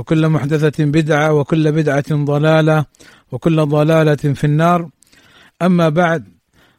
وكل 0.00 0.28
محدثة 0.28 0.84
بدعة 0.84 1.32
وكل 1.32 1.72
بدعة 1.72 2.04
ضلالة 2.10 2.84
وكل 3.32 3.66
ضلالة 3.66 4.14
في 4.14 4.44
النار. 4.44 4.90
أما 5.62 5.88
بعد 5.88 6.28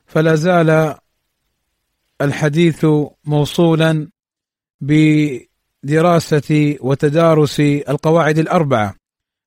فلا 0.05 0.35
زال 0.35 0.95
الحديث 2.21 2.85
موصولا 3.25 4.07
بدراسة 4.81 6.77
وتدارس 6.79 7.59
القواعد 7.59 8.39
الأربعة 8.39 8.95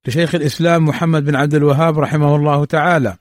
لشيخ 0.07 0.35
الإسلام 0.35 0.85
محمد 0.85 1.25
بن 1.25 1.37
عبد 1.37 1.55
الوهاب 1.55 1.99
رحمه 1.99 2.37
الله 2.37 2.65
تعالى. 2.65 3.17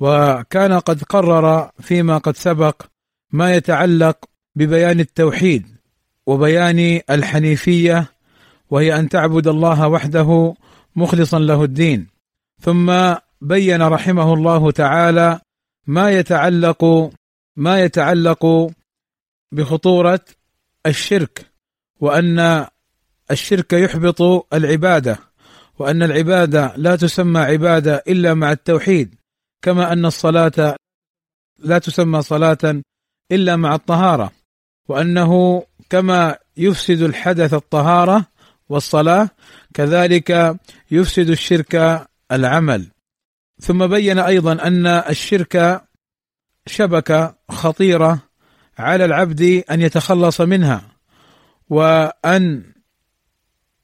وكان 0.00 0.72
قد 0.72 1.02
قرر 1.02 1.70
فيما 1.80 2.18
قد 2.18 2.36
سبق 2.36 2.82
ما 3.32 3.54
يتعلق 3.54 4.16
ببيان 4.54 5.00
التوحيد 5.00 5.66
وبيان 6.26 7.00
الحنيفية 7.10 8.15
وهي 8.70 8.98
أن 8.98 9.08
تعبد 9.08 9.46
الله 9.46 9.88
وحده 9.88 10.54
مخلصا 10.96 11.38
له 11.38 11.64
الدين. 11.64 12.06
ثم 12.60 13.14
بين 13.40 13.82
رحمه 13.82 14.34
الله 14.34 14.70
تعالى 14.70 15.40
ما 15.86 16.10
يتعلق 16.10 17.10
ما 17.56 17.80
يتعلق 17.80 18.72
بخطورة 19.52 20.20
الشرك 20.86 21.46
وأن 22.00 22.66
الشرك 23.30 23.72
يحبط 23.72 24.22
العبادة 24.54 25.18
وأن 25.78 26.02
العبادة 26.02 26.72
لا 26.76 26.96
تسمى 26.96 27.40
عبادة 27.40 28.02
إلا 28.08 28.34
مع 28.34 28.52
التوحيد 28.52 29.14
كما 29.62 29.92
أن 29.92 30.06
الصلاة 30.06 30.76
لا 31.58 31.78
تسمى 31.78 32.22
صلاة 32.22 32.82
إلا 33.32 33.56
مع 33.56 33.74
الطهارة 33.74 34.32
وأنه 34.88 35.62
كما 35.90 36.36
يفسد 36.56 37.02
الحدث 37.02 37.54
الطهارة 37.54 38.26
والصلاة 38.68 39.30
كذلك 39.74 40.56
يفسد 40.90 41.30
الشرك 41.30 42.06
العمل. 42.32 42.86
ثم 43.60 43.86
بين 43.86 44.18
أيضا 44.18 44.52
أن 44.52 44.86
الشرك 44.86 45.84
شبكه 46.66 47.34
خطيرة 47.50 48.18
على 48.78 49.04
العبد 49.04 49.64
أن 49.70 49.80
يتخلص 49.80 50.40
منها 50.40 50.82
وأن 51.70 52.62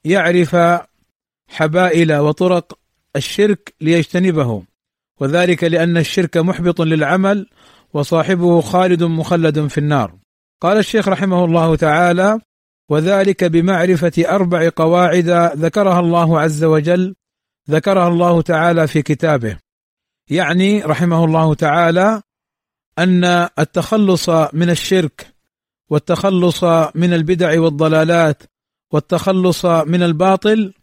يعرف 0.05 0.57
حبائل 1.49 2.15
وطرق 2.17 2.79
الشرك 3.17 3.75
ليجتنبه. 3.81 4.63
وذلك 5.21 5.65
لأن 5.65 5.97
الشرك 5.97 6.37
محبط 6.37 6.81
للعمل 6.81 7.47
وصاحبه 7.93 8.61
خالد 8.61 9.03
مخلد 9.03 9.67
في 9.67 9.79
النار. 9.79 10.15
قال 10.61 10.79
الشيخ 10.79 11.09
رحمه 11.09 11.45
الله 11.45 11.77
تعالى 11.77 12.41
وذلك 12.89 13.45
بمعرفة 13.45 14.13
أربع 14.19 14.71
قواعد 14.77 15.29
ذكرها 15.57 16.01
الله 16.01 16.41
عز 16.41 16.65
وجل 16.65 17.15
ذكرها 17.71 18.09
الله 18.09 18.43
تعالى 18.43 18.87
في 18.87 19.03
كتابه. 19.03 19.59
يعني 20.31 20.83
رحمه 20.83 21.25
الله 21.25 21.55
تعالى 21.55 22.23
أن 22.99 23.25
التخلص 23.59 24.29
من 24.53 24.71
الشرك 24.71 25.27
والتخلص 25.91 26.65
من 26.95 27.13
البدع 27.13 27.61
والضلالات 27.61 28.43
والتخلص 28.93 29.65
من 29.65 30.03
الباطل 30.03 30.75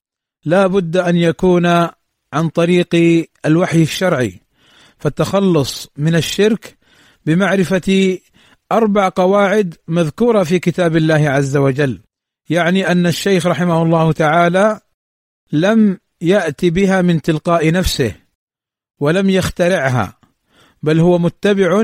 لا 0.46 0.68
بد 0.68 0.98
أن 0.98 1.16
يكون 1.16 1.66
عن 2.34 2.50
طريق 2.54 2.96
الوحي 3.46 3.82
الشرعي. 3.82 4.40
فالتخلص 4.98 5.88
من 5.98 6.16
الشرك 6.16 6.78
بمعرفة 7.26 8.18
أربع 8.72 9.10
قواعد 9.10 9.76
مذكورة 9.88 10.44
في 10.44 10.60
كتاب 10.60 10.96
الله 10.96 11.30
عز 11.30 11.58
وجل. 11.58 12.02
يعني 12.50 12.92
أن 12.92 13.08
الشيخ 13.08 13.48
رحمه 13.48 13.84
الله 13.84 14.12
تعالى 14.12 14.80
لم 15.52 15.98
يأتي 16.22 16.70
بها 16.70 17.02
من 17.02 17.22
تلقاء 17.22 17.72
نفسه 17.72 18.16
ولم 19.00 19.30
يخترعها 19.30 20.20
بل 20.84 21.00
هو 21.00 21.18
متبع 21.18 21.84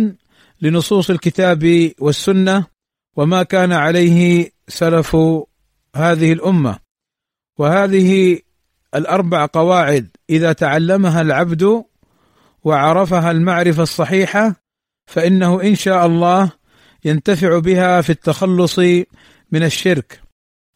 لنصوص 0.62 1.10
الكتاب 1.10 1.92
والسنة 2.00 2.66
وما 3.16 3.44
كان 3.44 3.72
عليه 3.72 4.50
سلف 4.68 5.18
هذه 5.96 6.34
الأمة. 6.34 6.80
وهذه 7.58 8.40
الأربع 8.96 9.46
قواعد 9.46 10.10
إذا 10.30 10.54
تعلمها 10.54 11.22
العبد 11.22 11.84
وعرفها 12.64 13.32
المعرفة 13.32 13.84
الصحيحة 13.84 14.56
فإنه 15.08 15.62
إن 15.62 15.76
شاء 15.76 16.06
الله 16.06 16.52
ينتفع 17.06 17.60
بها 17.60 18.02
في 18.02 18.10
التخلص 18.10 18.80
من 19.52 19.64
الشرك. 19.64 20.22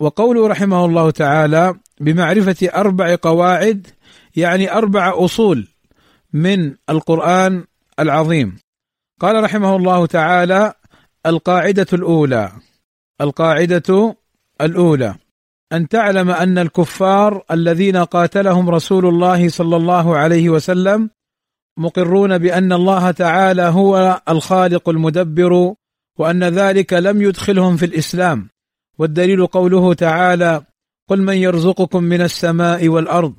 وقوله 0.02 0.48
رحمه 0.48 0.86
الله 0.86 1.12
تعالى 1.12 1.76
بمعرفة 2.02 2.68
أربع 2.76 3.16
قواعد 3.22 3.88
يعني 4.36 4.74
أربع 4.74 5.26
أصول 5.26 5.68
من 6.34 6.76
القرآن 6.90 7.64
العظيم. 8.00 8.58
قال 9.22 9.44
رحمه 9.44 9.76
الله 9.76 10.06
تعالى 10.06 10.74
القاعدة 11.26 11.88
الأولى 11.94 12.52
القاعدة 13.22 14.16
الأولى. 14.62 15.16
أن 15.74 15.88
تعلم 15.88 16.30
أن 16.30 16.58
الكفار 16.58 17.44
الذين 17.52 17.98
قاتلهم 17.98 18.70
رسول 18.70 19.06
الله 19.06 19.50
صلى 19.50 19.76
الله 19.76 20.18
عليه 20.18 20.50
وسلم 20.50 21.10
مقرون 21.78 22.38
بأن 22.38 22.74
الله 22.74 23.12
تعالى 23.12 23.62
هو 23.62 24.22
الخالق 24.30 24.90
المدبر 24.90 25.74
وأن 26.20 26.44
ذلك 26.44 26.94
لم 26.94 27.22
يدخلهم 27.22 27.78
في 27.78 27.86
الإسلام. 27.86 28.50
والدليل 29.00 29.48
قوله 29.48 29.94
تعالى 29.94 30.62
قل 31.10 31.22
من 31.22 31.34
يرزقكم 31.38 32.04
من 32.04 32.22
السماء 32.22 32.88
والأرض 32.88 33.36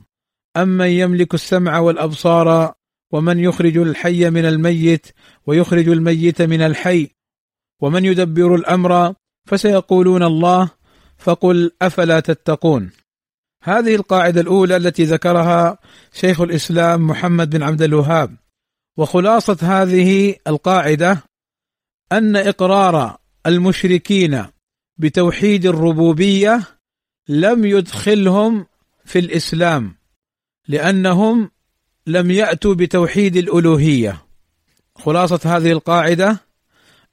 امن 0.57 0.87
يملك 0.87 1.35
السمع 1.35 1.79
والأبصار 1.79 2.75
ومن 3.13 3.39
يخرج 3.39 3.77
الحي 3.77 4.31
من 4.31 4.45
الميت 4.45 5.07
ويخرج 5.47 5.89
الميت 5.89 6.43
من 6.43 6.63
الحي 6.63 7.11
ومن 7.83 8.05
يدبر 8.05 8.55
الأمر 8.55 9.15
فسيقولون 9.47 10.23
الله 10.23 10.71
فقل 11.19 11.71
أفلا 11.83 12.21
تتقون. 12.21 12.91
هذه 13.65 13.95
القاعدة 13.95 14.41
الأولى 14.41 14.77
التي 14.77 15.05
ذكرها 15.05 15.79
شيخ 16.13 16.41
الإسلام 16.41 17.07
محمد 17.07 17.51
بن 17.51 17.63
عبد 17.63 17.83
الوهاب. 17.83 18.37
وخلاصة 18.97 19.59
هذه 19.63 20.35
القاعدة 20.47 21.30
أن 22.12 22.37
إقرار 22.37 23.16
المشركين 23.47 24.47
بتوحيد 24.98 25.66
الربوبية 25.66 26.62
لم 27.28 27.65
يدخلهم 27.65 28.66
في 29.04 29.19
الإسلام 29.19 29.94
لأنهم 30.69 31.50
لم 32.06 32.31
يأتوا 32.31 32.75
بتوحيد 32.75 33.37
الألوهية. 33.37 34.22
خلاصة 34.97 35.41
هذه 35.44 35.72
القاعدة 35.72 36.41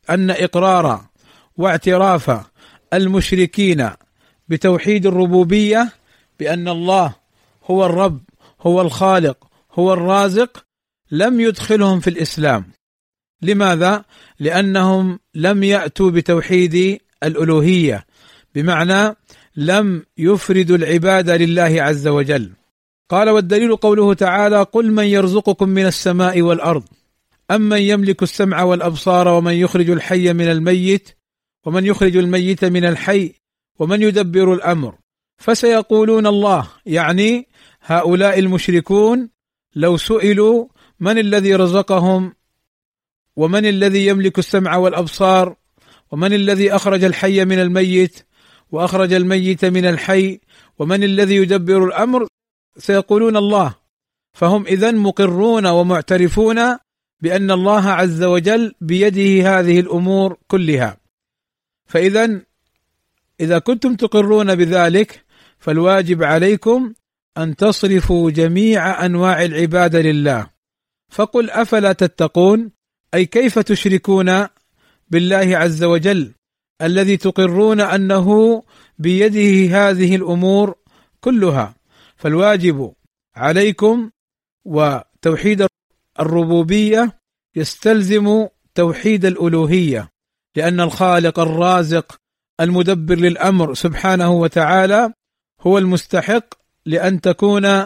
أن 0.09 0.31
إقرار 0.31 1.05
واعتراف 1.57 2.45
المشركين 2.93 3.89
بتوحيد 4.47 5.05
الربوبية 5.05 5.93
بأن 6.39 6.67
الله 6.67 7.15
هو 7.65 7.85
الرب 7.85 8.21
هو 8.61 8.81
الخالق 8.81 9.47
هو 9.73 9.93
الرازق 9.93 10.65
لم 11.11 11.39
يدخلهم 11.39 11.99
في 11.99 12.09
الإسلام. 12.09 12.76
لماذا؟ 13.41 14.03
لأنهم 14.39 15.19
لم 15.35 15.63
يأتوا 15.63 16.11
بتوحيد 16.11 16.99
الألوهية 17.23 18.05
بمعنى 18.55 19.15
لم 19.55 20.03
يفردوا 20.17 20.77
العبادة 20.77 21.37
لله 21.37 21.81
عز 21.81 22.07
وجل 22.07 22.51
قال 23.09 23.29
والدليل 23.29 23.75
قوله 23.75 24.13
تعالى 24.13 24.63
قل 24.63 24.91
من 24.91 25.03
يرزقكم 25.03 25.69
من 25.69 25.85
السماء 25.85 26.41
والأرض 26.41 26.83
امن 27.51 27.77
يملك 27.77 28.23
السمع 28.23 28.63
والأبصار 28.63 29.27
ومن 29.27 29.53
يخرج 29.53 29.89
الحي 29.89 30.33
من 30.33 30.51
الميت 30.51 31.09
ومن 31.65 31.85
يخرج 31.85 32.17
الميت 32.17 32.65
من 32.65 32.85
الحي 32.85 33.33
ومن 33.79 34.01
يدبر 34.01 34.53
الأمر 34.53 34.95
فسيقولون 35.37 36.27
الله 36.27 36.67
يعني 36.85 37.47
هؤلاء 37.81 38.39
المشركون 38.39 39.29
لو 39.75 39.97
سئلوا 39.97 40.67
من 40.99 41.17
الذي 41.17 41.55
رزقهم 41.55 42.33
ومن 43.37 43.65
الذي 43.65 44.07
يملك 44.07 44.39
السمع 44.39 44.75
والأبصار؟ 44.75 45.55
ومن 46.11 46.33
الذي 46.33 46.75
أخرج 46.75 47.03
الحي 47.03 47.45
من 47.45 47.59
الميت؟ 47.59 48.25
وأخرج 48.71 49.13
الميت 49.13 49.65
من 49.65 49.85
الحي؟ 49.85 50.39
ومن 50.79 51.03
الذي 51.03 51.35
يدبر 51.35 51.85
الأمر؟ 51.85 52.27
سيقولون 52.77 53.37
الله. 53.37 53.75
فهم 54.33 54.65
اذا 54.65 54.91
مقرون 54.91 55.65
ومعترفون 55.65 56.77
بأن 57.21 57.51
الله 57.51 57.89
عز 57.89 58.23
وجل 58.23 58.75
بيده 58.81 59.59
هذه 59.59 59.79
الأمور 59.79 60.37
كلها. 60.47 60.97
فاذا 61.85 62.41
إذا 63.39 63.59
كنتم 63.59 63.95
تقرون 63.95 64.55
بذلك 64.55 65.25
فالواجب 65.59 66.23
عليكم 66.23 66.93
أن 67.37 67.55
تصرفوا 67.55 68.31
جميع 68.31 69.05
أنواع 69.05 69.43
العبادة 69.43 70.01
لله. 70.01 70.49
فقل 71.09 71.49
أفلا 71.49 71.93
تتقون؟ 71.93 72.76
أي 73.13 73.25
كيف 73.25 73.59
تشركون 73.59 74.47
بالله 75.09 75.57
عز 75.57 75.83
وجل 75.83 76.33
الذي 76.81 77.17
تقرون 77.17 77.81
أنه 77.81 78.63
بيده 78.99 79.77
هذه 79.77 80.15
الأمور 80.15 80.75
كلها؟ 81.21 81.75
فالواجب 82.15 82.93
عليكم 83.35 84.09
وتوحيد 84.65 85.67
الربوبية 86.19 87.19
يستلزم 87.55 88.47
توحيد 88.75 89.25
الألوهية 89.25 90.09
لأن 90.55 90.81
الخالق 90.81 91.39
الرازق 91.39 92.15
المدبر 92.61 93.15
للأمر 93.15 93.73
سبحانه 93.73 94.31
وتعالى 94.31 95.13
هو 95.61 95.77
المستحق 95.77 96.53
لأن 96.85 97.21
تكون 97.21 97.85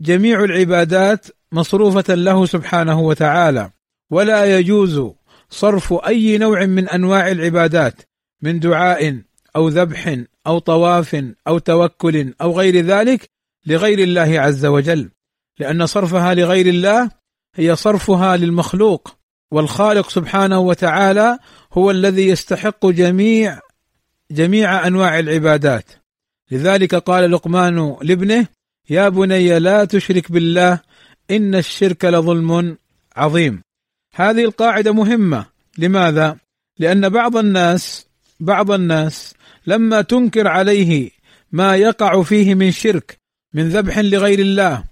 جميع 0.00 0.44
العبادات 0.44 1.26
مصروفة 1.52 2.14
له 2.14 2.46
سبحانه 2.46 3.00
وتعالى. 3.00 3.70
ولا 4.10 4.58
يجوز 4.58 5.12
صرف 5.50 5.92
أي 5.92 6.38
نوع 6.38 6.66
من 6.66 6.88
أنواع 6.88 7.30
العبادات 7.30 8.02
من 8.42 8.60
دعاء 8.60 9.22
أو 9.56 9.68
ذبح 9.68 10.18
أو 10.46 10.58
طواف 10.58 11.24
أو 11.48 11.58
توكل 11.58 12.34
أو 12.40 12.58
غير 12.58 12.84
ذلك 12.84 13.30
لغير 13.66 13.98
الله 13.98 14.40
عز 14.40 14.66
وجل. 14.66 15.10
لأن 15.58 15.86
صرفها 15.86 16.34
لغير 16.34 16.66
الله 16.66 17.10
هي 17.54 17.76
صرفها 17.76 18.36
للمخلوق 18.36 19.16
والخالق 19.50 20.10
سبحانه 20.10 20.58
وتعالى 20.58 21.38
هو 21.72 21.90
الذي 21.90 22.28
يستحق 22.28 22.86
جميع 22.86 23.60
جميع 24.30 24.86
أنواع 24.86 25.18
العبادات. 25.18 25.90
لذلك 26.50 26.94
قال 26.94 27.30
لقمان 27.30 27.96
لابنه 28.02 28.46
يا 28.90 29.08
بني 29.08 29.58
لا 29.58 29.84
تشرك 29.84 30.32
بالله 30.32 30.80
إن 31.30 31.54
الشرك 31.54 32.04
لظلم 32.04 32.78
عظيم. 33.16 33.62
هذه 34.18 34.44
القاعدة 34.44 34.92
مهمة. 34.92 35.46
لماذا؟ 35.78 36.36
لأن 36.78 37.08
بعض 37.08 37.36
الناس 37.36 38.06
بعض 38.40 38.70
الناس 38.70 39.34
لما 39.66 40.02
تنكر 40.02 40.48
عليه 40.48 41.10
ما 41.52 41.76
يقع 41.76 42.22
فيه 42.22 42.54
من 42.54 42.70
شرك 42.70 43.18
من 43.54 43.68
ذبح 43.68 43.98
لغير 43.98 44.38
الله 44.38 44.84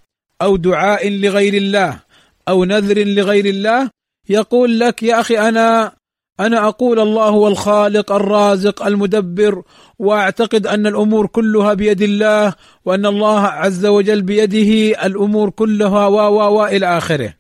أو 0.43 0.57
دعاء 0.57 1.09
لغير 1.11 1.55
الله 1.55 2.01
أو 2.49 2.65
نذر 2.65 3.05
لغير 3.05 3.47
الله 3.47 3.91
يقول 4.29 4.81
لك 4.81 5.03
يا 5.03 5.21
أخي 5.21 5.39
أنا 5.39 5.93
أنا 6.41 6.69
أقول 6.69 7.01
الله 7.01 7.29
هو 7.29 7.49
الخالق 7.49 8.13
الرازق 8.13 8.87
المدبر 8.87 9.63
وأعتقد 9.99 10.67
أن 10.67 10.87
الأمور 10.87 11.27
كلها 11.27 11.75
بيد 11.75 12.03
الله 12.03 12.55
وأن 12.85 13.07
الله 13.07 13.41
عز 13.41 13.87
وجل 13.87 14.23
بيده 14.23 15.07
الأمور 15.07 15.51
كلها 15.51 16.07
و 16.07 16.57
و 16.59 16.67
إلى 16.67 16.99
آخره. 16.99 17.35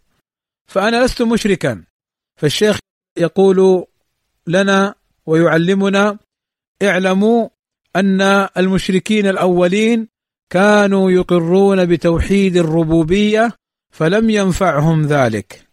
فأنا 0.66 1.04
لست 1.04 1.22
مشركا. 1.22 1.84
فالشيخ 2.36 2.78
يقول 3.18 3.84
لنا 4.46 4.94
ويعلمنا 5.26 6.18
اعلموا 6.82 7.48
أن 7.96 8.20
المشركين 8.56 9.26
الأولين 9.26 10.08
كانوا 10.50 11.10
يقرون 11.10 11.86
بتوحيد 11.86 12.56
الربوبية 12.56 13.52
فلم 13.92 14.30
ينفعهم 14.30 15.02
ذلك. 15.02 15.66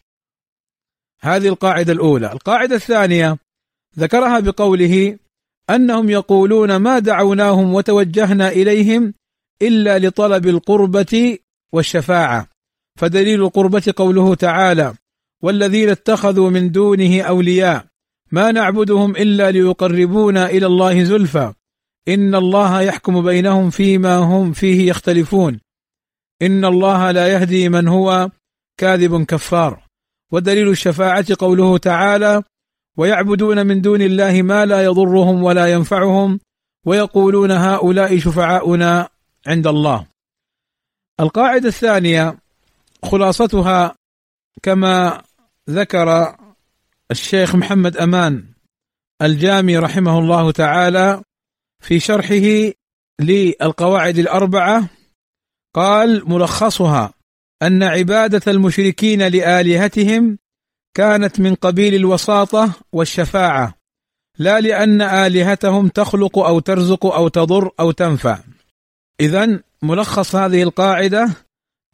هذه 1.21 1.47
القاعدة 1.47 1.93
الأولى. 1.93 2.31
القاعدة 2.31 2.75
الثانية 2.75 3.37
ذكرها 3.99 4.39
بقوله 4.39 5.17
أنهم 5.69 6.09
يقولون 6.09 6.75
ما 6.75 6.99
دعوناهم 6.99 7.73
وتوجهنا 7.73 8.49
إليهم 8.49 9.13
إلا 9.61 9.99
لطلب 9.99 10.47
القربة 10.47 11.37
والشفاعة. 11.73 12.52
فدليل 12.99 13.41
القربة 13.41 13.93
قوله 13.95 14.35
تعالى 14.35 14.93
والذين 15.43 15.89
اتخذوا 15.89 16.49
من 16.49 16.71
دونه 16.71 17.21
أولياء 17.21 17.85
ما 18.31 18.51
نعبدهم 18.51 19.15
إلا 19.15 19.51
ليقربونا 19.51 20.49
إلى 20.49 20.65
الله 20.65 21.03
زلفى. 21.03 21.53
إن 22.07 22.35
الله 22.35 22.81
يحكم 22.81 23.21
بينهم 23.21 23.69
فيما 23.69 24.17
هم 24.17 24.53
فيه 24.53 24.89
يختلفون. 24.89 25.59
إن 26.41 26.65
الله 26.65 27.11
لا 27.11 27.27
يهدي 27.27 27.69
من 27.69 27.87
هو 27.87 28.29
كاذب 28.77 29.23
كفار. 29.25 29.83
ودليل 30.31 30.69
الشفاعة 30.69 31.25
قوله 31.39 31.77
تعالى 31.77 32.43
ويعبدون 32.97 33.67
من 33.67 33.81
دون 33.81 34.01
الله 34.01 34.41
ما 34.41 34.65
لا 34.65 34.83
يضرهم 34.83 35.43
ولا 35.43 35.71
ينفعهم 35.71 36.39
ويقولون 36.85 37.51
هؤلاء 37.51 38.17
شفعاؤنا 38.19 39.09
عند 39.47 39.67
الله. 39.67 40.05
القاعدة 41.19 41.67
الثانية 41.67 42.42
خلاصتها 43.03 43.95
كما 44.63 45.21
ذكر 45.69 46.35
الشيخ 47.11 47.55
محمد 47.55 47.97
أمان 47.97 48.45
الجامي 49.21 49.77
رحمه 49.77 50.19
الله 50.19 50.51
تعالى 50.51 51.21
في 51.81 51.99
شرحه 51.99 52.71
للقواعد 53.21 54.17
الأربعة 54.17 54.89
قال 55.75 56.29
ملخصها 56.29 57.13
أن 57.61 57.83
عبادة 57.83 58.51
المشركين 58.51 59.27
لآلهتهم 59.27 60.37
كانت 60.93 61.39
من 61.39 61.55
قبيل 61.55 61.95
الوساطة 61.95 62.71
والشفاعة 62.91 63.75
لا 64.39 64.59
لأن 64.59 65.01
آلهتهم 65.01 65.87
تخلق 65.87 66.39
أو 66.39 66.59
ترزق 66.59 67.05
أو 67.05 67.27
تضر 67.27 67.71
أو 67.79 67.91
تنفع. 67.91 68.39
اذا 69.19 69.59
ملخص 69.81 70.35
هذه 70.35 70.63
القاعدة 70.63 71.29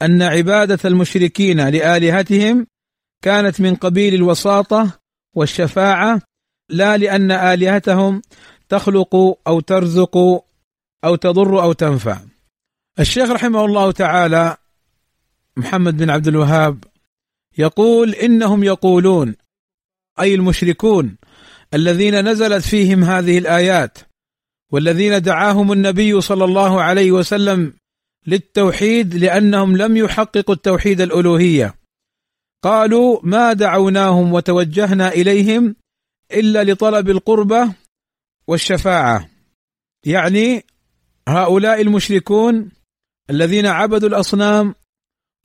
أن 0.02 0.22
عبادة 0.22 0.80
المشركين 0.86 1.70
لآلهتهم 1.70 2.68
كانت 3.24 3.62
من 3.62 3.76
قبيل 3.76 4.14
الوساطة 4.14 5.00
والشفاعة 5.36 6.22
لا 6.70 6.98
لأن 6.98 7.32
آلهتهم 7.32 8.22
تخلق 8.70 9.16
أو 9.48 9.60
ترزق 9.60 10.18
أو 11.04 11.16
تضر 11.16 11.62
أو 11.62 11.74
تنفع. 11.74 12.20
الشيخ 13.00 13.30
رحمه 13.30 13.66
الله 13.66 13.92
تعالى 13.92 14.58
محمد 15.58 15.98
بن 15.98 16.10
عبد 16.10 16.28
الوهاب 16.28 16.84
يقول 17.58 18.14
إنهم 18.14 18.64
يقولون 18.64 19.36
أي 20.20 20.36
المشركون 20.36 21.16
الذين 21.74 22.30
نزلت 22.30 22.66
فيهم 22.66 23.04
هذه 23.04 23.38
الآيات 23.38 23.98
والذين 24.72 25.22
دعاهم 25.22 25.72
النبي 25.72 26.22
صلى 26.22 26.46
الله 26.46 26.82
عليه 26.82 27.12
وسلم 27.12 27.74
للتوحيد 28.30 29.16
لأنهم 29.16 29.78
لم 29.78 29.98
يحققوا 29.98 30.56
التوحيد 30.56 31.02
الألوهية. 31.02 31.76
قالوا 32.64 33.20
ما 33.24 33.54
دعوناهم 33.54 34.34
وتوجهنا 34.34 35.10
إليهم 35.10 35.76
إلا 36.32 36.64
لطلب 36.64 37.10
القربة 37.10 37.76
والشفاعة. 38.48 39.30
يعني 40.06 40.64
هؤلاء 41.28 41.82
المشركون 41.82 42.72
الذين 43.30 43.66
عبدوا 43.66 44.10
الأصنام 44.10 44.76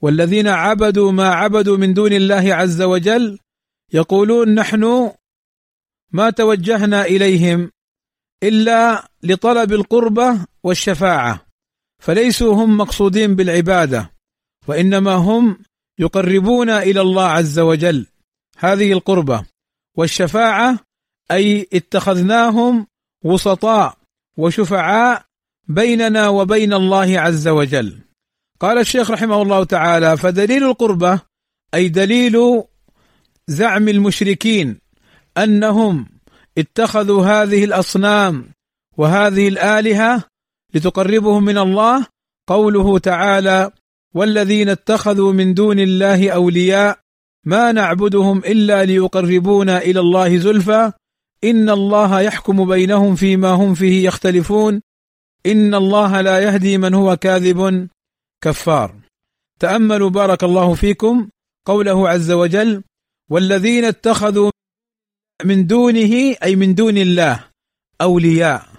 والذين 0.03 0.49
عبدوا 0.49 1.13
ما 1.13 1.29
عبدوا 1.29 1.77
من 1.77 1.95
دون 1.95 2.13
الله 2.13 2.55
عز 2.55 2.83
وجل 2.83 3.39
يقولون 3.93 4.55
نحن 4.55 5.13
ما 6.13 6.31
توجهنا 6.31 7.05
إليهم 7.05 7.71
إلا 8.43 9.09
لطلب 9.23 9.73
القربة 9.73 10.47
والشفاعة. 10.63 11.47
فليسوا 12.05 12.55
هم 12.55 12.77
مقصودين 12.77 13.35
بالعبادة 13.35 14.11
وإنما 14.69 15.15
هم 15.15 15.59
يقربون 15.99 16.71
إلى 16.71 17.01
الله 17.01 17.25
عز 17.25 17.59
وجل. 17.59 18.07
هذه 18.59 18.93
القربة. 18.93 19.45
والشفاعة 19.97 20.79
أي 21.31 21.69
اتخذناهم 21.73 22.87
وسطاء 23.25 23.97
وشفعاء 24.37 25.25
بيننا 25.69 26.29
وبين 26.29 26.73
الله 26.73 27.21
عز 27.21 27.49
وجل. 27.49 27.99
قال 28.61 28.79
الشيخ 28.79 29.11
رحمه 29.11 29.43
الله 29.43 29.65
تعالى 29.65 30.17
فدليل 30.17 30.65
القربة 30.65 31.21
أي 31.75 31.89
دليل 31.89 32.63
زعم 33.49 33.89
المشركين 33.89 34.79
أنهم 35.39 36.09
اتخذوا 36.59 37.27
هذه 37.27 37.65
الأصنام 37.65 38.51
وهذه 38.97 39.49
الآلهة 39.49 40.34
لتقربهم 40.75 41.45
من 41.45 41.59
الله 41.59 42.07
قوله 42.49 42.99
تعالى 42.99 43.71
والذين 44.15 44.69
اتخذوا 44.69 45.33
من 45.33 45.55
دون 45.55 45.79
الله 45.79 46.31
أولياء 46.31 46.99
ما 47.47 47.73
نعبدهم 47.73 48.39
إلا 48.39 48.85
ليقربونا 48.85 49.79
إلى 49.79 50.01
الله 50.01 50.39
زلفى 50.39 50.93
إن 51.45 51.71
الله 51.71 52.21
يحكم 52.21 52.69
بينهم 52.69 53.15
فيما 53.15 53.51
هم 53.51 53.75
فيه 53.75 54.07
يختلفون 54.07 54.81
إن 55.47 55.75
الله 55.75 56.21
لا 56.21 56.39
يهدي 56.39 56.79
من 56.79 56.95
هو 56.95 57.17
كاذب. 57.17 57.89
كفار. 58.41 58.95
تأملوا 59.61 60.11
بارك 60.11 60.45
الله 60.45 60.75
فيكم 60.75 61.29
قوله 61.67 62.09
عز 62.09 62.31
وجل 62.31 62.83
والذين 63.31 63.85
اتخذوا 63.85 64.51
من 65.45 65.67
دونه 65.67 66.37
أي 66.43 66.57
من 66.57 66.75
دون 66.75 66.99
الله 66.99 67.45
أولياء. 68.01 68.74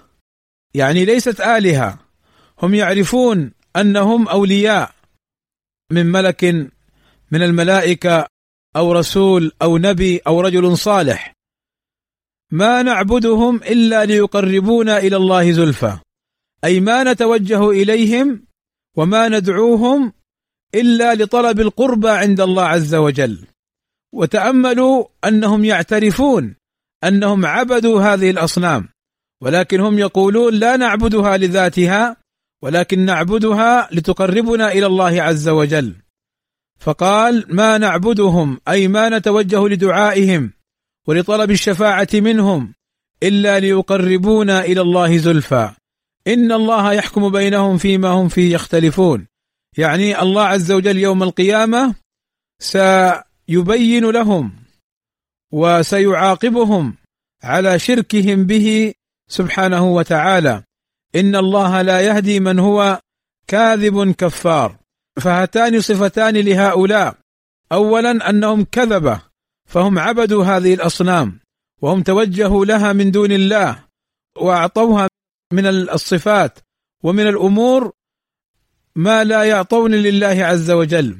يعني 0.76 1.04
ليست 1.04 1.40
آلهة. 1.40 1.98
هم 2.62 2.74
يعرفون 2.74 3.52
أنهم 3.76 4.28
أولياء 4.28 4.94
من 5.90 6.06
ملك 6.06 6.44
من 7.30 7.42
الملائكة 7.42 8.26
أو 8.76 8.92
رسول 8.92 9.52
أو 9.62 9.78
نبي 9.78 10.18
أو 10.18 10.40
رجل 10.40 10.78
صالح. 10.78 11.32
ما 12.52 12.82
نعبدهم 12.82 13.56
إلا 13.56 14.04
ليقربونا 14.04 14.98
إلى 14.98 15.16
الله 15.16 15.52
زلفى. 15.52 15.98
أي 16.64 16.80
ما 16.80 17.12
نتوجه 17.12 17.70
إليهم 17.70 18.46
وما 18.96 19.28
ندعوهم 19.28 20.12
إلا 20.74 21.14
لطلب 21.14 21.60
القربى 21.60 22.10
عند 22.10 22.40
الله 22.40 22.64
عز 22.64 22.94
وجل. 22.94 23.46
وتأملوا 24.12 25.04
أنهم 25.24 25.64
يعترفون 25.64 26.56
أنهم 27.04 27.46
عبدوا 27.46 28.02
هذه 28.02 28.30
الأصنام. 28.30 28.95
ولكن 29.40 29.80
هم 29.80 29.98
يقولون 29.98 30.54
لا 30.54 30.76
نعبدها 30.76 31.36
لذاتها 31.36 32.16
ولكن 32.62 32.98
نعبدها 32.98 33.88
لتقربنا 33.92 34.72
إلى 34.72 34.86
الله 34.86 35.22
عز 35.22 35.48
وجل. 35.48 35.94
فقال 36.78 37.44
ما 37.48 37.78
نعبدهم 37.78 38.60
أي 38.68 38.88
ما 38.88 39.08
نتوجه 39.08 39.68
لدعائهم 39.68 40.52
ولطلب 41.06 41.50
الشفاعة 41.50 42.08
منهم 42.14 42.74
إلا 43.22 43.60
ليقربونا 43.60 44.64
إلى 44.64 44.80
الله 44.80 45.16
زلفى. 45.16 45.70
إن 46.26 46.52
الله 46.52 46.92
يحكم 46.92 47.28
بينهم 47.28 47.78
فيما 47.78 48.08
هم 48.08 48.28
فيه 48.28 48.54
يختلفون. 48.54 49.26
يعني 49.78 50.22
الله 50.22 50.42
عز 50.42 50.72
وجل 50.72 50.98
يوم 50.98 51.22
القيامة 51.22 51.94
سيبين 52.58 54.10
لهم 54.10 54.52
وسيعاقبهم 55.52 56.94
على 57.42 57.78
شركهم 57.78 58.44
به 58.44 58.94
سبحانه 59.28 59.84
وتعالى. 59.86 60.62
إن 61.16 61.36
الله 61.36 61.82
لا 61.82 62.00
يهدي 62.00 62.40
من 62.40 62.58
هو 62.58 63.00
كاذب 63.48 64.12
كفار. 64.12 64.76
فهاتان 65.20 65.80
صفتان 65.80 66.36
لهؤلاء. 66.36 67.14
اولا 67.72 68.30
أنهم 68.30 68.66
كذبة. 68.72 69.20
فهم 69.68 69.98
عبدوا 69.98 70.44
هذه 70.44 70.74
الأصنام. 70.74 71.40
وهم 71.82 72.02
توجهوا 72.02 72.64
لها 72.64 72.92
من 72.92 73.10
دون 73.10 73.32
الله. 73.32 73.84
وأعطوها 74.36 75.08
من 75.52 75.66
الصفات. 75.66 76.58
ومن 77.02 77.26
الأمور 77.26 77.92
ما 78.96 79.24
لا 79.24 79.44
يعطون 79.44 79.94
لله 79.94 80.44
عز 80.44 80.70
وجل. 80.70 81.16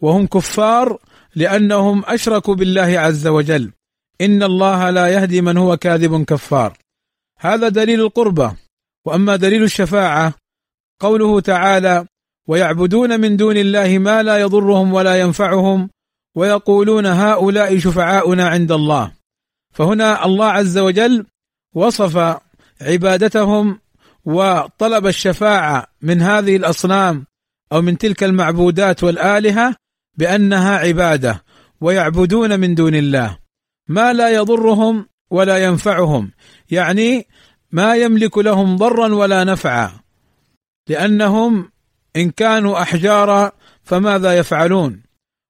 وهم 0.00 0.26
كفار 0.26 0.98
لأنهم 1.34 2.02
أشركوا 2.06 2.54
بالله 2.54 3.00
عز 3.00 3.26
وجل. 3.26 3.72
إن 4.20 4.42
الله 4.42 4.90
لا 4.90 5.08
يهدي 5.08 5.40
من 5.40 5.56
هو 5.56 5.76
كاذب 5.76 6.24
كفار. 6.24 6.78
هذا 7.40 7.68
دليل 7.68 8.00
القربة. 8.00 8.56
وأما 9.06 9.36
دليل 9.36 9.62
الشفاعة 9.62 10.34
قوله 11.00 11.40
تعالى 11.40 12.06
ويعبدون 12.48 13.20
من 13.20 13.36
دون 13.36 13.56
الله 13.56 13.98
ما 13.98 14.22
لا 14.22 14.38
يضرهم 14.38 14.92
ولا 14.92 15.20
ينفعهم 15.20 15.90
ويقولون 16.36 17.06
هؤلاء 17.06 17.78
شفعاؤنا 17.78 18.48
عند 18.48 18.72
الله. 18.72 19.12
فهنا 19.74 20.24
الله 20.24 20.46
عز 20.46 20.78
وجل 20.78 21.26
وصف 21.74 22.40
عبادتهم 22.80 23.80
وطلب 24.24 25.06
الشفاعة 25.06 25.86
من 26.02 26.22
هذه 26.22 26.56
الأصنام 26.56 27.26
أو 27.72 27.82
من 27.82 27.98
تلك 27.98 28.24
المعبودات 28.24 29.04
والآلهة 29.04 29.76
بأنها 30.18 30.78
عبادة. 30.78 31.44
ويعبدون 31.80 32.60
من 32.60 32.74
دون 32.74 32.94
الله 32.94 33.38
ما 33.88 34.12
لا 34.12 34.28
يضرهم 34.30 35.06
ولا 35.30 35.64
ينفعهم. 35.64 36.30
يعني 36.70 37.26
ما 37.72 37.96
يملك 37.96 38.38
لهم 38.38 38.76
ضرا 38.76 39.14
ولا 39.14 39.44
نفعا. 39.44 39.92
لأنهم 40.88 41.70
إن 42.16 42.30
كانوا 42.30 42.82
أحجارا 42.82 43.52
فماذا 43.82 44.38
يفعلون؟ 44.38 45.02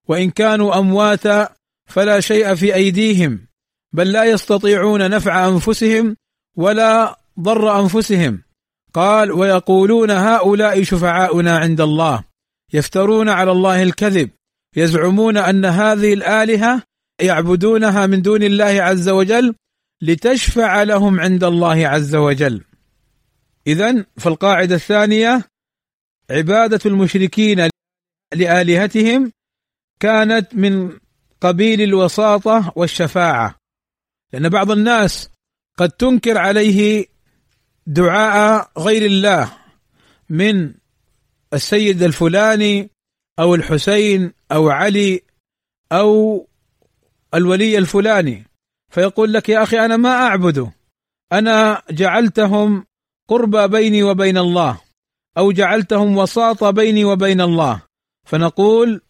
وإن 0.09 0.31
كانوا 0.31 0.79
أمواتا 0.79 1.49
فلا 1.87 2.21
شيء 2.21 2.55
في 2.55 2.75
أيديهم. 2.75 3.47
بل 3.93 4.13
لا 4.13 4.25
يستطيعون 4.25 5.11
نفع 5.11 5.49
أنفسهم 5.49 6.17
ولا 6.57 7.19
ضر 7.41 7.81
أنفسهم. 7.81 8.43
قال 8.95 9.33
ويقولون 9.33 10.11
هؤلاء 10.11 10.83
شفعاؤنا 10.83 11.59
عند 11.59 11.81
الله. 11.81 12.25
يفترون 12.73 13.29
على 13.29 13.53
الله 13.53 13.83
الكذب. 13.83 14.31
يزعمون 14.77 15.37
أن 15.37 15.65
هذه 15.65 16.15
الآلهة 16.15 16.83
يعبدونها 17.21 18.07
من 18.07 18.23
دون 18.23 18.43
الله 18.43 18.83
عز 18.83 19.09
وجل 19.09 19.55
لتشفع 20.03 20.83
لهم 20.83 21.21
عند 21.21 21.45
الله 21.45 21.89
عز 21.89 22.15
وجل. 22.15 22.65
اذا 23.67 24.07
فالقاعدة 24.17 24.75
الثانية 24.75 25.45
عبادة 26.31 26.81
المشركين 26.87 27.69
لآلهتهم 28.35 29.33
كانت 30.01 30.55
من 30.55 30.99
قبيل 31.41 31.83
الوساطة 31.83 32.73
والشفاعة. 32.77 33.55
لأن 34.33 34.49
بعض 34.49 34.71
الناس 34.71 35.31
قد 35.79 35.91
تنكر 35.91 36.39
عليه 36.39 37.07
دعاء 37.87 38.71
غير 38.79 39.07
الله 39.07 39.53
من 40.29 40.75
السيد 41.53 42.03
الفلاني 42.03 42.91
أو 43.39 43.55
الحسين 43.55 44.33
أو 44.53 44.69
علي 44.69 45.23
أو 45.93 46.49
الولي 47.35 47.79
الفلاني. 47.79 48.50
فيقول 48.91 49.33
لك 49.33 49.49
يا 49.49 49.63
أخي 49.63 49.85
أنا 49.85 49.97
ما 49.97 50.11
اعبده 50.11 50.73
أنا 51.33 51.83
جعلتهم 51.91 52.87
قربى 53.29 53.69
بيني 53.69 54.03
وبين 54.03 54.39
الله 54.39 54.81
أو 55.39 55.53
جعلتهم 55.53 56.19
وساطه 56.19 56.71
بيني 56.71 57.05
وبين 57.05 57.41
الله. 57.41 57.83
فنقول 58.27 59.01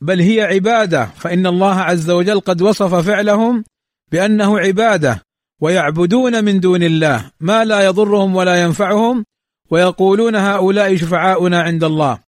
بل 0.00 0.20
هي 0.20 0.40
عبادة 0.42 1.04
فإن 1.06 1.46
الله 1.46 1.74
عز 1.74 2.10
وجل 2.10 2.40
قد 2.40 2.62
وصف 2.62 2.94
فعلهم 2.94 3.64
بأنه 4.12 4.58
عبادة 4.58 5.22
ويعبدون 5.60 6.44
من 6.44 6.60
دون 6.60 6.82
الله 6.82 7.30
ما 7.40 7.64
لا 7.64 7.84
يضرهم 7.84 8.36
ولا 8.36 8.62
ينفعهم 8.62 9.24
ويقولون 9.70 10.36
هؤلاء 10.36 10.96
شفعاؤنا 10.96 11.62
عند 11.62 11.84
الله. 11.84 12.18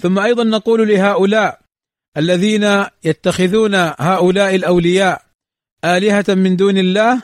ثم 0.00 0.18
أيضا 0.18 0.44
نقول 0.44 0.88
لهؤلاء 0.88 1.60
الذين 2.16 2.84
يتخذون 3.04 3.74
هؤلاء 3.98 4.54
الأولياء 4.54 5.27
آلهة 5.84 6.24
من 6.28 6.56
دون 6.56 6.78
الله 6.78 7.22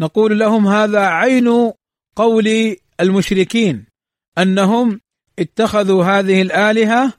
نقول 0.00 0.38
لهم 0.38 0.66
هذا 0.66 1.00
عين 1.00 1.72
قول 2.16 2.76
المشركين 3.00 3.86
أنهم 4.38 5.00
اتخذوا 5.38 6.04
هذه 6.04 6.42
الآلهة 6.42 7.12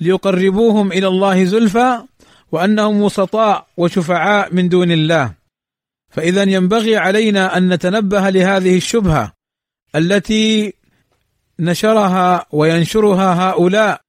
ليقربوهم 0.00 0.92
إلى 0.92 1.06
الله 1.06 1.44
زلفى 1.44 2.04
وأنهم 2.52 3.00
وسطاء 3.00 3.66
وشفعاء 3.76 4.54
من 4.54 4.68
دون 4.68 4.90
الله. 4.90 5.34
فإذا 6.10 6.42
ينبغي 6.42 6.96
علينا 6.96 7.56
أن 7.56 7.72
نتنبه 7.72 8.30
لهذه 8.30 8.76
الشبهة 8.76 9.32
التي 9.94 10.72
نشرها 11.58 12.46
وينشرها 12.52 13.50
هؤلاء 13.50 14.00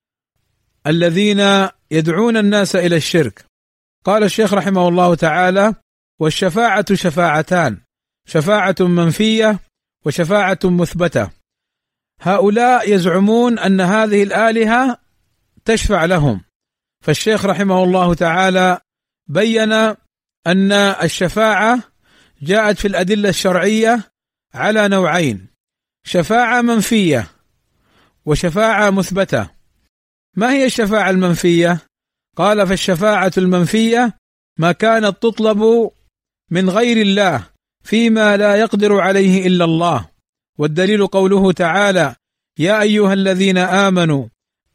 الذين 0.87 1.69
يدعون 1.91 2.37
الناس 2.37 2.75
إلى 2.75 2.95
الشرك. 2.95 3.45
قال 4.05 4.23
الشيخ 4.23 4.53
رحمه 4.53 4.87
الله 4.87 5.15
تعالى 5.15 5.75
والشفاعة 6.19 6.93
شفاعتان 6.93 7.77
شفاعة 8.27 8.75
منفية 8.79 9.59
وشفاعة 10.05 10.59
مثبتة. 10.63 11.29
هؤلاء 12.21 12.93
يزعمون 12.93 13.59
أن 13.59 13.81
هذه 13.81 14.23
الآلهة 14.23 14.97
تشفع 15.65 16.05
لهم. 16.05 16.41
فالشيخ 17.03 17.45
رحمه 17.45 17.83
الله 17.83 18.13
تعالى 18.13 18.79
بين 19.27 19.71
أن 20.47 20.71
الشفاعة 20.71 21.79
جاءت 22.41 22.77
في 22.77 22.87
الأدلة 22.87 23.29
الشرعية 23.29 24.11
على 24.53 24.87
نوعين 24.87 25.47
شفاعة 26.03 26.61
منفية 26.61 27.27
وشفاعة 28.25 28.89
مثبتة. 28.89 29.49
ما 30.37 30.51
هي 30.51 30.65
الشفاعة 30.65 31.09
المنفية؟ 31.09 31.79
قال 32.35 32.67
فالشفاعة 32.67 33.31
المنفية 33.37 34.13
ما 34.59 34.71
كانت 34.71 35.23
تطلب 35.23 35.91
من 36.51 36.69
غير 36.69 36.97
الله 37.01 37.47
فيما 37.83 38.37
لا 38.37 38.55
يقدر 38.55 38.99
عليه 38.99 39.47
إلا 39.47 39.65
الله. 39.65 40.09
والدليل 40.57 41.07
قوله 41.07 41.51
تعالى 41.51 42.15
يا 42.59 42.81
أيها 42.81 43.13
الذين 43.13 43.57
آمنوا 43.57 44.27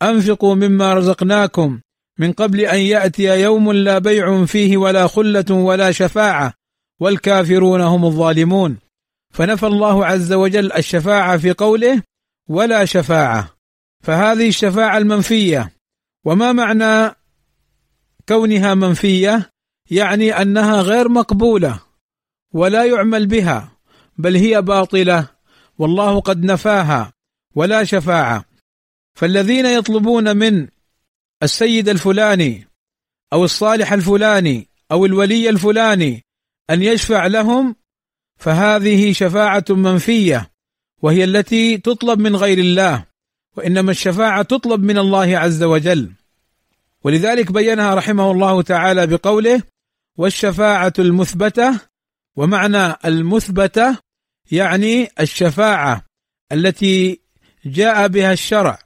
أنفقوا 0.02 0.54
مما 0.54 0.94
رزقناكم 0.94 1.80
من 2.18 2.32
قبل 2.32 2.60
أن 2.60 2.78
يأتي 2.78 3.42
يوم 3.42 3.72
لا 3.72 3.98
بيع 3.98 4.44
فيه 4.44 4.76
ولا 4.76 5.06
خلة 5.06 5.44
ولا 5.50 5.92
شفاعة 5.92 6.54
والكافرون 7.00 7.80
هم 7.80 8.04
الظالمون. 8.04 8.78
فنفى 9.34 9.66
الله 9.66 10.06
عز 10.06 10.32
وجل 10.32 10.72
الشفاعة 10.72 11.36
في 11.36 11.52
قوله 11.52 12.02
ولا 12.48 12.84
شفاعة. 12.84 13.54
فهذه 14.04 14.48
الشفاعة 14.48 14.98
المنفية. 14.98 15.72
وما 16.24 16.52
معنى 16.52 17.14
كونها 18.28 18.74
منفية؟ 18.74 19.50
يعني 19.90 20.42
أنها 20.42 20.82
غير 20.82 21.08
مقبولة 21.08 21.80
ولا 22.52 22.84
يعمل 22.84 23.26
بها 23.26 23.72
بل 24.18 24.36
هي 24.36 24.62
باطلة 24.62 25.28
والله 25.78 26.20
قد 26.20 26.44
نفاها 26.44 27.12
ولا 27.54 27.84
شفاعة. 27.84 28.44
فالذين 29.14 29.66
يطلبون 29.66 30.36
من 30.36 30.68
السيد 31.42 31.88
الفلاني 31.88 32.68
أو 33.32 33.44
الصالح 33.44 33.92
الفلاني 33.92 34.68
أو 34.92 35.06
الولي 35.06 35.48
الفلاني 35.48 36.24
أن 36.70 36.82
يشفع 36.82 37.26
لهم 37.26 37.76
فهذه 38.36 39.12
شفاعة 39.12 39.64
منفية 39.70 40.50
وهي 41.02 41.24
التي 41.24 41.78
تطلب 41.78 42.18
من 42.18 42.36
غير 42.36 42.58
الله 42.58 43.04
وإنما 43.56 43.90
الشفاعة 43.90 44.42
تطلب 44.42 44.82
من 44.82 44.98
الله 44.98 45.38
عز 45.38 45.62
وجل. 45.62 46.12
ولذلك 47.04 47.52
بينها 47.52 47.94
رحمه 47.94 48.30
الله 48.30 48.62
تعالى 48.62 49.06
بقوله 49.06 49.62
والشفاعة 50.18 50.92
المثبتة 50.98 51.80
ومعنى 52.36 52.94
المثبتة 53.04 53.98
يعني 54.52 55.08
الشفاعة 55.20 56.04
التي 56.52 57.20
جاء 57.64 58.08
بها 58.08 58.32
الشرع 58.32 58.78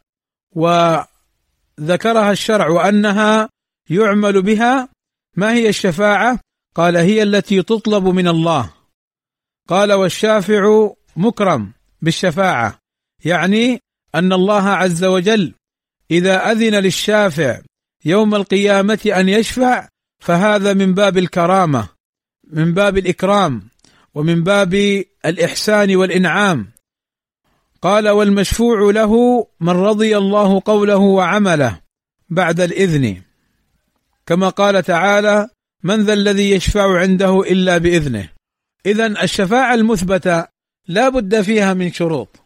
وذكرها 0.57 2.33
الشرع 2.33 2.69
وأنها 2.69 3.49
يعمل 3.91 4.43
بها 4.43 4.89
ما 5.37 5.53
هي 5.53 5.69
الشفاعة؟ 5.69 6.41
قال 6.75 6.97
هي 6.97 7.23
التي 7.23 7.63
تطلب 7.63 8.05
من 8.05 8.29
الله 8.29 8.75
قال 9.69 9.93
والشافع 9.93 10.91
مكرم 11.17 11.73
بالشفاعة 12.03 12.79
يعني 13.25 13.81
أن 14.15 14.33
الله 14.33 14.69
عز 14.69 15.05
وجل 15.05 15.55
إذا 16.11 16.53
أذن 16.53 16.75
للشافع 16.75 17.61
يوم 18.05 18.35
القيامة 18.35 19.13
أن 19.17 19.29
يشفع 19.29 19.89
فهذا 20.23 20.75
من 20.75 20.95
باب 20.95 21.19
الكرامة 21.19 21.89
من 22.51 22.75
باب 22.75 22.99
الإكرام 22.99 23.63
ومن 24.15 24.43
باب 24.43 24.75
الإحسان 25.25 25.97
والإنعام. 25.97 26.73
قال 27.83 28.09
والمشفوع 28.09 28.91
له 28.91 29.47
من 29.61 29.73
رضي 29.73 30.19
الله 30.19 30.63
قوله 30.65 30.97
وعمله 30.97 31.81
بعد 32.29 32.61
الإذن. 32.61 33.23
كما 34.27 34.49
قال 34.49 34.83
تعالى 34.83 35.49
من 35.83 36.05
ذا 36.05 36.13
الذي 36.13 36.51
يشفع 36.51 36.99
عنده 36.99 37.41
إلا 37.41 37.79
بإذنه. 37.79 38.29
اذا 38.87 39.07
الشفاعة 39.07 39.75
المثبتة 39.75 40.47
لا 40.89 41.09
بد 41.09 41.41
فيها 41.41 41.75
من 41.75 41.93
شروط. 41.93 42.41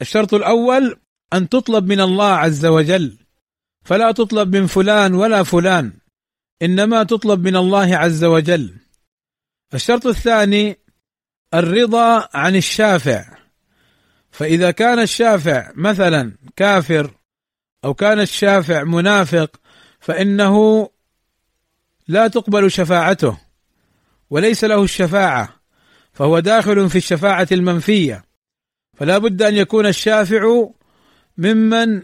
الشرط 0.00 0.34
الأول 0.34 0.96
أن 1.32 1.48
تطلب 1.48 1.86
من 1.86 2.00
الله 2.00 2.32
عز 2.32 2.66
وجل 2.66 3.18
فلا 3.84 4.12
تطلب 4.12 4.56
من 4.56 4.66
فلان 4.66 5.14
ولا 5.14 5.42
فلان. 5.42 6.05
إنما 6.62 7.02
تطلب 7.02 7.44
من 7.44 7.56
الله 7.56 7.96
عز 7.96 8.24
وجل. 8.24 8.74
الشرط 9.74 10.06
الثاني 10.06 10.78
الرضا 11.54 12.28
عن 12.34 12.56
الشافع. 12.56 13.36
فإذا 14.30 14.70
كان 14.70 14.98
الشافع 14.98 15.72
مثلا 15.74 16.32
كافر 16.56 17.10
أو 17.84 17.94
كان 17.94 18.20
الشافع 18.20 18.84
منافق 18.84 19.60
فإنه 20.00 20.88
لا 22.08 22.28
تقبل 22.28 22.70
شفاعته 22.70 23.38
وليس 24.30 24.64
له 24.64 24.82
الشفاعة 24.82 25.48
فهو 26.12 26.38
داخل 26.38 26.90
في 26.90 26.98
الشفاعة 26.98 27.48
المنفية. 27.52 28.24
فلا 28.94 29.18
بد 29.18 29.42
أن 29.42 29.54
يكون 29.54 29.86
الشافع 29.86 30.68
ممن 31.38 32.02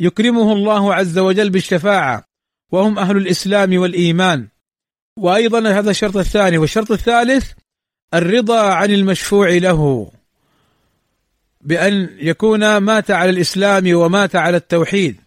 يكرمه 0.00 0.52
الله 0.52 0.94
عز 0.94 1.18
وجل 1.18 1.50
بالشفاعة. 1.50 2.29
وهم 2.72 2.98
أهل 2.98 3.16
الإسلام 3.16 3.78
والإيمان. 3.78 4.48
وأيضا 5.18 5.70
هذا 5.70 5.90
الشرط 5.90 6.16
الثاني 6.16 6.58
والشرط 6.58 6.92
الثالث 6.92 7.52
الرضا 8.14 8.72
عن 8.72 8.90
المشفوع 8.90 9.48
له 9.48 10.10
بأن 11.60 12.16
يكون 12.18 12.76
مات 12.76 13.10
على 13.10 13.30
الإسلام 13.30 13.94
ومات 13.94 14.36
على 14.36 14.56
التوحيد. 14.56 15.20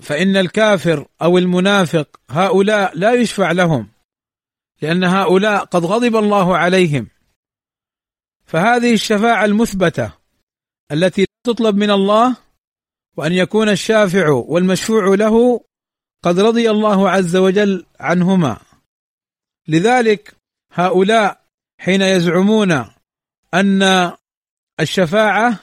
فإن 0.00 0.36
الكافر 0.36 1.06
أو 1.22 1.38
المنافق 1.38 2.20
هؤلاء 2.30 2.98
لا 2.98 3.12
يشفع 3.12 3.52
لهم 3.52 3.88
لأن 4.82 5.04
هؤلاء 5.04 5.64
قد 5.64 5.84
غضب 5.84 6.16
الله 6.16 6.56
عليهم. 6.56 7.08
فهذه 8.46 8.92
الشفاعة 8.92 9.44
المثبتة 9.44 10.12
التي 10.92 11.26
تطلب 11.46 11.76
من 11.76 11.90
الله 11.90 12.36
وأن 13.16 13.32
يكون 13.32 13.68
الشافع 13.68 14.28
والمشفوع 14.28 15.14
له 15.14 15.60
قد 16.22 16.40
رضي 16.40 16.70
الله 16.70 17.10
عز 17.10 17.36
وجل 17.36 17.86
عنهما. 18.00 18.56
لذلك 19.68 20.34
هؤلاء 20.72 21.40
حين 21.80 22.02
يزعمون 22.02 22.84
أن 23.54 24.12
الشفاعة 24.80 25.58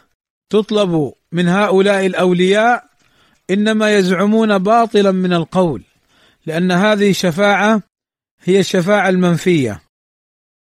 تطلب 0.49 1.13
من 1.31 1.47
هؤلاء 1.47 2.05
الأولياء 2.05 2.85
إنما 3.49 3.97
يزعمون 3.97 4.57
باطلا 4.57 5.11
من 5.11 5.33
القول 5.33 5.83
لأن 6.45 6.71
هذه 6.71 7.09
الشفاعة 7.09 7.81
هي 8.43 8.59
الشفاعة 8.59 9.09
المنفية. 9.09 9.81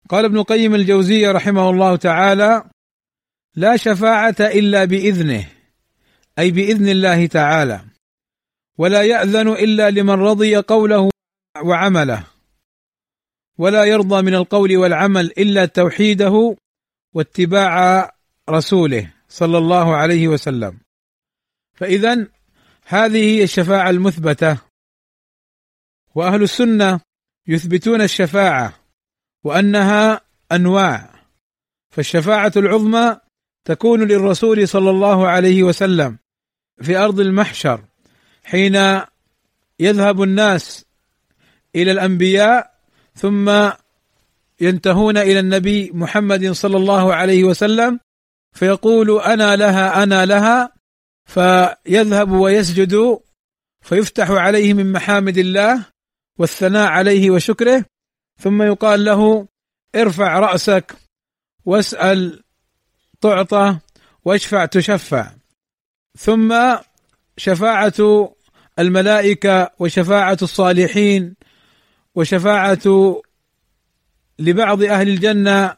قال 0.09 0.25
ابن 0.25 0.43
قيم 0.43 0.75
الجوزيه 0.75 1.33
رحمه 1.33 1.71
الله 1.71 1.97
تعالى 1.97 2.65
لا 3.57 3.77
شفاعة 3.77 4.37
إلا 4.41 4.85
بإذنه 4.85 5.58
أي 6.39 6.51
بإذن 6.51 6.89
الله 6.89 7.27
تعالى. 7.27 7.81
ولا 8.79 9.03
يأذن 9.03 9.49
إلا 9.49 9.91
لمن 9.91 10.15
رضي 10.15 10.57
قوله 10.57 11.11
وعمله. 11.65 12.27
ولا 13.59 13.85
يرضى 13.85 14.23
من 14.23 14.35
القول 14.35 14.77
والعمل 14.77 15.27
إلا 15.39 15.67
توحيده 15.67 16.57
واتباع 17.15 18.11
رسوله 18.51 19.13
صلى 19.29 19.59
الله 19.59 19.97
عليه 19.97 20.29
وسلم. 20.29 20.79
فاذا 21.75 22.27
هذه 22.87 23.39
هي 23.39 23.43
الشفاعة 23.43 23.91
المثبتة. 23.91 24.59
وأهل 26.15 26.43
السنة 26.43 27.01
يثبتون 27.47 28.01
الشفاعة 28.01 28.75
وأنها 29.45 30.21
أنواع. 30.53 31.11
فالشفاعة 31.91 32.53
العظمى 32.57 33.21
تكون 33.65 34.03
للرسول 34.03 34.69
صلى 34.69 34.91
الله 34.91 35.29
عليه 35.29 35.63
وسلم. 35.63 36.19
في 36.83 36.97
أرض 36.97 37.21
المحشر 37.21 37.85
حين 38.45 39.01
يذهب 39.81 40.23
الناس 40.23 40.85
إلى 41.75 41.93
الأنبياء 41.93 42.79
ثم 43.15 43.71
ينتهون 44.61 45.17
إلى 45.17 45.41
النبي 45.41 45.91
محمد 45.95 46.53
صلى 46.53 46.77
الله 46.77 47.15
عليه 47.15 47.45
وسلم 47.45 48.01
فيقول 48.53 49.21
أنا 49.21 49.57
لها 49.57 50.03
أنا 50.03 50.27
لها 50.27 50.73
فيذهب 51.27 52.31
ويسجد 52.31 53.19
فيفتح 53.81 54.31
عليه 54.31 54.75
من 54.75 54.93
محامد 54.93 55.39
الله 55.39 55.85
والثناء 56.39 56.87
عليه 56.89 57.31
وشكره 57.31 57.85
ثم 58.41 58.63
يقال 58.63 59.05
له 59.05 59.49
ارفع 59.95 60.39
رأسك 60.39 60.97
واسأل 61.65 62.43
تعطى 63.21 63.79
واشفع 64.25 64.67
تشفع. 64.67 65.38
ثم 66.19 66.77
شفاعة 67.37 68.29
الملائكة 68.79 69.71
وشفاعة 69.79 70.39
الصالحين 70.43 71.35
وشفاعة 72.15 73.17
لبعض 74.39 74.83
أهل 74.83 75.09
الجنة 75.09 75.77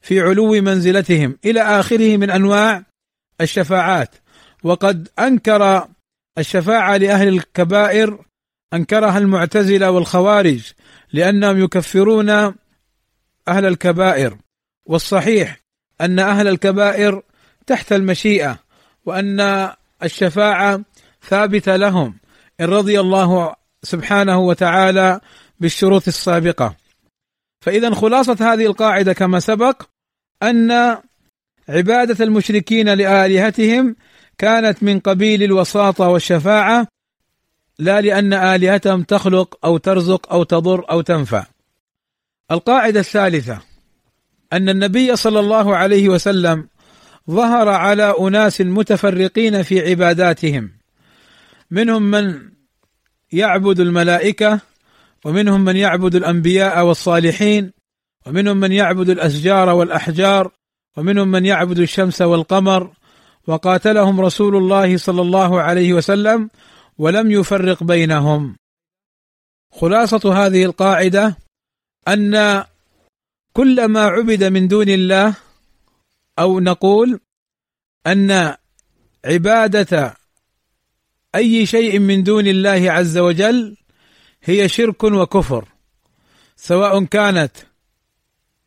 في 0.00 0.20
علو 0.20 0.52
منزلتهم. 0.52 1.38
إلى 1.44 1.60
آخره 1.60 2.16
من 2.16 2.30
أنواع 2.30 2.84
الشفاعات. 3.40 4.14
وقد 4.62 5.08
أنكر 5.18 5.88
الشفاعة 6.38 6.96
لأهل 6.96 7.28
الكبائر 7.28 8.24
أنكرها 8.74 9.18
المعتزلة 9.18 9.90
والخوارج 9.90 10.72
لأنهم 11.12 11.64
يكفرون 11.64 12.30
أهل 12.30 12.54
الكبائر. 13.48 14.38
والصحيح 14.86 15.60
أن 16.00 16.18
أهل 16.18 16.48
الكبائر 16.48 17.22
تحت 17.66 17.92
المشيئة 17.92 18.63
وأن 19.06 19.70
الشفاعة 20.02 20.80
ثابتة 21.22 21.76
لهم 21.76 22.14
إن 22.60 22.64
رضي 22.64 23.00
الله 23.00 23.54
سبحانه 23.82 24.38
وتعالى 24.38 25.20
بالشروط 25.60 26.08
السابقة 26.08 26.76
فإذا 27.60 27.94
خلاصة 27.94 28.36
هذه 28.40 28.66
القاعدة 28.66 29.12
كما 29.12 29.40
سبق 29.40 29.82
أن 30.42 30.96
عبادة 31.68 32.24
المشركين 32.24 32.88
لآلهتهم 32.88 33.96
كانت 34.38 34.82
من 34.82 35.00
قبيل 35.00 35.42
الوساطة 35.42 36.08
والشفاعة 36.08 36.86
لا 37.78 38.00
لأن 38.00 38.32
آلهتهم 38.32 39.02
تخلق 39.02 39.58
أو 39.64 39.76
ترزق 39.76 40.32
أو 40.32 40.42
تضر 40.42 40.90
أو 40.90 41.00
تنفع. 41.00 41.46
القاعدة 42.50 43.00
الثالثة 43.00 43.60
أن 44.52 44.68
النبي 44.68 45.16
صلى 45.16 45.40
الله 45.40 45.76
عليه 45.76 46.08
وسلم 46.08 46.68
ظهر 47.30 47.68
على 47.68 48.14
أناس 48.20 48.60
متفرقين 48.60 49.62
في 49.62 49.90
عباداتهم. 49.90 50.70
منهم 51.70 52.02
من 52.02 52.50
يعبد 53.32 53.80
الملائكة 53.80 54.60
ومنهم 55.24 55.60
من 55.64 55.76
يعبد 55.76 56.14
الأنبياء 56.14 56.84
والصالحين 56.84 57.72
ومنهم 58.26 58.56
من 58.56 58.72
يعبد 58.72 59.10
الأشجار 59.10 59.68
والأحجار 59.68 60.50
ومنهم 60.96 61.28
من 61.28 61.46
يعبد 61.46 61.78
الشمس 61.78 62.22
والقمر. 62.22 62.90
وقاتلهم 63.46 64.20
رسول 64.20 64.56
الله 64.56 64.96
صلى 64.96 65.22
الله 65.22 65.60
عليه 65.60 65.92
وسلم 65.92 66.50
ولم 66.98 67.30
يفرق 67.30 67.82
بينهم. 67.82 68.56
خلاصة 69.72 70.46
هذه 70.46 70.64
القاعدة 70.64 71.36
أن 72.08 72.64
كل 73.52 73.84
ما 73.84 74.04
عبد 74.04 74.44
من 74.44 74.68
دون 74.68 74.88
الله 74.88 75.34
أو 76.38 76.60
نقول 76.60 77.20
أن 78.06 78.54
عبادة 79.24 80.16
أي 81.34 81.66
شيء 81.66 81.98
من 81.98 82.22
دون 82.22 82.46
الله 82.46 82.90
عز 82.90 83.18
وجل 83.18 83.76
هي 84.42 84.68
شرك 84.68 85.04
وكفر 85.04 85.68
سواء 86.56 87.04
كانت 87.04 87.52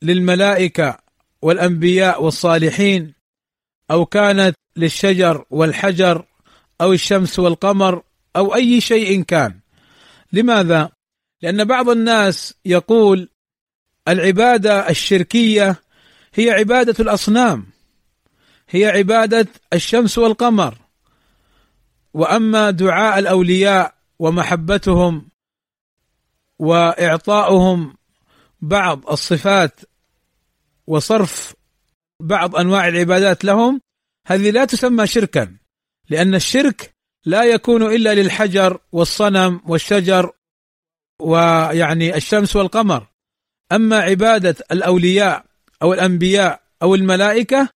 للملائكة 0.02 0.98
والأنبياء 1.42 2.24
والصالحين 2.24 3.14
أو 3.92 4.06
كانت 4.06 4.56
للشجر 4.76 5.46
والحجر 5.50 6.26
أو 6.82 6.94
الشمس 6.94 7.40
والقمر 7.40 8.04
أو 8.36 8.56
أي 8.56 8.82
شيء 8.82 9.22
كان. 9.22 9.60
لماذا؟ 10.34 10.92
لأن 11.42 11.66
بعض 11.66 11.90
الناس 11.90 12.54
يقول 12.66 13.30
العبادة 14.08 14.90
الشركية 14.90 15.82
هي 16.38 16.52
عبادة 16.52 16.96
الأصنام. 17.00 17.66
هي 18.70 18.86
عبادة 18.86 19.48
الشمس 19.74 20.18
والقمر. 20.18 20.78
وأما 22.14 22.72
دعاء 22.72 23.20
الأولياء 23.20 23.96
ومحبتهم 24.20 25.30
وإعطاؤهم 26.60 27.98
بعض 28.62 29.10
الصفات 29.10 29.80
وصرف 30.88 31.54
بعض 32.20 32.56
أنواع 32.56 32.88
العبادات 32.88 33.46
لهم 33.46 33.82
هذه 34.28 34.52
لا 34.52 34.66
تسمى 34.66 35.08
شركا 35.08 35.58
لأن 36.10 36.36
الشرك 36.36 36.96
لا 37.26 37.44
يكون 37.44 37.84
إلا 37.96 38.14
للحجر 38.16 38.80
والصنم 38.92 39.62
والشجر 39.66 40.32
ويعني 41.20 42.16
الشمس 42.16 42.56
والقمر. 42.56 43.08
أما 43.72 44.00
عبادة 44.00 44.56
الأولياء 44.72 45.46
أو 45.82 45.94
الأنبياء 45.94 46.62
أو 46.82 46.96
الملائكة 46.96 47.70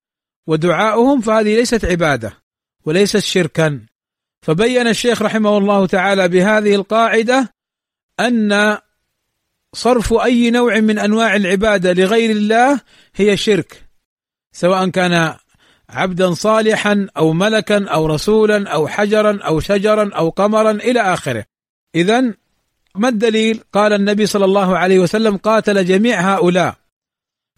ودعاؤهم 0.47 1.21
فهذه 1.21 1.55
ليست 1.55 1.85
عبادة 1.85 2.33
وليست 2.85 3.17
شركا 3.17 3.85
فبين 4.41 4.87
الشيخ 4.87 5.21
رحمه 5.21 5.57
الله 5.57 5.87
تعالى 5.87 6.27
بهذه 6.27 6.75
القاعدة 6.75 7.53
أن 8.19 8.77
صرف 9.73 10.13
أي 10.13 10.51
نوع 10.51 10.79
من 10.79 10.99
أنواع 10.99 11.35
العبادة 11.35 11.93
لغير 11.93 12.29
الله 12.29 12.79
هي 13.15 13.37
شرك 13.37 13.85
سواء 14.51 14.89
كان 14.89 15.35
عبدا 15.89 16.33
صالحا 16.33 17.07
أو 17.17 17.33
ملكا 17.33 17.87
أو 17.89 18.05
رسولا 18.05 18.69
أو 18.69 18.87
حجرا 18.87 19.39
أو 19.41 19.59
شجرا 19.59 20.11
أو 20.15 20.29
قمرا 20.29 20.71
إلى 20.71 21.01
آخره. 21.01 21.45
اذا 21.95 22.21
ما 22.95 23.09
الدليل؟ 23.09 23.63
قال 23.73 23.93
النبي 23.93 24.25
صلى 24.25 24.45
الله 24.45 24.77
عليه 24.77 24.99
وسلم 24.99 25.37
قاتل 25.37 25.85
جميع 25.85 26.35
هؤلاء 26.35 26.75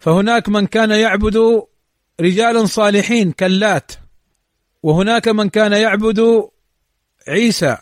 فهناك 0.04 0.48
من 0.48 0.66
كان 0.66 0.90
يعبد 0.90 1.62
رجالا 2.20 2.64
صالحين 2.64 3.32
كاللات 3.32 3.92
وهناك 4.82 5.28
من 5.28 5.48
كان 5.48 5.72
يعبد 5.72 6.48
عيسى 7.28 7.76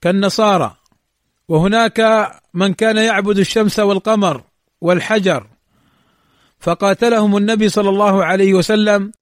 كالنصارى 0.00 0.76
وهناك 1.48 2.30
من 2.54 2.74
كان 2.74 2.96
يعبد 2.96 3.38
الشمس 3.38 3.78
والقمر 3.78 4.44
والحجر. 4.80 5.46
فقاتلهم 6.60 7.36
النبي 7.36 7.68
صلى 7.68 7.88
الله 7.88 8.24
عليه 8.24 8.54
وسلم 8.54 9.12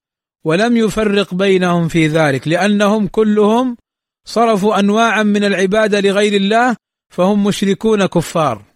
ولم 0.45 0.77
يفرق 0.77 1.35
بينهم 1.35 1.89
في 1.89 2.07
ذلك 2.07 2.49
لأنهم 2.49 3.07
كلهم 3.07 3.77
صرفوا 4.25 4.79
انواعا 4.79 5.23
من 5.23 5.45
العبادة 5.45 6.01
لغير 6.01 6.33
الله 6.33 6.77
فهم 7.09 7.45
مشركون 7.45 8.07
كفار. 8.07 8.68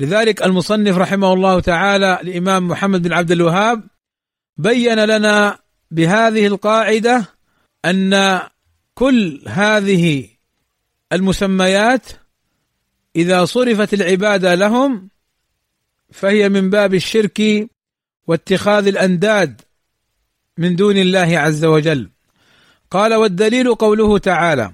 لذلك 0.00 0.42
المصنف 0.42 0.98
رحمه 0.98 1.32
الله 1.32 1.60
تعالى 1.60 2.20
الامام 2.20 2.68
محمد 2.68 3.02
بن 3.02 3.12
عبد 3.12 3.30
الوهاب 3.30 3.82
بين 4.56 5.04
لنا 5.04 5.58
بهذه 5.90 6.46
القاعدة 6.46 7.28
أن 7.84 8.40
كل 8.94 9.42
هذه 9.46 10.28
المسميات 11.12 12.06
إذا 13.16 13.44
صرفت 13.44 13.94
العباده 13.94 14.54
لهم 14.54 15.08
فهي 16.12 16.48
من 16.48 16.70
باب 16.70 16.94
الشرك 16.94 17.68
واتخاذ 18.26 18.86
الأنداد 18.86 19.60
من 20.58 20.76
دون 20.76 20.96
الله 20.96 21.38
عز 21.38 21.64
وجل. 21.64 22.10
قال 22.90 23.14
والدليل 23.14 23.74
قوله 23.74 24.18
تعالى 24.18 24.72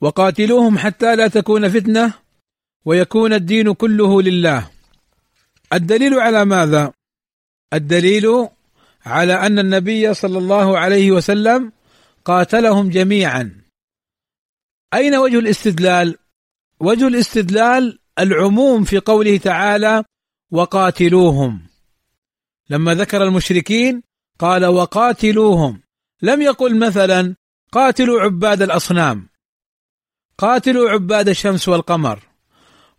وقاتلوهم 0.00 0.78
حتى 0.78 1.16
لا 1.16 1.28
تكون 1.28 1.68
فتنة 1.68 2.23
ويكون 2.84 3.32
الدين 3.32 3.72
كله 3.74 4.22
لله. 4.22 4.70
الدليل 5.72 6.14
على 6.14 6.44
ماذا؟ 6.44 6.92
الدليل 7.72 8.48
على 9.06 9.34
أن 9.34 9.58
النبي 9.58 10.14
صلى 10.14 10.38
الله 10.38 10.78
عليه 10.78 11.10
وسلم 11.10 11.72
قاتلهم 12.24 12.90
جميعا. 12.90 13.60
أين 14.94 15.14
وجه 15.14 15.38
الاستدلال؟ 15.38 16.18
وجه 16.80 17.08
الاستدلال 17.08 17.98
العموم 18.18 18.84
في 18.84 18.98
قوله 18.98 19.36
تعالى 19.36 20.04
وقاتلوهم 20.50 21.62
لما 22.70 22.94
ذكر 22.94 23.24
المشركين 23.24 24.02
قال 24.38 24.66
وقاتلوهم 24.66 25.82
لم 26.22 26.42
يقل 26.42 26.78
مثلا 26.78 27.34
قاتلوا 27.72 28.20
عباد 28.20 28.62
الأصنام 28.62 29.28
قاتلوا 30.38 30.90
عباد 30.90 31.28
الشمس 31.28 31.68
والقمر 31.68 32.33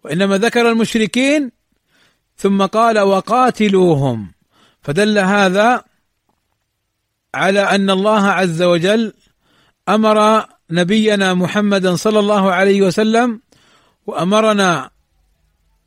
وإنما 0.06 0.38
ذكر 0.38 0.70
المشركين 0.72 1.52
ثم 2.38 2.66
قال 2.66 3.00
وقاتلوهم. 3.00 4.32
فدل 4.82 5.20
هذا 5.20 5.84
على 7.36 7.60
أن 7.60 7.90
الله 7.90 8.28
عز 8.28 8.62
وجل 8.62 9.14
أمر 9.90 10.46
نبينا 10.72 11.34
محمدا 11.34 11.96
صلى 11.96 12.20
الله 12.20 12.52
عليه 12.52 12.82
وسلم 12.82 13.42
وأمرنا 14.08 14.90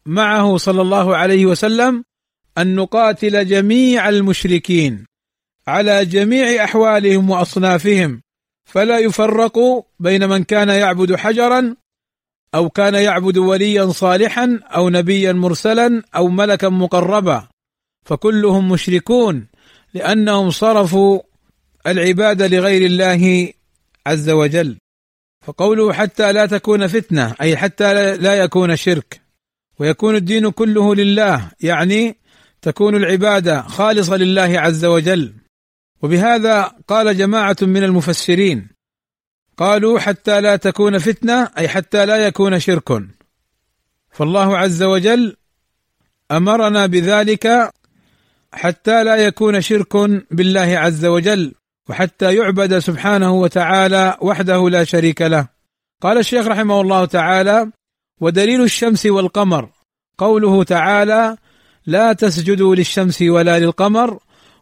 معه 0.06 0.56
صلى 0.56 0.82
الله 0.82 1.16
عليه 1.16 1.46
وسلم 1.46 2.04
أن 2.58 2.74
نقاتل 2.74 3.46
جميع 3.46 4.08
المشركين 4.08 5.06
على 5.66 6.04
جميع 6.04 6.64
أحوالهم 6.64 7.30
وأصنافهم. 7.30 8.22
فلا 8.64 8.98
يفرق 8.98 9.58
بين 10.00 10.28
من 10.28 10.44
كان 10.44 10.68
يعبد 10.68 11.14
حجرا 11.14 11.76
أو 12.54 12.68
كان 12.68 12.94
يعبد 12.94 13.38
وليا 13.38 13.86
صالحا 13.86 14.60
أو 14.64 14.88
نبيا 14.88 15.32
مرسلا 15.32 16.02
أو 16.16 16.28
ملكا 16.28 16.68
مقربا 16.68 17.48
فكلهم 18.06 18.68
مشركون 18.68 19.46
لأنهم 19.94 20.50
صرفوا 20.50 21.20
العباده 21.86 22.46
لغير 22.46 22.86
الله 22.86 23.52
عز 24.06 24.30
وجل. 24.30 24.76
فقوله 25.46 25.92
حتى 25.92 26.32
لا 26.32 26.46
تكون 26.46 26.86
فتنة 26.86 27.34
أي 27.40 27.56
حتى 27.56 28.16
لا 28.16 28.34
يكون 28.34 28.76
شرك. 28.76 29.20
ويكون 29.78 30.16
الدين 30.16 30.50
كله 30.50 30.94
لله 30.94 31.50
يعني 31.60 32.16
تكون 32.62 32.96
العباده 32.96 33.62
خالصة 33.62 34.16
لله 34.16 34.60
عز 34.60 34.84
وجل. 34.84 35.34
وبهذا 36.02 36.62
قال 36.88 37.16
جماعة 37.16 37.56
من 37.62 37.84
المفسرين 37.84 38.77
قالوا 39.58 39.98
حتى 39.98 40.40
لا 40.40 40.56
تكون 40.56 40.98
فتنة 40.98 41.50
أي 41.58 41.68
حتى 41.68 42.06
لا 42.06 42.16
يكون 42.16 42.58
شرك. 42.58 43.02
فالله 44.10 44.58
عز 44.58 44.82
وجل 44.82 45.36
أمرنا 46.30 46.86
بذلك 46.86 47.70
حتى 48.52 49.04
لا 49.04 49.16
يكون 49.16 49.60
شرك 49.60 49.96
بالله 50.30 50.78
عز 50.78 51.04
وجل 51.04 51.54
وحتى 51.88 52.34
يعبد 52.36 52.78
سبحانه 52.78 53.32
وتعالى 53.32 54.16
وحده 54.20 54.70
لا 54.70 54.84
شريك 54.84 55.22
له. 55.22 55.48
قال 56.02 56.18
الشيخ 56.18 56.46
رحمه 56.46 56.80
الله 56.80 57.04
تعالى 57.04 57.70
ودليل 58.20 58.62
الشمس 58.62 59.06
والقمر. 59.06 59.68
قوله 60.18 60.64
تعالى 60.64 61.36
لا 61.86 62.12
تسجدوا 62.12 62.74
للشمس 62.74 63.22
ولا 63.22 63.58
للقمر 63.58 64.18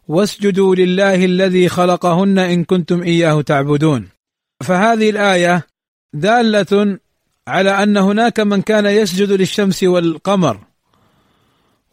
واسجدوا 0.07 0.75
لله 0.75 1.25
الذي 1.25 1.69
خلقهن 1.69 2.39
إن 2.39 2.63
كنتم 2.63 3.01
إياه 3.03 3.41
تعبدون 3.41 4.16
فهذه 4.63 5.09
الآية 5.09 5.67
دالة 6.13 6.99
على 7.47 7.83
أن 7.83 7.97
هناك 7.97 8.39
من 8.39 8.61
كان 8.61 8.85
يسجد 8.85 9.31
للشمس 9.31 9.83
والقمر 9.83 10.59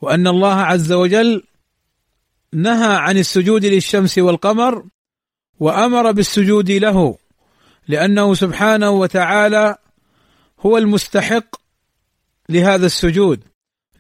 وأن 0.00 0.26
الله 0.26 0.54
عز 0.54 0.92
وجل 0.92 1.42
نهى 2.52 2.96
عن 2.96 3.18
السجود 3.18 3.64
للشمس 3.64 4.18
والقمر 4.18 4.84
وأمر 5.60 6.12
بالسجود 6.12 6.70
له 6.70 7.18
لأنه 7.88 8.34
سبحانه 8.34 8.90
وتعالى 8.90 9.76
هو 10.60 10.78
المستحق 10.78 11.56
لهذا 12.48 12.86
السجود. 12.86 13.40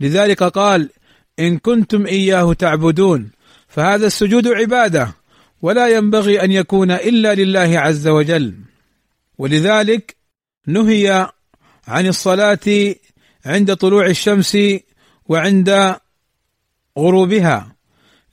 لذلك 0.00 0.42
قال 0.42 0.90
إن 1.38 1.58
كنتم 1.58 2.06
إياه 2.06 2.52
تعبدون 2.52 3.30
فهذا 3.68 4.06
السجود 4.06 4.48
عبادة. 4.48 5.14
ولا 5.64 5.88
ينبغي 5.88 6.44
أن 6.44 6.52
يكون 6.52 6.90
إلا 6.90 7.34
لله 7.34 7.78
عز 7.78 8.08
وجل. 8.08 8.54
ولذلك 9.38 10.16
نهي 10.66 11.30
عن 11.88 12.06
الصلاة 12.06 12.94
عند 13.44 13.76
طلوع 13.76 14.06
الشمس 14.06 14.58
وعند 15.26 15.96
غروبها. 16.98 17.76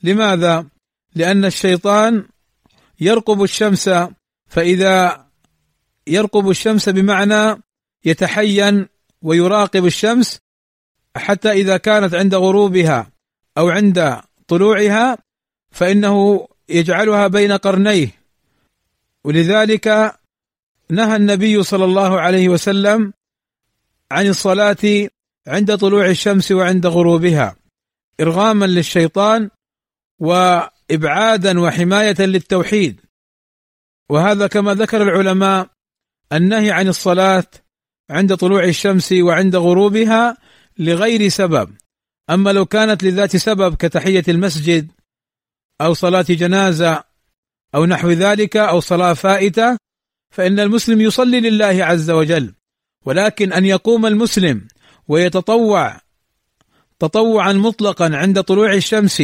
لماذا؟ 0.02 0.66
لأن 1.14 1.44
الشيطان 1.44 2.24
يرقب 3.00 3.42
الشمس 3.42 3.90
فإذا 4.48 5.26
يرقب 6.06 6.50
الشمس 6.50 6.88
بمعنى 6.88 7.62
يتحين 8.04 8.86
ويراقب 9.22 9.86
الشمس 9.86 10.40
حتى 11.16 11.50
إذا 11.52 11.76
كانت 11.76 12.14
عند 12.14 12.34
غروبها 12.34 13.12
أو 13.58 13.68
عند 13.68 14.20
طلوعها 14.48 15.18
فإنه 15.70 16.48
يجعلها 16.72 17.26
بين 17.26 17.52
قرنيه. 17.52 18.08
ولذلك 19.24 20.14
نهى 20.90 21.16
النبي 21.16 21.62
صلى 21.62 21.84
الله 21.84 22.20
عليه 22.20 22.48
وسلم 22.48 23.12
عن 24.10 24.26
الصلاة 24.26 25.08
عند 25.46 25.76
طلوع 25.78 26.06
الشمس 26.06 26.52
وعند 26.52 26.86
غروبها 26.86 27.56
إرغاما 28.20 28.64
للشيطان 28.64 29.50
وإبعادا 30.18 31.60
وحماية 31.60 32.16
للتوحيد. 32.20 33.00
وهذا 34.08 34.46
كما 34.46 34.74
ذكر 34.74 35.02
العلماء 35.02 35.68
النهي 36.32 36.70
عن 36.70 36.88
الصلاة 36.88 37.44
عند 38.10 38.36
طلوع 38.36 38.64
الشمس 38.64 39.12
وعند 39.12 39.56
غروبها 39.56 40.36
لغير 40.78 41.28
سبب. 41.28 41.70
أما 42.30 42.50
لو 42.50 42.66
كانت 42.66 43.04
لذات 43.04 43.36
سبب 43.36 43.74
كتحية 43.74 44.24
المسجد 44.28 44.90
أو 45.84 45.94
صلاة 45.94 46.26
جنازة 46.28 47.04
أو 47.74 47.86
نحو 47.86 48.10
ذلك 48.10 48.56
أو 48.56 48.80
صلاة 48.80 49.12
فائتة 49.12 49.76
فإن 50.30 50.60
المسلم 50.60 51.00
يصلي 51.00 51.40
لله 51.40 51.84
عز 51.84 52.10
وجل. 52.10 52.54
ولكن 53.04 53.52
أن 53.52 53.64
يقوم 53.64 54.06
المسلم 54.06 54.68
ويتطوع 55.08 56.00
تطوعا 56.98 57.52
مطلقا 57.52 58.16
عند 58.16 58.42
طلوع 58.42 58.72
الشمس 58.74 59.22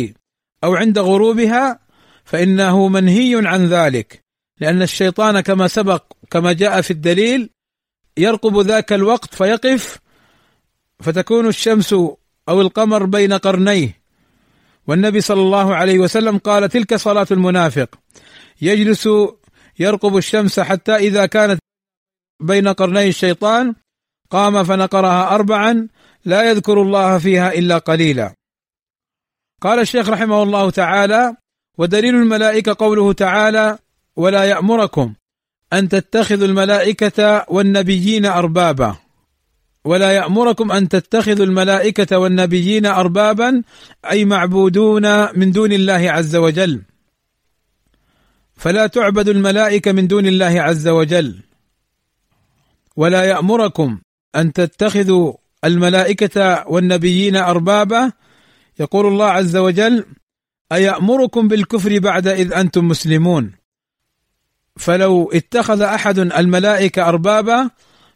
أو 0.64 0.74
عند 0.74 0.98
غروبها 0.98 1.80
فإنه 2.24 2.88
منهي 2.88 3.40
عن 3.46 3.66
ذلك. 3.66 4.24
لأن 4.60 4.82
الشيطان 4.82 5.40
كما 5.40 5.68
سبق 5.68 6.12
كما 6.30 6.52
جاء 6.52 6.80
في 6.80 6.90
الدليل 6.90 7.50
يرقب 8.16 8.58
ذاك 8.58 8.92
الوقت 8.92 9.34
فيقف 9.34 9.98
فتكون 11.00 11.48
الشمس 11.48 11.92
أو 12.48 12.60
القمر 12.60 13.04
بين 13.04 13.32
قرنيه. 13.32 13.98
والنبي 14.88 15.20
صلى 15.20 15.40
الله 15.40 15.74
عليه 15.74 15.98
وسلم 15.98 16.38
قال 16.38 16.68
تلك 16.68 16.94
صلاة 16.94 17.26
المنافق. 17.30 17.98
يجلس 18.60 19.08
يرقب 19.78 20.16
الشمس 20.16 20.60
حتى 20.60 20.96
إذا 20.96 21.26
كانت 21.26 21.58
بين 22.40 22.68
قرني 22.68 23.08
الشيطان 23.08 23.74
قام 24.30 24.64
فنقرها 24.64 25.34
اربعا 25.34 25.88
لا 26.24 26.50
يذكر 26.50 26.82
الله 26.82 27.18
فيها 27.18 27.52
إلا 27.52 27.78
قليلا. 27.78 28.34
قال 29.62 29.78
الشيخ 29.78 30.08
رحمه 30.08 30.42
الله 30.42 30.70
تعالى 30.70 31.36
ودليل 31.78 32.14
الملائكة 32.14 32.76
قوله 32.78 33.12
تعالى 33.12 33.78
ولا 34.16 34.44
يأمركم 34.44 35.14
أن 35.72 35.88
تتخذوا 35.88 36.46
الملائكة 36.46 37.44
والنبيين 37.48 38.26
اربابا 38.26 38.96
ولا 39.84 40.12
يأمركم 40.12 40.72
أن 40.72 40.88
تتخذوا 40.88 41.46
الملائكة 41.46 42.18
والنبيين 42.18 42.86
اربابا 42.86 43.62
أي 44.10 44.24
معبودون 44.24 45.38
من 45.38 45.52
دون 45.52 45.72
الله 45.72 46.10
عز 46.10 46.36
وجل. 46.36 46.82
فلا 48.54 48.86
تعبد 48.86 49.28
الملائكة 49.28 49.92
من 49.92 50.06
دون 50.06 50.26
الله 50.26 50.60
عز 50.60 50.88
وجل. 50.88 51.38
ولا 52.96 53.24
يأمركم 53.24 54.00
أن 54.36 54.52
تتخذوا 54.52 55.32
الملائكة 55.64 56.68
والنبيين 56.68 57.36
اربابا. 57.36 58.12
يقول 58.80 59.06
الله 59.06 59.26
عز 59.26 59.56
وجل 59.56 60.04
أيأمركم 60.72 61.48
بالكفر 61.48 61.98
بعد 61.98 62.28
إذ 62.28 62.52
أنتم 62.52 62.88
مسلمون؟ 62.88 63.52
فلو 64.76 65.30
اتخذ 65.32 65.80
أحد 65.80 66.18
الملائكة 66.18 67.08
اربابا 67.08 67.70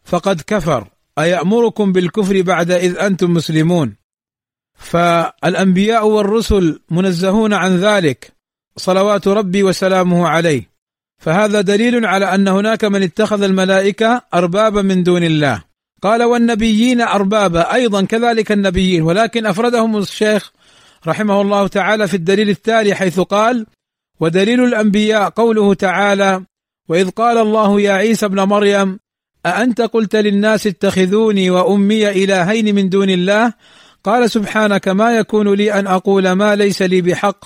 فقد 0.04 0.40
كفر. 0.40 0.88
أيأمركم 1.18 1.92
بالكفر 1.92 2.42
بعد 2.42 2.70
إذ 2.70 2.98
أنتم 2.98 3.34
مسلمون؟ 3.34 3.96
فالأنبياء 4.74 6.06
والرسل 6.06 6.80
منزهون 6.90 7.52
عن 7.52 7.76
ذلك 7.76 8.32
صلوات 8.76 9.28
ربي 9.28 9.62
وسلامه 9.62 10.28
عليه. 10.28 10.72
فهذا 11.18 11.60
دليل 11.60 12.06
على 12.06 12.34
أن 12.34 12.48
هناك 12.48 12.84
من 12.84 13.02
اتخذ 13.02 13.42
الملائكة 13.42 14.22
أربابا 14.34 14.82
من 14.82 15.02
دون 15.02 15.24
الله. 15.24 15.62
قال 16.02 16.22
والنبيين 16.22 17.00
أربابا 17.00 17.74
أيضا 17.74 18.04
كذلك 18.04 18.52
النبيين 18.52 19.02
ولكن 19.02 19.46
أفردهم 19.46 19.96
الشيخ 19.96 20.52
رحمه 21.06 21.40
الله 21.40 21.66
تعالى 21.66 22.08
في 22.08 22.14
الدليل 22.14 22.48
التالي 22.48 22.94
حيث 22.94 23.20
قال 23.20 23.66
ودليل 24.20 24.64
الأنبياء 24.64 25.30
قوله 25.30 25.74
تعالى 25.74 26.44
وإذ 26.88 27.10
قال 27.10 27.38
الله 27.38 27.80
يا 27.80 27.92
عيسى 27.92 28.26
ابن 28.26 28.42
مريم 28.42 28.98
أأنت 29.46 29.80
قلت 29.80 30.16
للناس 30.16 30.66
اتخذوني 30.66 31.50
وأمي 31.50 32.24
إلهين 32.24 32.74
من 32.74 32.88
دون 32.88 33.10
الله؟ 33.10 33.52
قال 34.04 34.30
سبحانك 34.30 34.88
ما 34.88 35.16
يكون 35.16 35.54
لي 35.54 35.72
أن 35.72 35.86
أقول 35.86 36.32
ما 36.32 36.56
ليس 36.56 36.82
لي 36.82 37.02
بحق. 37.02 37.44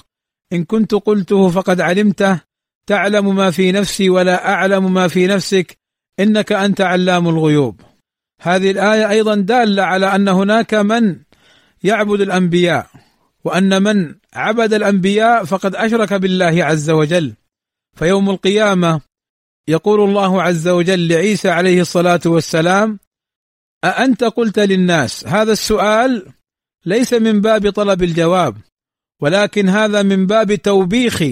إن 0.52 0.64
كنت 0.64 0.94
قلته 0.94 1.50
فقد 1.50 1.80
علمته. 1.80 2.40
تعلم 2.86 3.36
ما 3.36 3.50
في 3.50 3.72
نفسي 3.72 4.10
ولا 4.10 4.48
أعلم 4.52 4.94
ما 4.94 5.08
في 5.08 5.26
نفسك. 5.26 5.78
إنك 6.20 6.52
أنت 6.52 6.80
علام 6.80 7.28
الغيوب. 7.28 7.80
هذه 8.42 8.70
الآية 8.70 9.10
أيضا 9.10 9.34
دالة 9.34 9.82
على 9.82 10.06
أن 10.14 10.28
هناك 10.28 10.74
من 10.74 11.16
يعبد 11.84 12.20
الأنبياء 12.20 12.86
وأن 13.44 13.82
من 13.82 14.14
عبد 14.34 14.74
الأنبياء 14.74 15.44
فقد 15.44 15.74
أشرك 15.74 16.12
بالله 16.12 16.64
عز 16.64 16.90
وجل. 16.90 17.34
فيوم 17.96 18.30
القيامة 18.30 19.00
يقول 19.68 20.00
الله 20.00 20.42
عز 20.42 20.68
وجل 20.68 21.08
لعيسى 21.08 21.50
عليه 21.50 21.80
الصلاة 21.80 22.20
والسلام 22.26 22.98
أأنت 23.84 24.24
قلت 24.24 24.58
للناس 24.58 25.26
هذا 25.26 25.52
السؤال 25.52 26.32
ليس 26.86 27.12
من 27.12 27.40
باب 27.40 27.70
طلب 27.70 28.02
الجواب 28.02 28.56
ولكن 29.20 29.68
هذا 29.68 30.02
من 30.02 30.26
باب 30.26 30.54
توبيخ 30.54 31.22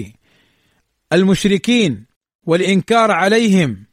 المشركين 1.13 2.05
والإنكار 2.45 3.11
عليهم. 3.11 3.85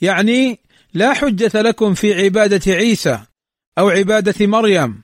يعني 0.00 0.58
لا 0.94 1.12
حجة 1.12 1.62
لكم 1.62 1.94
في 1.94 2.24
عبادة 2.24 2.72
عيسى 2.72 3.20
أو 3.78 3.88
عبادة 3.88 4.46
مريم 4.46 5.02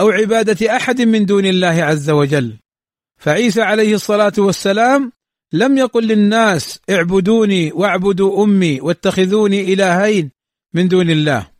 أو 0.00 0.10
عبادة 0.10 0.76
أحد 0.76 1.00
من 1.00 1.26
دون 1.26 1.46
الله 1.46 1.84
عز 1.84 2.10
وجل. 2.10 2.56
فعيسى 3.20 3.62
عليه 3.62 3.94
الصلاة 3.94 4.32
والسلام 4.38 5.12
لم 5.54 5.78
يقل 5.78 6.06
للناس 6.06 6.80
اعبدوني 6.90 7.72
واعبدوا 7.72 8.44
أمي 8.44 8.80
واتخذوني 8.80 9.72
إلهين 9.72 10.30
من 10.74 10.88
دون 10.88 11.10
الله. 11.10 11.50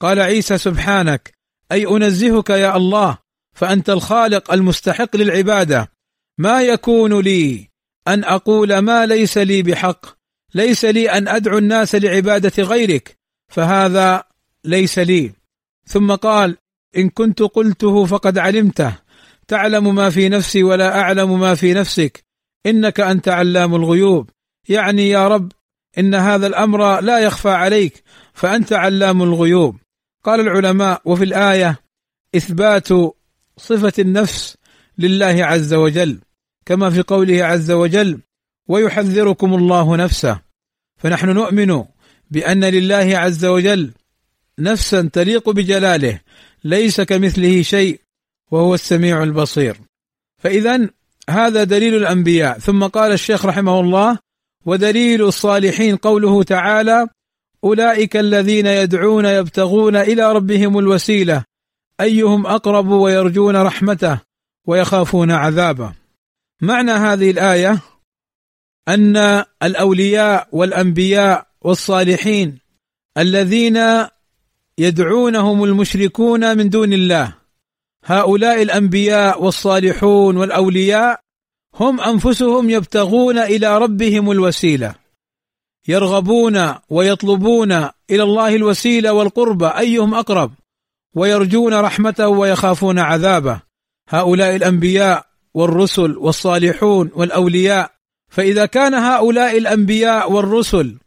قال 0.00 0.20
عيسى 0.20 0.58
سبحانك 0.58 1.32
أي 1.72 1.86
أنزهك 1.86 2.50
يا 2.50 2.76
الله 2.76 3.18
فأنت 3.56 3.90
الخالق 3.90 4.52
المستحق 4.52 5.16
للعبادة. 5.16 5.92
ما 6.38 6.62
يكون 6.62 7.20
لي 7.20 7.68
أن 8.08 8.24
أقول 8.24 8.78
ما 8.78 9.06
ليس 9.06 9.38
لي 9.38 9.62
بحق 9.62 10.06
ليس 10.54 10.84
لي 10.84 11.10
أن 11.10 11.28
أدعو 11.28 11.58
الناس 11.58 11.94
لعبادة 11.94 12.62
غيرك 12.62 13.18
فهذا 13.52 14.24
ليس 14.64 14.98
لي. 14.98 15.32
ثم 15.86 16.14
قال 16.14 16.56
إن 16.96 17.08
كنت 17.08 17.42
قلته 17.42 18.04
فقد 18.04 18.38
علمته. 18.38 18.96
تعلم 19.48 19.94
ما 19.94 20.10
في 20.10 20.28
نفسي 20.28 20.62
ولا 20.62 21.00
أعلم 21.00 21.40
ما 21.40 21.54
في 21.54 21.74
نفسك. 21.74 22.23
إنك 22.66 23.00
أنت 23.00 23.28
علام 23.28 23.74
الغيوب. 23.74 24.30
يعني 24.68 25.08
يا 25.08 25.28
رب 25.28 25.52
إن 25.98 26.14
هذا 26.14 26.46
الأمر 26.46 27.00
لا 27.00 27.18
يخفى 27.18 27.50
عليك 27.50 28.02
فأنت 28.32 28.72
علام 28.72 29.22
الغيوب. 29.22 29.76
قال 30.24 30.40
العلماء 30.40 31.02
وفي 31.04 31.24
الآية 31.24 31.80
إثبات 32.36 32.88
صفة 33.56 33.92
النفس 33.98 34.56
لله 34.98 35.44
عز 35.44 35.74
وجل 35.74 36.20
كما 36.66 36.90
في 36.90 37.02
قوله 37.02 37.44
عز 37.44 37.70
وجل 37.70 38.20
ويحذركم 38.68 39.54
الله 39.54 39.96
نفسه. 39.96 40.40
فنحن 40.96 41.28
نؤمن 41.28 41.84
بأن 42.30 42.64
لله 42.64 43.18
عز 43.18 43.44
وجل 43.44 43.92
نفسا 44.58 45.10
تليق 45.12 45.50
بجلاله 45.50 46.20
ليس 46.64 47.00
كمثله 47.00 47.62
شيء 47.62 48.00
وهو 48.50 48.74
السميع 48.74 49.22
البصير. 49.22 49.76
فاذا 50.42 50.88
هذا 51.30 51.64
دليل 51.64 51.94
الأنبياء. 51.94 52.58
ثم 52.58 52.86
قال 52.86 53.12
الشيخ 53.12 53.46
رحمه 53.46 53.80
الله 53.80 54.18
ودليل 54.66 55.22
الصالحين 55.22 55.96
قوله 55.96 56.42
تعالى 56.42 57.08
أولئك 57.64 58.16
الذين 58.16 58.66
يدعون 58.66 59.24
يبتغون 59.24 59.96
إلى 59.96 60.32
ربهم 60.32 60.78
الوسيلة 60.78 61.44
أيهم 62.00 62.46
أقرب 62.46 62.88
ويرجون 62.88 63.56
رحمته 63.56 64.20
ويخافون 64.66 65.30
عذابه. 65.30 65.92
معنى 66.62 66.90
هذه 66.92 67.30
الآية 67.30 67.80
أن 68.88 69.44
الأولياء 69.62 70.48
والأنبياء 70.52 71.46
والصالحين 71.62 72.58
الذين 73.18 74.06
يدعونهم 74.78 75.64
المشركون 75.64 76.56
من 76.56 76.70
دون 76.70 76.92
الله 76.92 77.34
هؤلاء 78.04 78.62
الأنبياء 78.62 79.42
والصالحون 79.42 80.36
والأولياء 80.36 81.20
هم 81.74 82.00
أنفسهم 82.00 82.70
يبتغون 82.70 83.38
إلى 83.38 83.78
ربهم 83.78 84.30
الوسيلة. 84.30 84.94
يرغبون 85.88 86.74
ويطلبون 86.90 87.72
إلى 88.10 88.22
الله 88.22 88.56
الوسيلة 88.56 89.12
والقربى 89.12 89.66
أيهم 89.66 90.14
أقرب؟ 90.14 90.52
ويرجون 91.14 91.74
رحمته 91.74 92.28
ويخافون 92.28 92.98
عذابه. 92.98 93.60
هؤلاء 94.08 94.56
الأنبياء 94.56 95.26
والرسل 95.54 96.16
والصالحون 96.18 97.10
والأولياء 97.14 97.90
فإذا 98.28 98.66
كان 98.66 98.94
هؤلاء 98.94 99.58
الأنبياء 99.58 100.32
والرسل 100.32 100.98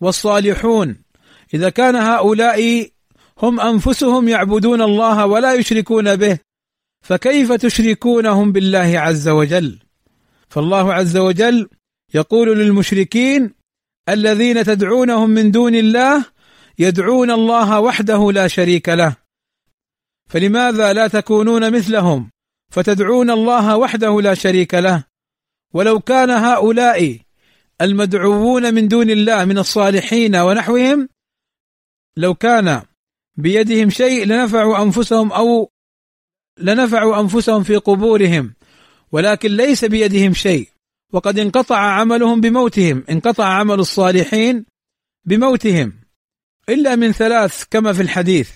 والصالحون 0.00 0.96
إذا 1.54 1.70
كان 1.70 1.96
هؤلاء 1.96 2.88
هم 3.42 3.60
أنفسهم 3.60 4.28
يعبدون 4.28 4.82
الله 4.82 5.26
ولا 5.26 5.54
يشركون 5.54 6.16
به 6.16 6.38
فكيف 7.02 7.52
تشركونهم 7.52 8.52
بالله 8.52 8.98
عز 8.98 9.28
وجل؟ 9.28 9.78
فالله 10.48 10.94
عز 10.94 11.16
وجل 11.16 11.68
يقول 12.14 12.58
للمشركين 12.58 13.54
الذين 14.08 14.64
تدعونهم 14.64 15.30
من 15.30 15.50
دون 15.50 15.74
الله 15.74 16.24
يدعون 16.78 17.30
الله 17.30 17.80
وحده 17.80 18.32
لا 18.32 18.48
شريك 18.48 18.88
له. 18.88 19.16
فلماذا 20.30 20.92
لا 20.92 21.08
تكونون 21.08 21.76
مثلهم؟ 21.76 22.30
فتدعون 22.72 23.30
الله 23.30 23.76
وحده 23.76 24.20
لا 24.20 24.34
شريك 24.34 24.74
له. 24.74 25.04
ولو 25.74 26.00
كان 26.00 26.30
هؤلاء 26.30 27.18
المدعوون 27.80 28.74
من 28.74 28.88
دون 28.88 29.10
الله 29.10 29.44
من 29.44 29.58
الصالحين 29.58 30.36
ونحوهم 30.36 31.08
لو 32.16 32.34
كان 32.34 32.82
بيدهم 33.36 33.90
شيء 33.90 34.26
لنفعوا 34.26 34.82
أنفسهم 34.82 35.32
أو 35.32 35.70
لنفعوا 36.58 37.20
أنفسهم 37.20 37.62
في 37.62 37.76
قبورهم 37.76 38.54
ولكن 39.12 39.56
ليس 39.56 39.84
بيدهم 39.84 40.34
شيء. 40.34 40.68
وقد 41.12 41.38
انقطع 41.38 41.78
عملهم 41.78 42.40
بموتهم 42.40 43.04
انقطع 43.10 43.44
عمل 43.44 43.80
الصالحين 43.80 44.66
بموتهم. 45.24 45.92
إلا 46.68 46.96
من 46.96 47.12
ثلاث 47.12 47.64
كما 47.70 47.92
في 47.92 48.02
الحديث. 48.02 48.50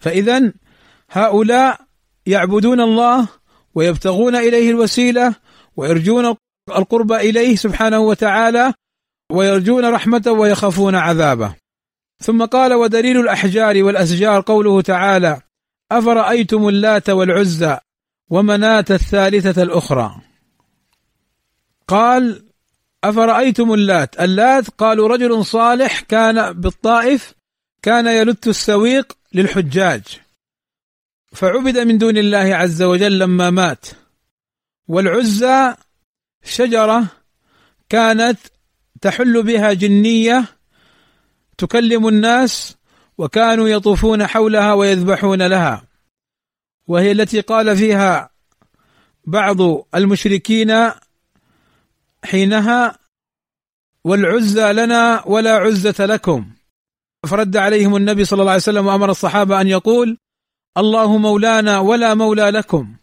فاذا 0.00 0.52
هؤلاء 1.10 1.80
يعبدون 2.26 2.80
الله 2.80 3.28
ويبتغون 3.74 4.36
إليه 4.36 4.70
الوسيلة 4.70 5.34
ويرجون 5.76 6.36
القرب 6.68 7.12
إليه 7.12 7.56
سبحانه 7.56 7.98
وتعالى 7.98 8.74
ويرجون 9.32 9.84
رحمته 9.84 10.32
ويخافون 10.32 10.94
عذابه. 10.94 11.54
ثم 12.24 12.44
قال 12.44 12.74
ودليل 12.74 13.20
الأحجار 13.20 13.82
والاشجار 13.82 14.40
قوله 14.40 14.80
تعالى 14.80 15.40
أفرأيتم 15.92 16.68
اللات 16.68 17.10
والعزى 17.10 17.78
ومناة 18.30 18.84
الثالثة 18.90 19.62
الأخرى. 19.62 20.20
قال 21.88 22.44
أفرأيتم 23.04 23.74
اللات؟ 23.74 24.20
اللات 24.20 24.70
قالوا 24.70 25.08
رجل 25.08 25.44
صالح 25.44 26.00
كان 26.00 26.52
بالطائف 26.52 27.34
كان 27.82 28.06
يلت 28.06 28.48
السويق 28.48 29.18
للحجاج. 29.34 30.02
فعبد 31.32 31.78
من 31.78 31.98
دون 31.98 32.16
الله 32.16 32.54
عز 32.56 32.82
وجل 32.82 33.18
لما 33.18 33.50
مات. 33.50 33.86
والعزى 34.88 35.74
شجرة 36.44 37.06
كانت 37.88 38.38
تحل 39.00 39.42
بها 39.42 39.72
جنية 39.72 40.53
تكلم 41.58 42.08
الناس 42.08 42.76
وكانوا 43.18 43.68
يطوفون 43.68 44.26
حولها 44.26 44.72
ويذبحون 44.72 45.42
لها. 45.42 45.84
وهي 46.86 47.12
التي 47.12 47.40
قال 47.40 47.76
فيها 47.76 48.30
بعض 49.24 49.60
المشركين 49.94 50.90
حينها 52.24 52.98
والعزى 54.04 54.72
لنا 54.72 55.24
ولا 55.26 55.56
عزة 55.56 56.06
لكم. 56.06 56.50
فرد 57.26 57.56
عليهم 57.56 57.96
النبي 57.96 58.24
صلى 58.24 58.40
الله 58.40 58.52
عليه 58.52 58.62
وسلم 58.62 58.86
وأمر 58.86 59.10
الصحابة 59.10 59.60
أن 59.60 59.68
يقول 59.68 60.18
الله 60.76 61.16
مولانا 61.16 61.78
ولا 61.78 62.14
مولى 62.14 62.50
لكم. 62.50 62.96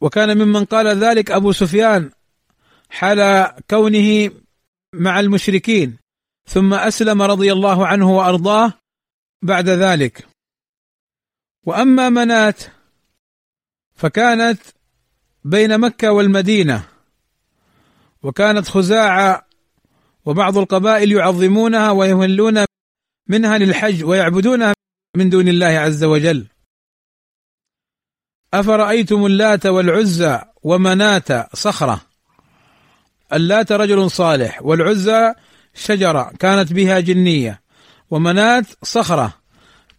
وكان 0.00 0.38
ممن 0.38 0.64
قال 0.64 0.86
ذلك 0.86 1.30
أبو 1.30 1.52
سفيان 1.52 2.10
حال 2.90 3.50
كونه 3.70 4.30
مع 4.94 5.20
المشركين. 5.20 5.98
ثم 6.48 6.74
أسلم 6.74 7.22
رضي 7.22 7.52
الله 7.52 7.86
عنه 7.86 8.10
وأرضاه 8.10 8.72
بعد 9.42 9.68
ذلك. 9.68 10.26
وأما 11.66 12.08
منات 12.08 12.62
فكانت 13.94 14.60
بين 15.44 15.78
مكة 15.78 16.12
والمدينة 16.12 16.88
وكانت 18.22 18.68
خزاعة 18.68 19.46
وبعض 20.24 20.58
القبائل 20.58 21.12
يعظمونها 21.12 21.90
ويهلون 21.90 22.64
منها 23.28 23.58
للحج 23.58 24.04
ويعبدونها 24.04 24.74
من 25.16 25.30
دون 25.30 25.48
الله 25.48 25.66
عز 25.66 26.04
وجل. 26.04 26.46
أفرأيتم 28.54 29.26
اللات 29.26 29.66
والعزى 29.66 30.40
ومناة 30.62 31.48
صخرة؟ 31.54 32.00
اللات 33.32 33.72
رجل 33.72 34.10
صالح 34.10 34.62
والعزى 34.62 35.34
شجرة 35.78 36.32
كانت 36.38 36.72
بها 36.72 37.00
جنية 37.00 37.62
ومناة 38.10 38.64
صخرة 38.82 39.40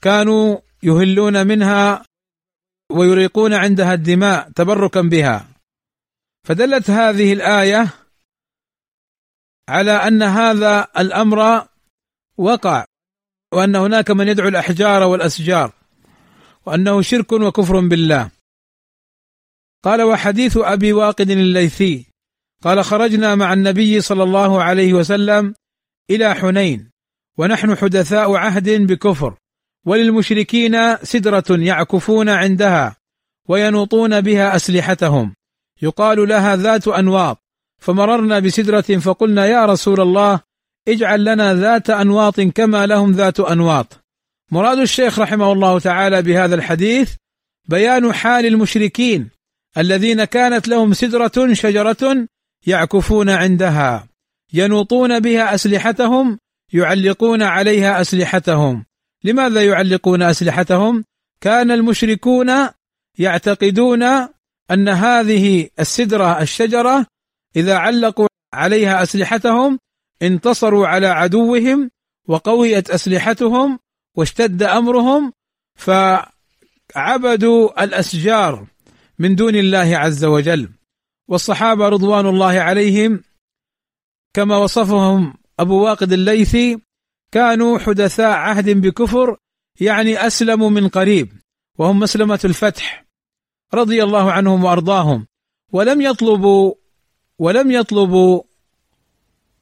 كانوا 0.01 0.57
يهلون 0.83 1.47
منها 1.47 2.03
ويريقون 2.91 3.53
عندها 3.53 3.93
الدماء 3.93 4.49
تبركا 4.49 5.01
بها. 5.01 5.47
فدلت 6.47 6.89
هذه 6.89 7.33
الآية 7.33 7.89
على 9.69 9.91
أن 9.91 10.23
هذا 10.23 10.87
الأمر 10.97 11.67
وقع 12.37 12.85
وأن 13.53 13.75
هناك 13.75 14.11
من 14.11 14.27
يدعو 14.27 14.47
الأحجار 14.47 15.03
والأشجار 15.03 15.71
وأنه 16.65 17.01
شرك 17.01 17.31
وكفر 17.31 17.79
بالله. 17.79 18.31
قال 19.83 20.01
وحديث 20.01 20.57
أبي 20.57 20.93
واقد 20.93 21.29
الليثي 21.29 22.05
قال 22.63 22.85
خرجنا 22.85 23.35
مع 23.35 23.53
النبي 23.53 24.01
صلى 24.01 24.23
الله 24.23 24.63
عليه 24.63 24.93
وسلم 24.93 25.53
إلى 26.09 26.35
حنين. 26.35 26.89
ونحن 27.37 27.75
حدثاء 27.75 28.35
عهد 28.35 28.69
بكفر. 28.69 29.35
وللمشركين 29.85 30.97
سدرة 30.97 31.45
يعكفون 31.49 32.29
عندها 32.29 32.95
وينوطون 33.47 34.21
بها 34.21 34.55
أسلحتهم. 34.55 35.35
يقال 35.81 36.27
لها 36.27 36.55
ذات 36.55 36.87
أنواط. 36.87 37.37
فمررنا 37.79 38.39
بسدرة 38.39 38.81
فقلنا 38.99 39.45
يا 39.45 39.65
رسول 39.65 40.01
الله 40.01 40.39
اجعل 40.87 41.25
لنا 41.25 41.53
ذات 41.53 41.89
أنواط 41.89 42.41
كما 42.41 42.85
لهم 42.85 43.11
ذات 43.11 43.39
أنواط. 43.39 43.99
مراد 44.51 44.77
الشيخ 44.77 45.19
رحمه 45.19 45.51
الله 45.51 45.79
تعالى 45.79 46.21
بهذا 46.21 46.55
الحديث 46.55 47.15
بيان 47.67 48.13
حال 48.13 48.45
المشركين 48.45 49.29
الذين 49.77 50.23
كانت 50.23 50.67
لهم 50.67 50.93
سدرة 50.93 51.53
شجرة 51.53 52.27
يعكفون 52.67 53.29
عندها. 53.29 54.07
ينوطون 54.53 55.19
بها 55.19 55.55
أسلحتهم 55.55 56.39
يعلقون 56.73 57.43
عليها 57.43 58.01
أسلحتهم. 58.01 58.85
لماذا 59.23 59.65
يعلقون 59.65 60.21
أسلحتهم؟ 60.21 61.03
كان 61.41 61.71
المشركون 61.71 62.69
يعتقدون 63.19 64.03
أن 64.71 64.89
هذه 64.89 65.69
السدرة 65.79 66.41
الشجرة 66.41 67.05
إذا 67.55 67.77
علقوا 67.77 68.27
عليها 68.53 69.03
أسلحتهم 69.03 69.79
انتصروا 70.21 70.87
على 70.87 71.07
عدوهم 71.07 71.91
وقويت 72.27 72.89
أسلحتهم 72.89 73.79
واشتد 74.17 74.63
أمرهم 74.63 75.33
فعبدوا 75.75 77.83
الأشجار 77.83 78.67
من 79.19 79.35
دون 79.35 79.55
الله 79.55 79.97
عز 79.97 80.25
وجل. 80.25 80.69
والصحابة 81.27 81.89
رضوان 81.89 82.25
الله 82.25 82.59
عليهم 82.59 83.23
كما 84.33 84.57
وصفهم 84.57 85.33
أبو 85.59 85.83
واقد 85.83 86.13
الليثي 86.13 86.79
كانوا 87.31 87.79
حدثاء 87.79 88.31
عهد 88.31 88.69
بكفر 88.69 89.37
يعني 89.81 90.27
أسلموا 90.27 90.69
من 90.69 90.87
قريب 90.87 91.33
وهم 91.77 91.99
مسلمة 91.99 92.39
الفتح 92.45 93.05
رضي 93.73 94.03
الله 94.03 94.31
عنهم 94.31 94.63
وأرضاهم. 94.63 95.27
ولم 95.71 96.01
يطلبوا 96.01 96.73
ولم 97.39 97.71
يطلبوا 97.71 98.41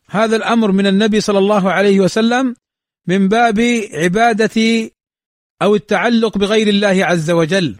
هذا 0.10 0.36
الأمر 0.36 0.72
من 0.72 0.88
النبي 0.88 1.22
صلى 1.22 1.38
الله 1.38 1.72
عليه 1.72 2.00
وسلم 2.00 2.56
من 3.08 3.28
باب 3.28 3.60
عبادة 3.94 4.92
أو 5.62 5.76
التعلق 5.76 6.38
بغير 6.38 6.68
الله 6.68 7.06
عز 7.06 7.32
وجل. 7.32 7.76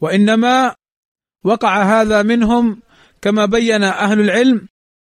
وإنما 0.00 0.74
وقع 1.44 2.00
هذا 2.00 2.22
منهم 2.22 2.82
كما 3.22 3.46
بين 3.46 3.82
أهل 3.82 4.20
العلم 4.20 4.68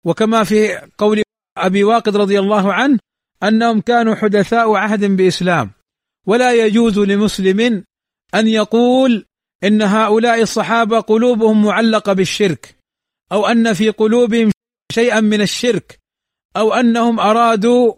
وكما 0.07 0.45
في 0.45 0.79
قول 0.99 1.23
أبي 1.59 1.85
واقد 1.85 2.17
رضي 2.17 2.39
الله 2.39 2.73
عنه 2.73 2.99
أنهم 3.43 3.81
كانوا 3.81 4.15
حدثاء 4.15 4.75
عهد 4.75 5.05
بإسلام. 5.05 5.71
ولا 6.27 6.53
يجوز 6.67 6.99
لمسلم 6.99 7.85
أن 8.35 8.49
يقول 8.49 9.27
إن 9.65 9.83
هؤلاء 9.83 10.43
الصحابة 10.43 11.01
قلوبهم 11.01 11.65
معلقة 11.65 12.13
بالشرك 12.13 12.77
أو 13.33 13.47
أن 13.47 13.73
في 13.73 13.91
قلوبهم 13.91 14.51
شيئا 14.93 15.21
من 15.21 15.41
الشرك 15.41 15.99
أو 16.57 16.73
أنهم 16.75 17.21
أرادوا 17.21 17.95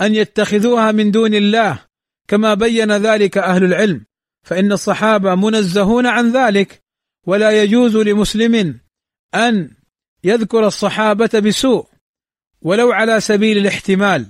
أن 0.00 0.14
يتخذوها 0.14 0.92
من 0.92 1.10
دون 1.10 1.34
الله. 1.34 1.82
كما 2.28 2.54
بين 2.54 2.92
ذلك 2.92 3.38
أهل 3.38 3.64
العلم 3.64 4.04
فإن 4.46 4.72
الصحابة 4.72 5.34
منزهون 5.34 6.06
عن 6.06 6.32
ذلك. 6.32 6.80
ولا 7.26 7.62
يجوز 7.62 7.96
لمسلم 7.96 8.80
أن 9.34 9.75
يذكر 10.26 10.66
الصحابة 10.66 11.38
بسوء 11.38 11.86
ولو 12.62 12.92
على 12.92 13.20
سبيل 13.20 13.58
الاحتمال 13.58 14.26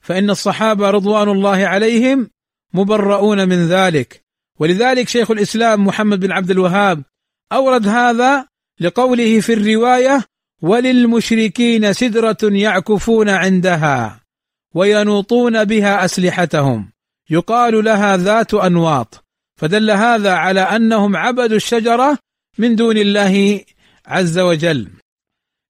فإن 0.00 0.30
الصحابة 0.30 0.90
رضوان 0.90 1.28
الله 1.28 1.66
عليهم 1.66 2.30
مبرؤون 2.74 3.48
من 3.48 3.68
ذلك. 3.68 4.22
ولذلك 4.58 5.08
شيخ 5.08 5.30
الإسلام 5.30 5.86
محمد 5.86 6.20
بن 6.20 6.32
عبد 6.32 6.50
الوهاب 6.50 7.02
أورد 7.52 7.88
هذا 7.88 8.46
لقوله 8.80 9.40
في 9.40 9.52
الرواية 9.52 10.24
وللمشركين 10.62 11.92
سدرة 11.92 12.38
يعكفون 12.42 13.28
عندها 13.28 14.20
وينوطون 14.74 15.64
بها 15.64 16.04
أسلحتهم 16.04 16.90
يقال 17.30 17.84
لها 17.84 18.16
ذات 18.16 18.54
أنواط 18.54 19.24
فدل 19.60 19.90
هذا 19.90 20.32
على 20.32 20.60
أنهم 20.60 21.16
عبدوا 21.16 21.56
الشجرة 21.56 22.18
من 22.58 22.76
دون 22.76 22.96
الله 22.96 23.64
عز 24.06 24.38
وجل. 24.38 24.99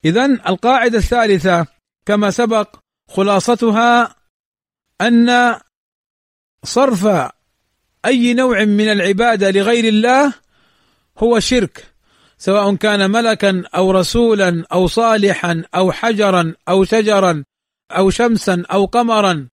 اذا 0.04 0.24
القاعدة 0.24 0.98
الثالثة 0.98 1.66
كما 2.06 2.30
سبق 2.30 2.76
خلاصتها 3.08 4.16
أن 5.00 5.56
صرف 6.64 7.30
أي 8.04 8.34
نوع 8.34 8.64
من 8.64 8.88
العبادة 8.88 9.50
لغير 9.50 9.84
الله 9.84 10.34
هو 11.18 11.40
شرك 11.40 11.86
سواء 12.38 12.74
كان 12.74 13.10
ملكا 13.10 13.62
أو 13.74 13.90
رسولا 13.90 14.64
أو 14.72 14.86
صالحا 14.86 15.64
أو 15.74 15.92
حجرا 15.92 16.54
أو 16.68 16.84
شجرا 16.84 17.44
أو 17.90 18.10
شمسا 18.10 18.62
أو 18.72 18.84
قمرا 18.84 19.48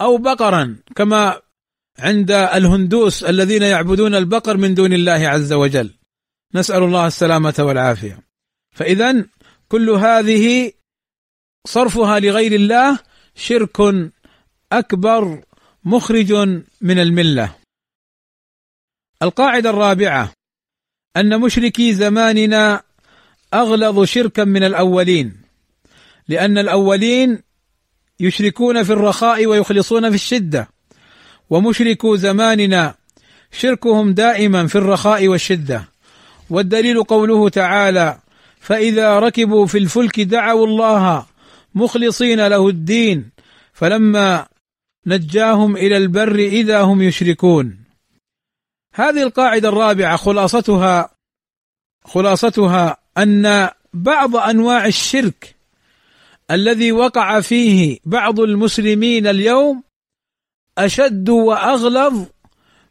أو 0.00 0.16
بقرا 0.16 0.76
كما 0.96 1.40
عند 1.98 2.30
الهندوس 2.30 3.24
الذين 3.24 3.62
يعبدون 3.62 4.14
البقر 4.14 4.56
من 4.56 4.74
دون 4.74 4.92
الله 4.92 5.28
عز 5.28 5.52
وجل. 5.52 5.90
نسأل 6.54 6.82
الله 6.82 7.06
السلامة 7.06 7.54
والعافية. 7.58 8.18
فاذا 8.70 9.24
كل 9.72 9.90
هذه 9.90 10.72
صرفها 11.66 12.20
لغير 12.20 12.52
الله 12.52 12.98
شرك 13.34 13.76
أكبر 14.72 15.42
مخرج 15.84 16.32
من 16.80 16.98
الملة. 16.98 17.54
القاعدة 19.22 19.70
الرابعة 19.70 20.32
أن 21.16 21.40
مشركي 21.40 21.94
زماننا 21.94 22.82
أغلظ 23.54 24.04
شركا 24.04 24.44
من 24.44 24.62
الأولين 24.62 25.40
لأن 26.28 26.58
الأولين 26.58 27.42
يشركون 28.20 28.82
في 28.82 28.92
الرخاء 28.92 29.46
ويخلصون 29.46 30.08
في 30.08 30.14
الشدة 30.14 30.68
ومشركو 31.50 32.16
زماننا 32.16 32.94
شركهم 33.52 34.12
دائما 34.14 34.66
في 34.66 34.76
الرخاء 34.76 35.28
والشدة. 35.28 35.88
والدليل 36.50 37.04
قوله 37.04 37.48
تعالى 37.48 38.18
فإذا 38.62 39.18
ركبوا 39.18 39.66
في 39.66 39.78
الفلك 39.78 40.20
دعوا 40.20 40.66
الله 40.66 41.26
مخلصين 41.74 42.46
له 42.46 42.68
الدين 42.68 43.30
فلما 43.72 44.46
نجاهم 45.06 45.76
إلى 45.76 45.96
البر 45.96 46.34
إذا 46.34 46.80
هم 46.80 47.02
يشركون. 47.02 47.84
هذه 48.94 49.22
القاعدة 49.22 49.68
الرابعة 49.68 50.16
خلاصتها 50.16 51.10
خلاصتها 52.04 52.96
أن 53.18 53.68
بعض 53.94 54.36
أنواع 54.36 54.86
الشرك 54.86 55.56
الذي 56.50 56.92
وقع 56.92 57.40
فيه 57.40 57.98
بعض 58.04 58.40
المسلمين 58.40 59.26
اليوم 59.26 59.82
أشد 60.78 61.28
وأغلظ 61.28 62.26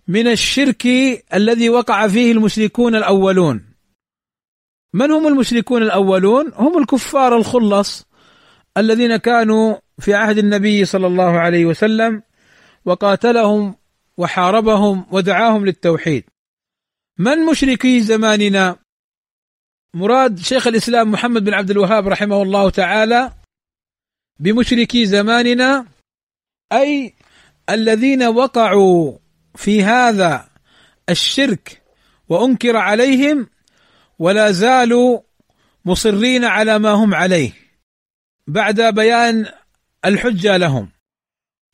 من 0.07 0.27
الشرك 0.27 0.87
الذي 1.33 1.69
وقع 1.69 2.07
فيه 2.07 2.31
المشركون 2.31 2.95
الأولون. 2.95 3.70
من 4.93 5.11
هم 5.11 5.27
المشركون 5.27 5.83
الأولون؟ 5.83 6.51
هم 6.55 6.77
الكفار 6.77 7.37
الخلص 7.37 8.05
الذين 8.77 9.17
كانوا 9.17 9.77
في 9.99 10.13
عهد 10.13 10.37
النبي 10.37 10.85
صلى 10.85 11.07
الله 11.07 11.39
عليه 11.39 11.65
وسلم 11.65 12.23
وقاتلهم 12.85 13.75
وحاربهم 14.17 15.05
ودعاهم 15.11 15.65
للتوحيد. 15.65 16.23
من 17.17 17.45
مشركي 17.45 18.01
زماننا؟ 18.01 18.75
مراد 19.93 20.39
شيخ 20.39 20.67
الإسلام 20.67 21.11
محمد 21.11 21.43
بن 21.43 21.53
عبد 21.53 21.71
الوهاب 21.71 22.07
رحمه 22.07 22.41
الله 22.41 22.69
تعالى 22.69 23.31
بمشركي 24.39 25.05
زماننا 25.05 25.85
أي 26.73 27.13
الذين 27.69 28.23
وقعوا 28.23 29.17
في 29.55 29.83
هذا 29.83 30.49
الشرك 31.09 31.81
وأنكر 32.29 32.77
عليهم 32.77 33.47
ولا 34.21 34.51
زالوا 34.51 35.19
مصرين 35.85 36.45
على 36.45 36.79
ما 36.79 36.89
هم 36.89 37.15
عليه 37.15 37.51
بعد 38.47 38.81
بيان 38.81 39.45
الحجة 40.05 40.57
لهم. 40.57 40.89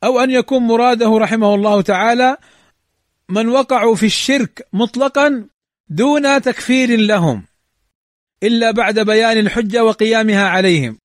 أو 0.04 0.20
أن 0.20 0.30
يكون 0.30 0.62
مراده 0.62 1.18
رحمه 1.18 1.54
الله 1.54 1.82
تعالى 1.82 2.36
من 3.28 3.48
وقعوا 3.48 3.94
في 3.94 4.06
الشرك 4.06 4.68
مطلقا 4.72 5.48
دون 5.88 6.42
تكفير 6.42 7.00
لهم 7.00 7.44
إلا 8.42 8.70
بعد 8.70 8.98
بيان 8.98 9.38
الحجة 9.38 9.84
وقيامها 9.84 10.48
عليهم. 10.48 10.98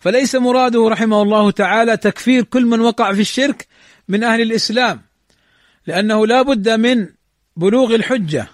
فليس 0.00 0.34
مراده 0.34 0.88
رحمه 0.88 1.22
الله 1.22 1.50
تعالى 1.50 1.96
تكفير 1.96 2.44
كل 2.44 2.66
من 2.66 2.80
وقع 2.80 3.12
في 3.12 3.20
الشرك 3.20 3.66
من 4.08 4.24
أهل 4.24 4.40
الإسلام 4.40 5.02
لأنه 5.86 6.26
لا 6.26 6.42
بد 6.42 6.68
من 6.68 7.08
بلوغ 7.56 7.94
الحجة. 7.94 8.48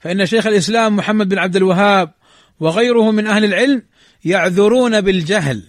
فإن 0.00 0.26
شيخ 0.26 0.46
الإسلام 0.46 0.96
محمد 0.96 1.28
بن 1.28 1.38
عبد 1.38 1.56
الوهاب 1.56 2.14
وغيره 2.60 3.10
من 3.10 3.26
أهل 3.26 3.44
العلم 3.44 3.82
يعذرون 4.24 5.00
بالجهل. 5.00 5.62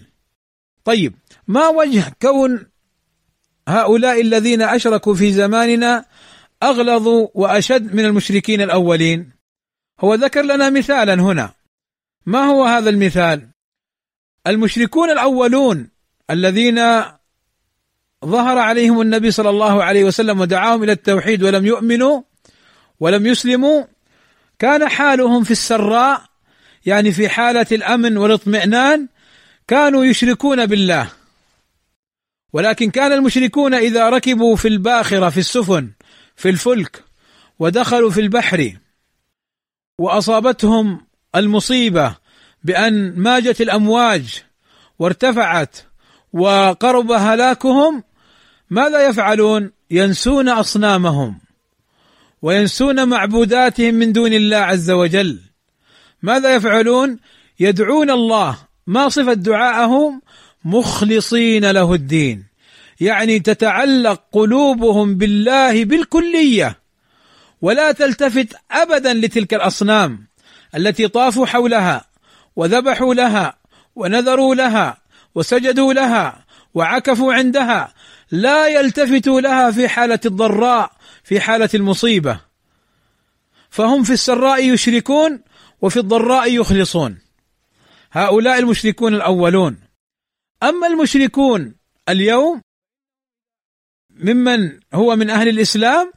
طيب 0.83 1.13
ما 1.47 1.67
وجه 1.67 2.03
كون 2.21 2.67
هؤلاء 3.67 4.21
الذين 4.21 4.61
أشركوا 4.61 5.15
في 5.15 5.31
زماننا 5.31 6.05
أغلظ 6.63 7.07
وأشد 7.33 7.95
من 7.95 8.05
المشركين 8.05 8.61
الأولين؟ 8.61 9.31
هو 9.99 10.13
ذكر 10.13 10.41
لنا 10.41 10.69
مثالا 10.69 11.13
هنا. 11.13 11.53
ما 12.25 12.43
هو 12.43 12.65
هذا 12.65 12.89
المثال؟ 12.89 13.49
المشركون 14.47 15.09
الأولون 15.09 15.89
الذين 16.29 16.75
ظهر 18.25 18.57
عليهم 18.57 19.01
النبي 19.01 19.31
صلى 19.31 19.49
الله 19.49 19.83
عليه 19.83 20.03
وسلم 20.03 20.39
ودعاهم 20.39 20.83
إلى 20.83 20.91
التوحيد 20.91 21.43
ولم 21.43 21.65
يؤمنوا 21.65 22.21
ولم 22.99 23.27
يسلموا 23.27 23.83
كان 24.61 24.89
حالهم 24.89 25.43
في 25.43 25.51
السراء 25.51 26.21
يعني 26.85 27.11
في 27.11 27.29
حالة 27.29 27.65
الأمن 27.71 28.17
والاطمئنان 28.17 29.07
كانوا 29.67 30.05
يشركون 30.05 30.65
بالله 30.65 31.11
ولكن 32.53 32.91
كان 32.91 33.11
المشركون 33.11 33.73
إذا 33.73 34.09
ركبوا 34.09 34.55
في 34.55 34.67
الباخرة 34.67 35.29
في 35.29 35.39
السفن 35.39 35.91
في 36.35 36.49
الفلك 36.49 37.03
ودخلوا 37.59 38.09
في 38.09 38.21
البحر 38.21 38.77
وأصابتهم 39.97 41.07
المصيبة 41.35 42.15
بأن 42.63 43.19
ماجت 43.19 43.61
الأمواج 43.61 44.43
وارتفعت 44.99 45.77
وقرب 46.33 47.11
هلاكهم 47.11 48.03
ماذا 48.69 49.07
يفعلون؟ 49.07 49.71
ينسون 49.91 50.49
أصنامهم 50.49 51.39
وينسون 52.41 53.07
معبوداتهم 53.09 53.93
من 53.93 54.11
دون 54.13 54.33
الله 54.33 54.57
عز 54.57 54.91
وجل. 54.91 55.39
ماذا 56.21 56.55
يفعلون؟ 56.55 57.19
يدعون 57.59 58.11
الله. 58.11 58.57
ما 58.87 59.09
صفة 59.09 59.33
دعاءهم؟ 59.33 60.21
مخلصين 60.65 61.71
له 61.71 61.93
الدين. 61.93 62.43
يعني 63.01 63.39
تتعلق 63.39 64.23
قلوبهم 64.31 65.15
بالله 65.15 65.85
بالكلية. 65.85 66.79
ولا 67.61 67.91
تلتفت 67.91 68.47
ابدا 68.71 69.13
لتلك 69.13 69.53
الأصنام 69.53 70.27
التي 70.75 71.07
طافوا 71.07 71.45
حولها 71.45 72.05
وذبحوا 72.55 73.13
لها 73.13 73.57
ونذروا 73.95 74.55
لها 74.55 74.97
وسجدوا 75.35 75.93
لها 75.93 76.45
وعكفوا 76.73 77.33
عندها. 77.33 77.93
لا 78.31 78.67
يلتفتوا 78.67 79.41
لها 79.41 79.71
في 79.71 79.87
حالة 79.87 80.19
الضراء 80.25 80.91
في 81.31 81.39
حالة 81.39 81.69
المصيبة. 81.73 82.39
فهم 83.69 84.03
في 84.03 84.13
السراء 84.13 84.73
يشركون 84.73 85.41
وفي 85.81 85.97
الضراء 85.97 86.53
يخلصون. 86.53 87.19
هؤلاء 88.11 88.59
المشركون 88.59 89.15
الأولون. 89.15 89.79
أما 90.63 90.87
المشركون 90.87 91.75
اليوم 92.09 92.61
ممن 94.09 94.79
هو 94.93 95.15
من 95.15 95.29
أهل 95.29 95.47
الإسلام 95.47 96.11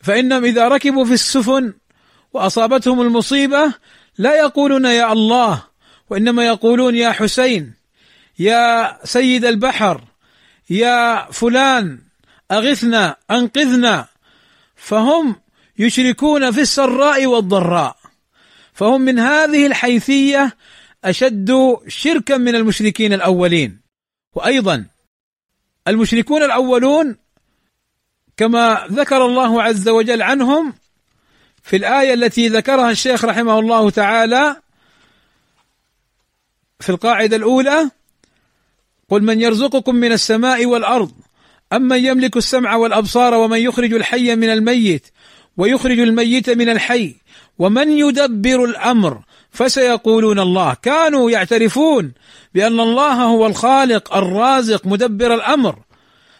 فإنهم 0.00 0.44
إذا 0.44 0.68
ركبوا 0.68 1.04
في 1.04 1.12
السفن 1.12 1.74
وأصابتهم 2.32 3.00
المصيبة 3.00 3.74
لا 4.18 4.36
يقولون 4.36 4.84
يا 4.84 5.12
الله 5.12 5.64
وإنما 6.10 6.46
يقولون 6.46 6.96
يا 6.96 7.12
حسين 7.12 7.74
يا 8.38 8.98
سيد 9.04 9.44
البحر 9.44 10.04
يا 10.70 11.30
فلان 11.32 11.98
أغثنا 12.50 13.16
أنقذنا. 13.30 14.17
فهم 14.78 15.36
يشركون 15.78 16.50
في 16.50 16.60
السراء 16.60 17.26
والضراء. 17.26 17.96
فهم 18.72 19.00
من 19.00 19.18
هذه 19.18 19.66
الحيثية 19.66 20.56
أشد 21.04 21.76
شركا 21.88 22.36
من 22.36 22.54
المشركين 22.54 23.12
الأولين. 23.12 23.80
وأيضا 24.34 24.86
المشركون 25.88 26.42
الأولون 26.42 27.16
كما 28.36 28.86
ذكر 28.90 29.26
الله 29.26 29.62
عز 29.62 29.88
وجل 29.88 30.22
عنهم 30.22 30.74
في 31.62 31.76
الآية 31.76 32.14
التي 32.14 32.48
ذكرها 32.48 32.90
الشيخ 32.90 33.24
رحمه 33.24 33.58
الله 33.58 33.90
تعالى 33.90 34.56
في 36.80 36.90
القاعدة 36.90 37.36
الأولى 37.36 37.90
قل 39.08 39.22
من 39.22 39.40
يرزقكم 39.40 39.94
من 39.94 40.12
السماء 40.12 40.66
والأرض 40.66 41.12
امن 41.72 42.04
يملك 42.04 42.36
السمع 42.36 42.76
والابصار 42.76 43.34
ومن 43.34 43.58
يخرج 43.58 43.92
الحي 43.94 44.36
من 44.36 44.50
الميت 44.50 45.06
ويخرج 45.56 45.98
الميت 45.98 46.50
من 46.50 46.68
الحي 46.68 47.14
ومن 47.58 47.90
يدبر 47.90 48.64
الامر 48.64 49.20
فسيقولون 49.50 50.38
الله 50.38 50.76
كانوا 50.82 51.30
يعترفون 51.30 52.12
بان 52.54 52.80
الله 52.80 53.12
هو 53.12 53.46
الخالق 53.46 54.16
الرازق 54.16 54.86
مدبر 54.86 55.34
الامر 55.34 55.78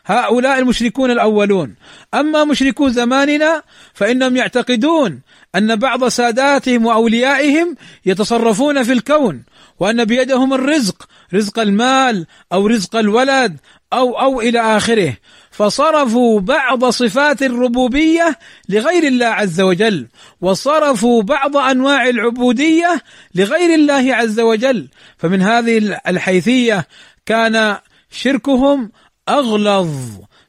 هؤلاء 0.06 0.58
المشركون 0.58 1.10
الاولون 1.10 1.74
اما 2.14 2.44
مشركو 2.44 2.88
زماننا 2.88 3.62
فانهم 3.94 4.36
يعتقدون 4.36 5.20
ان 5.54 5.76
بعض 5.76 6.08
ساداتهم 6.08 6.86
واوليائهم 6.86 7.76
يتصرفون 8.06 8.82
في 8.82 8.92
الكون 8.92 9.44
وان 9.80 10.04
بيدهم 10.04 10.54
الرزق 10.54 11.08
رزق 11.34 11.58
المال 11.58 12.26
أو 12.52 12.66
رزق 12.66 12.96
الولد 12.96 13.56
أو 13.92 14.20
أو 14.20 14.40
إلى 14.40 14.76
آخره. 14.76 15.16
فصرفوا 15.50 16.40
بعض 16.40 16.84
صفات 16.84 17.42
الربوبية 17.42 18.38
لغير 18.68 19.02
الله 19.02 19.26
عز 19.26 19.60
وجل. 19.60 20.08
وصرفوا 20.40 21.22
بعض 21.22 21.56
أنواع 21.56 22.08
العبودية 22.08 23.02
لغير 23.34 23.74
الله 23.74 24.14
عز 24.14 24.40
وجل. 24.40 24.88
فمن 25.18 25.42
هذه 25.42 26.00
الحيثية 26.08 26.88
كان 27.26 27.78
شركهم 28.10 28.92
أغلظ 29.28 29.90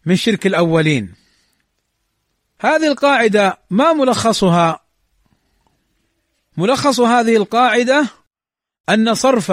من 0.06 0.16
شرك 0.16 0.48
الأولين. 0.48 1.14
هذه 2.60 2.88
القاعدة 2.88 3.58
ما 3.70 3.94
ملخصها؟ 3.94 4.80
ملخص 6.58 7.00
هذه 7.00 7.36
القاعدة 7.36 8.08
أن 8.90 9.14
صرف 9.14 9.52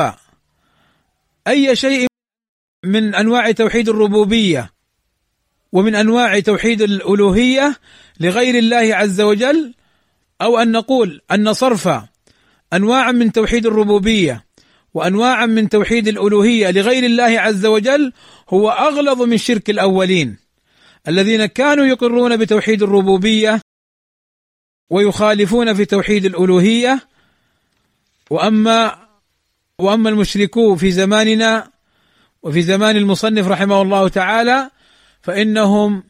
أي 1.49 1.77
شيء 1.77 2.07
من 2.87 3.15
أنواع 3.15 3.53
توحيد 3.53 3.89
الربوبية 3.89 4.73
ومن 5.73 5.95
أنواع 5.95 6.41
توحيد 6.41 6.83
الألوهية 6.83 7.77
لغير 8.21 8.59
الله 8.59 8.95
عز 8.95 9.21
وجل 9.21 9.75
أو 10.43 10.59
أن 10.59 10.73
نقول 10.73 11.21
أن 11.31 11.53
صرف 11.53 11.89
أنواع 12.73 13.13
من 13.13 13.33
توحيد 13.33 13.67
الربوبية 13.67 14.47
وانواعا 14.95 15.47
من 15.47 15.69
توحيد 15.69 16.09
الألوهية 16.09 16.71
لغير 16.71 17.05
الله 17.05 17.41
عز 17.41 17.67
وجل 17.67 18.13
هو 18.51 18.71
أغلظ 18.71 19.23
من 19.23 19.39
شرك 19.39 19.71
الأولين 19.71 20.37
الذين 21.09 21.47
كانوا 21.47 21.87
يقرون 21.87 22.37
بتوحيد 22.37 22.83
الربوبية 22.83 23.61
ويخالفون 24.91 25.75
في 25.75 25.85
توحيد 25.85 26.25
الألوهية 26.25 27.09
وأما 28.31 29.07
وأما 29.79 30.09
المشركو 30.11 30.77
في 30.77 30.91
زماننا 30.91 31.76
وفي 32.47 32.63
زمان 32.63 32.97
المصنف 32.97 33.49
رحمه 33.49 33.83
الله 33.83 34.09
تعالى 34.09 34.71
فإنهم 35.23 36.05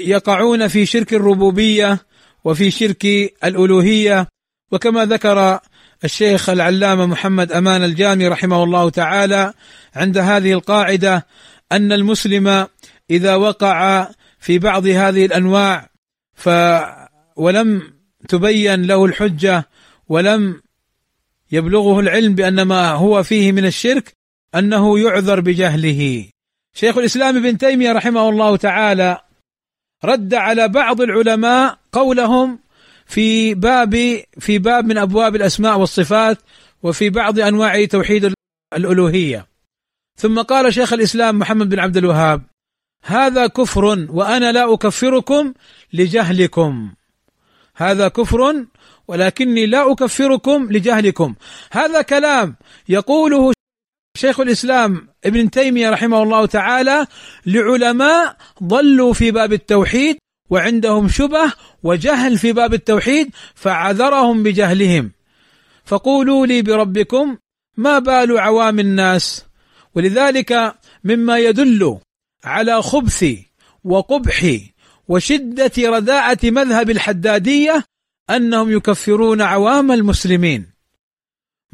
يقعون 0.00 0.68
في 0.68 0.86
شرك 0.86 1.14
الربوبية 1.14 1.98
وفي 2.44 2.70
شرك 2.70 3.04
الألوهية. 3.44 4.28
وكما 4.72 5.04
ذكر 5.04 5.60
الشيخ 6.04 6.50
العلامة 6.50 7.06
محمد 7.06 7.52
أمان 7.52 7.84
الجامي 7.84 8.28
رحمه 8.28 8.64
الله 8.64 8.90
تعالى 8.90 9.52
عند 9.94 10.18
هذه 10.18 10.52
القاعدة 10.52 11.26
أن 11.72 11.92
المسلم 11.92 12.66
إذا 13.10 13.36
وقع 13.36 14.08
في 14.38 14.58
بعض 14.58 14.86
هذه 14.86 15.26
الأنواع 15.26 15.90
ف 16.34 16.48
ولم 17.36 17.82
تبين 18.28 18.82
له 18.82 19.04
الحجة 19.04 19.68
ولم 20.08 20.62
يبلغه 21.52 22.00
العلم 22.00 22.34
بأن 22.34 22.62
ما 22.62 22.90
هو 22.90 23.22
فيه 23.22 23.52
من 23.52 23.66
الشرك 23.66 24.23
أنه 24.54 24.98
يعذر 24.98 25.40
بجهله. 25.40 26.28
شيخ 26.74 26.98
الإسلام 26.98 27.36
ابن 27.36 27.58
تيمية 27.58 27.92
رحمه 27.92 28.28
الله 28.28 28.56
تعالى 28.56 29.20
رد 30.04 30.34
على 30.34 30.68
بعض 30.68 31.00
العلماء 31.00 31.78
قولهم 31.92 32.58
في 33.06 33.54
باب 33.54 34.22
في 34.38 34.58
باب 34.58 34.84
من 34.84 34.98
أبواب 34.98 35.36
الأسماء 35.36 35.78
والصفات 35.78 36.38
وفي 36.82 37.10
بعض 37.10 37.40
أنواع 37.40 37.84
توحيد 37.84 38.34
الألوهية. 38.74 39.46
ثم 40.18 40.42
قال 40.42 40.74
شيخ 40.74 40.92
الإسلام 40.92 41.38
محمد 41.38 41.68
بن 41.68 41.78
عبد 41.78 41.96
الوهاب 41.96 42.42
هذا 43.04 43.46
كفر 43.46 43.84
وأنا 44.10 44.52
لا 44.52 44.74
أكفركم 44.74 45.54
لجهلكم. 45.92 46.94
هذا 47.76 48.08
كفر 48.08 48.64
ولكني 49.08 49.66
لا 49.66 49.92
أكفركم 49.92 50.72
لجهلكم. 50.72 51.34
هذا 51.72 52.02
كلام 52.02 52.56
يقوله 52.88 53.52
شيخ 54.16 54.40
الإسلام 54.40 55.08
ابن 55.24 55.50
تيمية 55.50 55.90
رحمه 55.90 56.22
الله 56.22 56.46
تعالى 56.46 57.06
لعلماء 57.46 58.36
ضلوا 58.62 59.12
في 59.12 59.30
باب 59.30 59.52
التوحيد 59.52 60.16
وعندهم 60.50 61.08
شبه 61.08 61.52
وجهل 61.82 62.38
في 62.38 62.52
باب 62.52 62.74
التوحيد 62.74 63.30
فعذرهم 63.54 64.42
بجهلهم. 64.42 65.10
فقولوا 65.84 66.46
لي 66.46 66.62
بربكم 66.62 67.36
ما 67.76 67.98
بال 67.98 68.38
عوام 68.38 68.80
الناس؟ 68.80 69.44
ولذلك 69.94 70.74
مما 71.04 71.38
يدل 71.38 71.98
على 72.44 72.82
خبث 72.82 73.24
وقبح 73.84 74.58
وشدة 75.08 75.72
رداءة 75.78 76.50
مذهب 76.50 76.90
الحدادية 76.90 77.84
أنهم 78.30 78.72
يكفرون 78.72 79.42
عوام 79.42 79.92
المسلمين. 79.92 80.73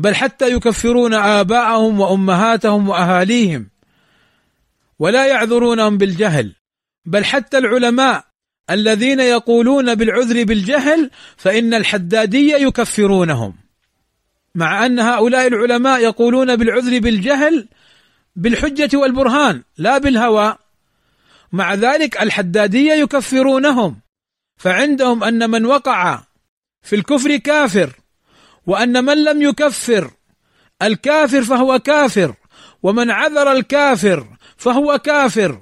بل 0.01 0.15
حتى 0.15 0.53
يكفرون 0.53 1.15
آباءهم 1.15 2.01
وأمهاتهم 2.01 2.89
وأهاليهم 2.89 3.69
ولا 4.99 5.27
يعذرونهم 5.27 5.99
بالجهل. 5.99 6.55
بل 7.05 7.25
حتى 7.25 7.59
العلماء 7.59 8.25
الذين 8.71 9.21
يقولون 9.21 9.95
بالعذر 9.95 10.45
بالجهل 10.45 11.11
فإن 11.37 11.75
الحداديه 11.75 12.57
يكفرونهم. 12.57 13.55
مع 14.55 14.87
أن 14.87 15.01
هؤلاء 15.01 15.47
العلماء 15.47 16.01
يقولون 16.01 16.57
بالعذر 16.57 16.99
بالجهل 16.99 17.69
بالحجة 18.37 18.97
والبرهان 18.97 19.63
لا 19.79 19.99
بالهوى. 19.99 20.57
مع 21.53 21.75
ذلك 21.75 22.23
الحداديه 22.23 22.93
يكفرونهم. 22.93 24.01
فعندهم 24.57 25.25
أن 25.25 25.51
من 25.51 25.67
وقع 25.67 26.23
في 26.83 26.97
الكفر 26.97 27.37
كافر 27.37 28.00
وأن 28.71 29.05
من 29.05 29.25
لم 29.25 29.43
يكفر 29.43 30.11
الكافر 30.83 31.43
فهو 31.43 31.79
كافر 31.79 32.35
ومن 32.83 33.11
عذر 33.11 33.53
الكافر 33.53 34.27
فهو 34.57 34.99
كافر. 34.99 35.61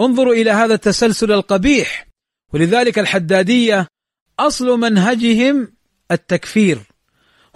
انظروا 0.00 0.34
إلى 0.34 0.50
هذا 0.50 0.74
التسلسل 0.74 1.32
القبيح. 1.32 2.06
ولذلك 2.52 2.98
الحدادية 2.98 3.86
أصل 4.38 4.80
منهجهم 4.80 5.72
التكفير. 6.10 6.78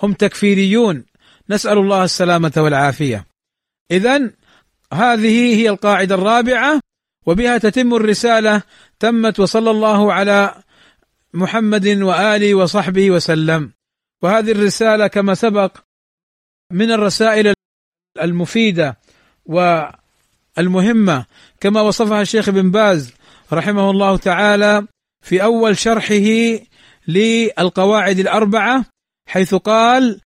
هم 0.03 0.12
تكفيريون. 0.12 1.05
نسأل 1.51 1.78
الله 1.78 2.05
السلامة 2.05 2.53
والعافية. 2.57 3.26
اذا 3.90 4.30
هذه 4.92 5.57
هي 5.57 5.68
القاعدة 5.68 6.14
الرابعة 6.14 6.80
وبها 7.26 7.59
تتم 7.59 7.94
الرسالة 7.94 8.62
تمت 8.99 9.40
وصلى 9.40 9.70
الله 9.70 10.12
على 10.12 10.55
محمد 11.34 11.86
وآله 11.86 12.55
وصحبه 12.55 13.11
وسلم. 13.11 13.76
وهذه 14.23 14.53
الرسالة 14.53 15.07
كما 15.07 15.35
سبق 15.35 15.77
من 16.73 16.93
الرسائل 16.93 17.55
المفيدة 18.21 18.99
والمهمة 19.47 21.27
كما 21.61 21.81
وصفها 21.81 22.23
الشيخ 22.23 22.49
ابن 22.49 22.71
باز 22.71 23.14
رحمه 23.53 23.91
الله 23.91 24.17
تعالى 24.17 24.87
في 25.25 25.43
أول 25.43 25.79
شرحه 25.79 26.59
للقواعد 27.09 28.19
الأربعة 28.19 28.85
حيث 29.29 29.55
قال 29.55 30.21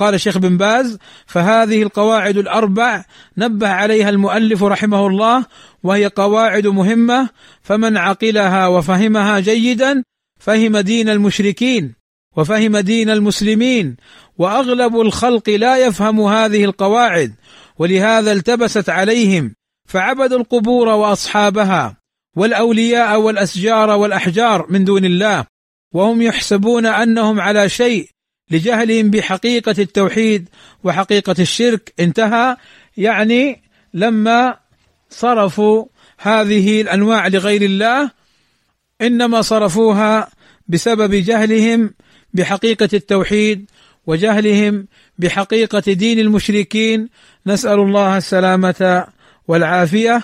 قال 0.00 0.14
الشيخ 0.14 0.38
بن 0.38 0.56
باز 0.56 0.98
فهذه 1.26 1.82
القواعد 1.82 2.36
الأربع 2.36 3.04
نبه 3.36 3.68
عليها 3.68 4.08
المؤلف 4.08 4.62
رحمه 4.62 5.06
الله 5.06 5.46
وهي 5.82 6.06
قواعد 6.06 6.66
مهمة 6.66 7.28
فمن 7.62 7.96
عقلها 7.96 8.66
وفهمها 8.66 9.40
جيدا 9.40 10.02
فهم 10.40 10.76
دين 10.76 11.08
المشركين. 11.08 11.99
وفهم 12.36 12.76
دين 12.76 13.10
المسلمين 13.10 13.96
وأغلب 14.38 15.00
الخلق 15.00 15.50
لا 15.50 15.76
يفهم 15.86 16.20
هذه 16.20 16.64
القواعد 16.64 17.34
ولهذا 17.78 18.32
التبست 18.32 18.90
عليهم 18.90 19.54
فعبدوا 19.88 20.38
القبور 20.38 20.88
وأصحابها 20.88 21.96
والأولياء 22.36 23.20
والأشجار 23.20 23.90
والأحجار 23.90 24.66
من 24.70 24.84
دون 24.84 25.04
الله 25.04 25.44
وهم 25.94 26.22
يحسبون 26.22 26.86
أنهم 26.86 27.40
على 27.40 27.68
شيء 27.68 28.08
لجهلهم 28.50 29.10
بحقيقة 29.10 29.74
التوحيد 29.78 30.48
وحقيقة 30.84 31.34
الشرك. 31.38 31.94
انتهى. 32.00 32.56
يعني 32.96 33.62
لما 33.94 34.56
صرفوا 35.10 35.86
هذه 36.18 36.80
الأنواع 36.80 37.26
لغير 37.26 37.62
الله 37.62 38.10
إنما 39.00 39.42
صرفوها 39.42 40.30
بسبب 40.68 41.14
جهلهم 41.14 41.94
بحقيقة 42.34 42.88
التوحيد 42.94 43.70
وجهلهم 44.06 44.86
بحقيقة 45.18 45.92
دين 45.92 46.18
المشركين 46.18 47.08
نسأل 47.46 47.78
الله 47.78 48.16
السلامة 48.16 49.06
والعافية 49.48 50.22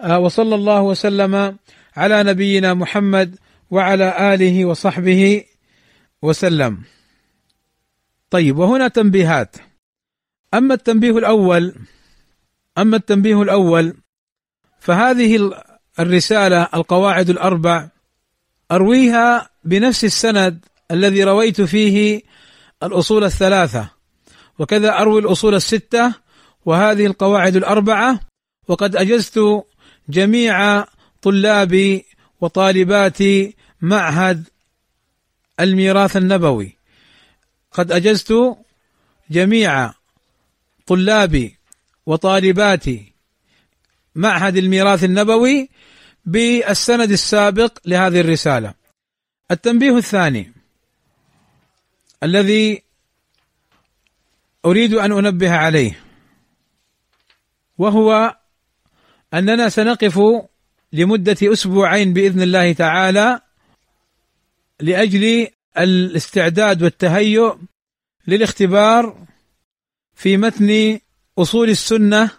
آه، 0.00 0.18
وصلى 0.18 0.54
الله 0.54 0.82
وسلم 0.82 1.56
على 1.96 2.22
نبينا 2.22 2.74
محمد 2.74 3.36
وعلى 3.70 4.34
آله 4.34 4.64
وصحبه 4.64 5.44
وسلم. 6.22 6.78
طيب 8.30 8.58
وهنا 8.58 8.88
تنبيهات. 8.88 9.56
أما 10.54 10.74
التنبيه 10.74 11.18
الأول 11.18 11.74
أما 12.78 12.96
التنبيه 12.96 13.42
الأول 13.42 13.94
فهذه 14.80 15.50
الرسالة 15.98 16.68
القواعد 16.74 17.30
الأربع 17.30 17.88
أرويها 18.72 19.50
بنفس 19.64 20.04
السند 20.04 20.64
الذي 20.90 21.24
رويت 21.24 21.60
فيه 21.60 22.22
الأصول 22.82 23.24
الثلاثة 23.24 23.90
وكذا 24.58 24.98
أروي 24.98 25.20
الأصول 25.20 25.54
الستة 25.54 26.14
وهذه 26.64 27.06
القواعد 27.06 27.56
الأربعة 27.56 28.20
وقد 28.68 28.96
أجزت 28.96 29.40
جميع 30.08 30.84
طلاب 31.22 32.02
وطالبات 32.40 33.18
معهد 33.80 34.48
الميراث 35.60 36.16
النبوي 36.16 36.76
قد 37.72 37.92
أجزت 37.92 38.34
جميع 39.30 39.92
طلاب 40.86 41.50
وطالبات 42.06 42.84
معهد 44.14 44.56
الميراث 44.56 45.04
النبوي 45.04 45.68
بالسند 46.24 47.10
السابق 47.10 47.78
لهذه 47.84 48.20
الرسالة. 48.20 48.74
التنبيه 49.50 49.96
الثاني 49.96 50.52
الذي 52.22 52.82
أريد 54.64 54.94
أن 54.94 55.12
أنبه 55.12 55.50
عليه 55.50 56.00
وهو 57.78 58.36
أننا 59.34 59.68
سنقف 59.68 60.20
لمدة 60.92 61.36
أسبوعين 61.42 62.12
بإذن 62.12 62.42
الله 62.42 62.72
تعالى 62.72 63.40
لأجل 64.80 65.46
الاستعداد 65.78 66.82
والتهيؤ 66.82 67.58
للاختبار 68.26 69.26
في 70.14 70.36
متن 70.36 70.98
أصول 71.38 71.70
السنة 71.70 72.30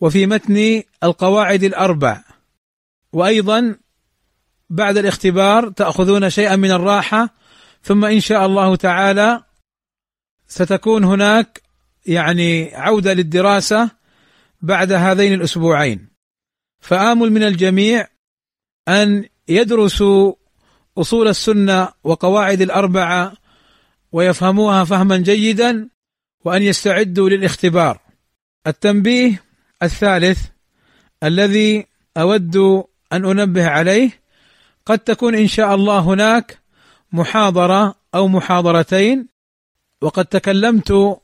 وفي 0.00 0.26
متن 0.26 0.82
القواعد 1.04 1.62
الأربع. 1.62 2.24
وأيضا 3.12 3.76
بعد 4.70 4.96
الاختبار 4.96 5.70
تأخذون 5.70 6.30
شيئا 6.30 6.56
من 6.56 6.70
الراحة 6.70 7.34
ثم 7.82 8.04
إن 8.04 8.20
شاء 8.20 8.46
الله 8.46 8.76
تعالى 8.76 9.42
ستكون 10.46 11.04
هناك 11.04 11.62
يعني 12.06 12.74
عودة 12.74 13.12
للدراسة 13.12 13.90
بعد 14.62 14.92
هذين 14.92 15.34
الأسبوعين. 15.34 16.08
فآمل 16.80 17.32
من 17.32 17.42
الجميع 17.42 18.06
أن 18.88 19.24
يدرسوا 19.48 20.34
أصول 20.98 21.28
السنة 21.28 21.88
وقواعد 22.04 22.60
الأربعة 22.60 23.32
ويفهموها 24.12 24.84
فهما 24.84 25.16
جيدا 25.16 25.88
وأن 26.44 26.62
يستعدوا 26.62 27.28
للاختبار. 27.28 28.00
التنبيه 28.66 29.42
الثالث 29.82 30.46
الذي 31.22 31.86
أود 32.16 32.56
أن 33.12 33.24
أنبه 33.24 33.66
عليه 33.68 34.10
قد 34.86 34.98
تكون 34.98 35.34
إن 35.34 35.46
شاء 35.46 35.74
الله 35.74 35.98
هناك 35.98 36.59
محاضرة 37.12 37.94
أو 38.14 38.28
محاضرتين. 38.28 39.28
وقد 40.00 40.24
تكلمت 40.26 41.20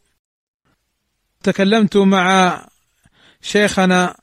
تكلمت 1.43 1.97
مع 1.97 2.61
شيخنا 3.41 4.17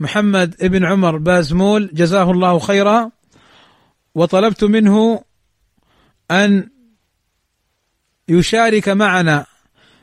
محمد 0.00 0.56
ابن 0.62 0.84
عمر 0.84 1.16
بازمول 1.16 1.90
جزاه 1.92 2.30
الله 2.30 2.58
خيرا. 2.58 3.10
وطلبت 4.14 4.64
منه 4.64 5.24
أن 6.30 6.70
يشارك 8.28 8.88
معنا 8.88 9.46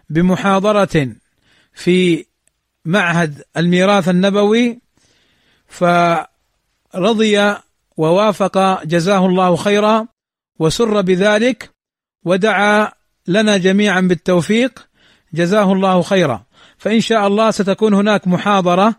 بمحاضرة 0.10 1.16
في 1.74 2.26
معهد 2.86 3.44
الميراث 3.58 4.10
النبوي. 4.10 4.82
فرضي 5.68 7.56
ووافق 7.98 8.84
جزاه 8.84 9.26
الله 9.26 9.56
خيرا. 9.56 10.08
وسر 10.60 11.02
بذلك 11.02 11.70
ودعا 12.26 12.92
لنا 13.28 13.58
جميعا 13.58 14.02
بالتوفيق. 14.02 14.88
جزاه 15.34 15.74
الله 15.74 16.02
خيرا. 16.02 16.46
فإن 16.78 17.02
شاء 17.02 17.28
الله 17.28 17.52
ستكون 17.52 17.94
هناك 17.94 18.28
محاضرة 18.28 18.96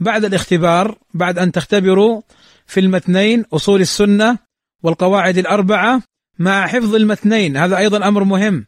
بعد 0.00 0.24
الاختبار 0.24 0.98
بعد 1.14 1.38
أن 1.38 1.52
تختبروا 1.52 2.22
في 2.66 2.80
المتنين 2.80 3.44
أصول 3.52 3.80
السنة 3.80 4.38
والقواعد 4.82 5.38
الأربعة 5.38 6.02
مع 6.38 6.66
حفظ 6.66 6.94
المتنين. 6.94 7.56
هذا 7.56 7.78
أيضا 7.78 8.08
أمر 8.08 8.24
مهم. 8.24 8.66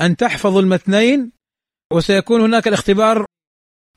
أن 0.00 0.16
تحفظوا 0.16 0.60
المتنين 0.60 1.32
وسيكون 1.92 2.40
هناك 2.40 2.68
الاختبار 2.68 3.26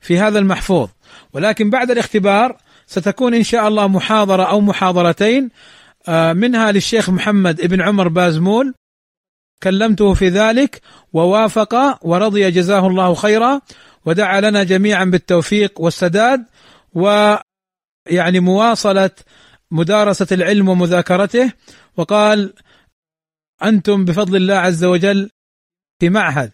في 0.00 0.18
هذا 0.18 0.38
المحفوظ. 0.38 0.88
ولكن 1.32 1.70
بعد 1.70 1.90
الاختبار 1.90 2.56
ستكون 2.86 3.34
إن 3.34 3.42
شاء 3.42 3.68
الله 3.68 3.88
محاضرة 3.88 4.42
أو 4.42 4.60
محاضرتين 4.60 5.50
منها 6.08 6.72
للشيخ 6.72 7.10
محمد 7.10 7.60
ابن 7.60 7.80
عمر 7.80 8.08
بازمول. 8.08 8.74
كلمته 9.62 10.14
في 10.14 10.28
ذلك 10.28 10.80
ووافق 11.12 12.06
ورضي 12.06 12.50
جزاه 12.50 12.86
الله 12.86 13.14
خيرا 13.14 13.60
ودعا 14.06 14.40
لنا 14.40 14.64
جميعا 14.64 15.04
بالتوفيق 15.04 15.80
والسداد 15.80 16.44
ويعني 16.92 18.40
مواصلة 18.40 19.10
مدارسة 19.70 20.26
العلم 20.32 20.68
ومذاكرته. 20.68 21.52
وقال 21.96 22.54
أنتم 23.62 24.04
بفضل 24.04 24.36
الله 24.36 24.54
عز 24.54 24.84
وجل 24.84 25.30
في 26.00 26.08
معهد 26.08 26.52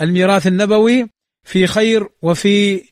الميراث 0.00 0.46
النبوي 0.46 1.10
في 1.44 1.66
خير 1.66 2.08
وفي 2.22 2.84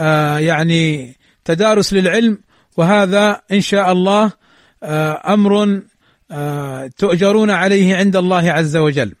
آه 0.00 0.38
يعني 0.38 1.14
تدارس 1.44 1.92
للعلم. 1.92 2.38
وهذا 2.76 3.42
إن 3.52 3.60
شاء 3.60 3.92
الله 3.92 4.24
آه 4.24 4.32
أمر 4.82 5.82
آه 6.30 6.90
تؤجرون 6.98 7.50
عليه 7.50 7.96
عند 7.96 8.16
الله 8.16 8.52
عز 8.52 8.76
وجل. 8.76 9.12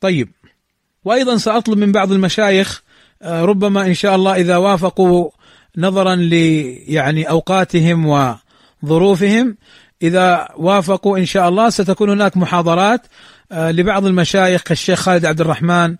طيب 0.00 0.28
وأيضا 1.04 1.36
سأطلب 1.36 1.78
من 1.78 1.92
بعض 1.92 2.12
المشايخ 2.12 2.82
آه 3.22 3.44
ربما 3.44 3.86
إن 3.86 3.94
شاء 3.94 4.14
الله 4.14 4.34
إذا 4.34 4.56
وافقوا 4.56 5.30
نظرا 5.76 6.14
ل 6.14 6.32
يعني 6.88 7.30
أوقاتهم 7.30 8.28
وظروفهم 8.82 9.56
إذا 10.02 10.48
وافقوا 10.56 11.18
إن 11.18 11.26
شاء 11.26 11.48
الله 11.48 11.70
ستكون 11.70 12.10
هناك 12.10 12.36
محاضرات 12.36 13.06
آه، 13.52 13.70
لبعض 13.70 14.06
المشايخ 14.06 14.62
كالشيخ 14.62 15.00
خالد 15.00 15.26
عبد 15.26 15.40
الرحمن 15.40 15.96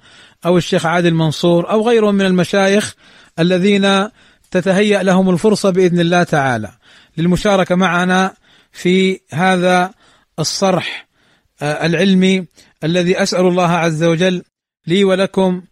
أو 0.46 0.58
الشيخ 0.58 0.86
عادل 0.86 1.14
منصور 1.14 1.70
أو 1.70 1.88
غيرهم 1.88 2.14
من 2.14 2.26
المشايخ 2.26 2.94
الذين 3.38 4.08
تتهيأ 4.50 5.02
لهم 5.02 5.30
الفرصة 5.30 5.70
بإذن 5.70 6.00
الله 6.00 6.22
تعالى 6.22 6.70
للمشاركة 7.16 7.74
معنا 7.74 8.34
في 8.74 9.20
هذا 9.30 9.94
الصرح 10.38 11.06
آه، 11.62 11.86
العلمي 11.86 12.46
الذي 12.84 13.22
أسأل 13.22 13.46
الله 13.46 13.70
عز 13.70 14.02
وجل 14.02 14.42
لي 14.86 15.04
ولكم 15.04 15.62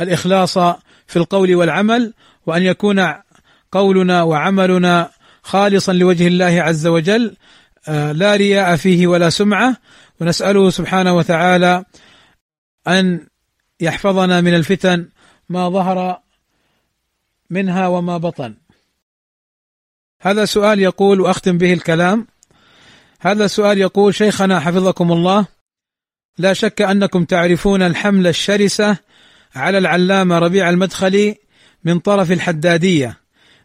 الإخلاص 0.00 0.58
في 1.06 1.16
القول 1.16 1.54
والعمل 1.54 2.14
وأن 2.46 2.62
يكون 2.62 3.14
قولنا 3.72 4.22
وعملنا 4.22 5.10
خالصا 5.42 5.92
لوجه 5.92 6.26
الله 6.26 6.62
عز 6.62 6.86
وجل 6.86 7.36
آه، 7.88 8.12
لا 8.12 8.36
رياء 8.36 8.76
فيه 8.76 9.06
ولا 9.06 9.30
سمعة. 9.30 9.76
ونسأله 10.20 10.70
سبحانه 10.70 11.12
وتعالى 11.14 11.84
أن 12.88 13.26
يحفظنا 13.80 14.40
من 14.40 14.54
الفتن 14.54 15.08
ما 15.48 15.68
ظهر 15.68 16.20
منها 17.50 17.88
وما 17.88 18.18
بطن. 18.18 18.54
هذا 20.24 20.44
سؤال 20.44 20.80
يقول 20.80 21.20
وأختم 21.20 21.58
به 21.58 21.72
الكلام. 21.72 22.26
هذا 23.20 23.46
سؤال 23.46 23.78
يقول 23.78 24.14
شيخنا 24.14 24.60
حفظكم 24.60 25.12
الله 25.12 25.46
لا 26.38 26.52
شك 26.52 26.82
أنكم 26.82 27.24
تعرفون 27.24 27.82
الحمله 27.82 28.30
الشرسة 28.30 28.96
على 29.54 29.78
العلامة 29.78 30.38
ربيع 30.38 30.70
المدخلي 30.70 31.36
من 31.84 31.98
طرف 31.98 32.32
الحدادية 32.32 33.16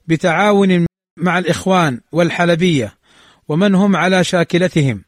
بتعاون 0.07 0.85
مع 1.17 1.39
الإخوان 1.39 1.99
والحلبية 2.11 2.93
ومن 3.47 3.75
هم 3.75 3.95
على 3.95 4.23
شاكلتهم. 4.23 5.03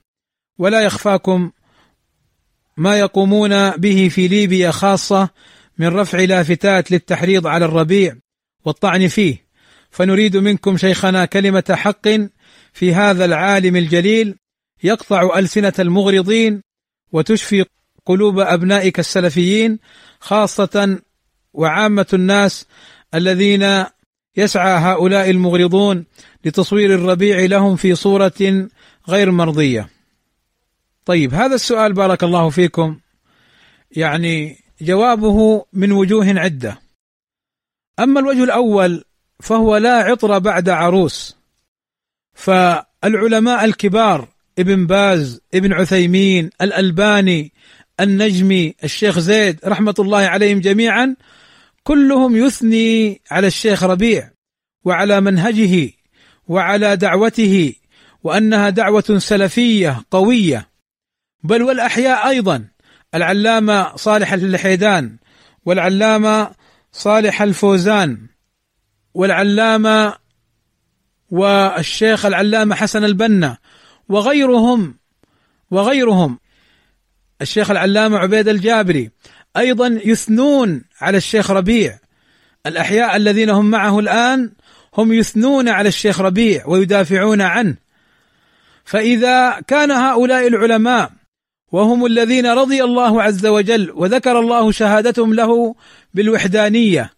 ولا 0.57 0.81
يخفاكم 0.81 1.51
ما 2.77 2.99
يقومون 2.99 3.69
به 3.69 4.09
في 4.09 4.27
ليبيا 4.27 4.71
خاصة 4.71 5.29
من 5.77 5.87
رفع 5.87 6.19
لافتات 6.19 6.91
للتحريض 6.91 7.47
على 7.47 7.65
الربيع 7.65 8.15
والطعن 8.65 9.07
فيه. 9.07 9.50
فنريد 9.91 10.37
منكم 10.37 10.77
شيخنا 10.77 11.25
كلمة 11.25 11.63
حق 11.71 12.07
في 12.73 12.93
هذا 12.93 13.25
العالم 13.25 13.75
الجليل 13.75 14.35
يقطع 14.83 15.39
ألسنة 15.39 15.73
المغرضين 15.79 16.61
وتشفي 17.11 17.65
قلوب 18.05 18.39
أبنائك 18.39 18.99
السلفيين 18.99 19.79
خاصة 20.19 20.99
وعامة 21.53 22.07
الناس 22.13 22.65
الذين 23.13 23.85
يسعى 24.37 24.79
هؤلاء 24.79 25.29
المغرضون 25.29 26.05
لتصوير 26.45 26.95
الربيع 26.95 27.39
لهم 27.45 27.75
في 27.75 27.95
صورة 27.95 28.67
غير 29.09 29.31
مرضية. 29.31 29.89
طيب 31.05 31.33
هذا 31.33 31.55
السؤال 31.55 31.93
بارك 31.93 32.23
الله 32.23 32.49
فيكم 32.49 32.99
يعني 33.91 34.57
جوابه 34.81 35.65
من 35.73 35.91
وجوه 35.91 36.39
عدة. 36.39 36.81
أما 37.99 38.19
الوجه 38.19 38.43
الأول 38.43 39.03
فهو 39.41 39.77
لا 39.77 39.95
عطر 39.97 40.39
بعد 40.39 40.69
عروس. 40.69 41.37
فالعلماء 42.33 43.65
الكبار 43.65 44.27
ابن 44.59 44.85
باز 44.85 45.41
ابن 45.53 45.73
عثيمين 45.73 46.49
الألباني 46.61 47.53
النجمي 47.99 48.75
الشيخ 48.83 49.19
زيد 49.19 49.59
رحمة 49.65 49.95
الله 49.99 50.17
عليهم 50.17 50.59
جميعا 50.59 51.15
كلهم 51.83 52.35
يثني 52.35 53.21
على 53.31 53.47
الشيخ 53.47 53.83
ربيع 53.83 54.31
وعلى 54.85 55.21
منهجه 55.21 55.91
وعلى 56.47 56.95
دعوته 56.95 57.73
وأنها 58.23 58.69
دعوة 58.69 59.17
سلفية 59.17 60.03
قوية 60.11 60.67
بل 61.43 61.63
والأحياء 61.63 62.29
أيضا 62.29 62.67
العلامة 63.15 63.95
صالح 63.95 64.33
الحيدان 64.33 65.17
والعلامة 65.65 66.51
صالح 66.91 67.41
الفوزان 67.41 68.27
والعلامة 69.13 70.13
والشيخ 71.29 72.25
العلامة 72.25 72.75
حسن 72.75 73.03
البنا 73.03 73.57
وغيرهم 74.09 74.95
وغيرهم. 75.71 76.39
الشيخ 77.41 77.71
العلامة 77.71 78.17
عبيد 78.17 78.47
الجابري 78.47 79.11
أيضا 79.57 79.99
يثنون 80.05 80.83
على 81.01 81.17
الشيخ 81.17 81.51
ربيع. 81.51 81.99
الأحياء 82.65 83.15
الذين 83.15 83.49
هم 83.49 83.65
معه 83.65 83.99
الآن 83.99 84.51
هم 84.97 85.13
يثنون 85.13 85.69
على 85.69 85.87
الشيخ 85.87 86.21
ربيع 86.21 86.67
ويدافعون 86.67 87.41
عنه. 87.41 87.75
فإذا 88.85 89.59
كان 89.67 89.91
هؤلاء 89.91 90.47
العلماء 90.47 91.11
وهم 91.71 92.05
الذين 92.05 92.45
رضي 92.45 92.83
الله 92.83 93.23
عز 93.23 93.45
وجل 93.45 93.91
وذكر 93.91 94.39
الله 94.39 94.71
شهادتهم 94.71 95.33
له 95.33 95.75
بالوحدانية 96.13 97.13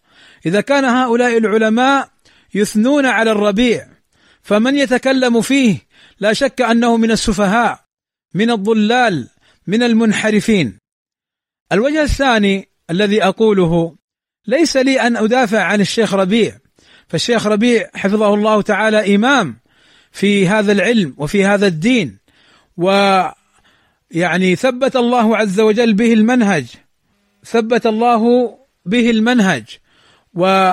إذا 0.46 0.60
كان 0.60 0.84
هؤلاء 0.84 1.38
العلماء 1.38 2.08
يثنون 2.54 3.06
على 3.06 3.30
الربيع 3.30 3.86
فمن 4.42 4.76
يتكلم 4.76 5.40
فيه 5.40 5.78
لا 6.20 6.32
شك 6.32 6.60
أنه 6.60 6.96
من 6.96 7.10
السفهاء 7.10 7.84
من 8.34 8.50
الضلال 8.50 9.28
من 9.66 9.82
المنحرفين. 9.82 10.78
الوجه 11.72 12.02
الثاني 12.02 12.68
الذي 12.90 13.24
أقوله 13.24 13.96
ليس 14.46 14.76
لي 14.76 15.00
أن 15.00 15.16
أدافع 15.16 15.62
عن 15.62 15.80
الشيخ 15.80 16.14
ربيع 16.14 16.58
فالشيخ 17.08 17.46
ربيع 17.46 17.90
حفظه 17.94 18.34
الله 18.34 18.62
تعالى 18.62 19.14
إمام 19.14 19.56
في 20.12 20.48
هذا 20.48 20.72
العلم 20.72 21.14
وفي 21.18 21.44
هذا 21.44 21.66
الدين 21.66 22.18
ويعني 22.76 24.56
ثبت 24.56 24.96
الله 24.96 25.36
عز 25.36 25.60
وجل 25.60 25.94
به 25.94 26.12
المنهج 26.12 26.66
ثبت 27.44 27.86
الله 27.86 28.54
به 28.86 29.10
المنهج. 29.10 29.64
و 30.34 30.72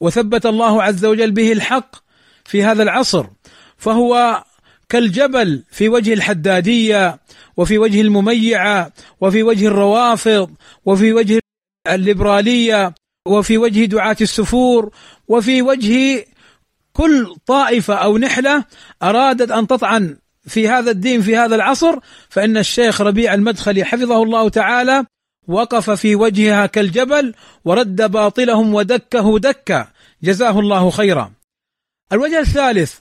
وثبت 0.00 0.46
الله 0.46 0.82
عز 0.82 1.04
وجل 1.04 1.30
به 1.30 1.52
الحق 1.52 1.96
في 2.44 2.64
هذا 2.64 2.82
العصر 2.82 3.26
فهو 3.76 4.44
كالجبل 4.88 5.62
في 5.70 5.88
وجه 5.88 6.12
الحدادية 6.14 7.18
وفي 7.56 7.78
وجه 7.78 8.00
المميعة 8.00 8.92
وفي 9.20 9.42
وجه 9.42 9.66
الروافض 9.66 10.50
وفي 10.84 11.12
وجه 11.12 11.40
الليبرالية 11.88 12.94
وفي 13.26 13.58
وجه 13.58 13.84
دعاة 13.84 14.16
السفور 14.20 14.90
وفي 15.28 15.62
وجه 15.62 16.24
كل 16.92 17.36
طائفة 17.46 17.94
أو 17.94 18.18
نحلة 18.18 18.64
أرادت 19.02 19.50
أن 19.50 19.66
تطعن 19.66 20.16
في 20.46 20.68
هذا 20.68 20.90
الدين 20.90 21.22
في 21.22 21.36
هذا 21.36 21.54
العصر 21.54 21.98
فإن 22.28 22.56
الشيخ 22.56 23.00
ربيع 23.00 23.34
المدخلي 23.34 23.84
حفظه 23.84 24.22
الله 24.22 24.48
تعالى 24.48 25.04
وقف 25.48 25.90
في 25.90 26.14
وجهها 26.14 26.66
كالجبل 26.66 27.34
ورد 27.64 28.10
باطلهم 28.10 28.74
ودكه 28.74 29.38
دكا. 29.38 29.88
جزاه 30.22 30.60
الله 30.60 30.90
خيرا. 30.90 31.32
الوجه 32.12 32.40
الثالث 32.40 32.94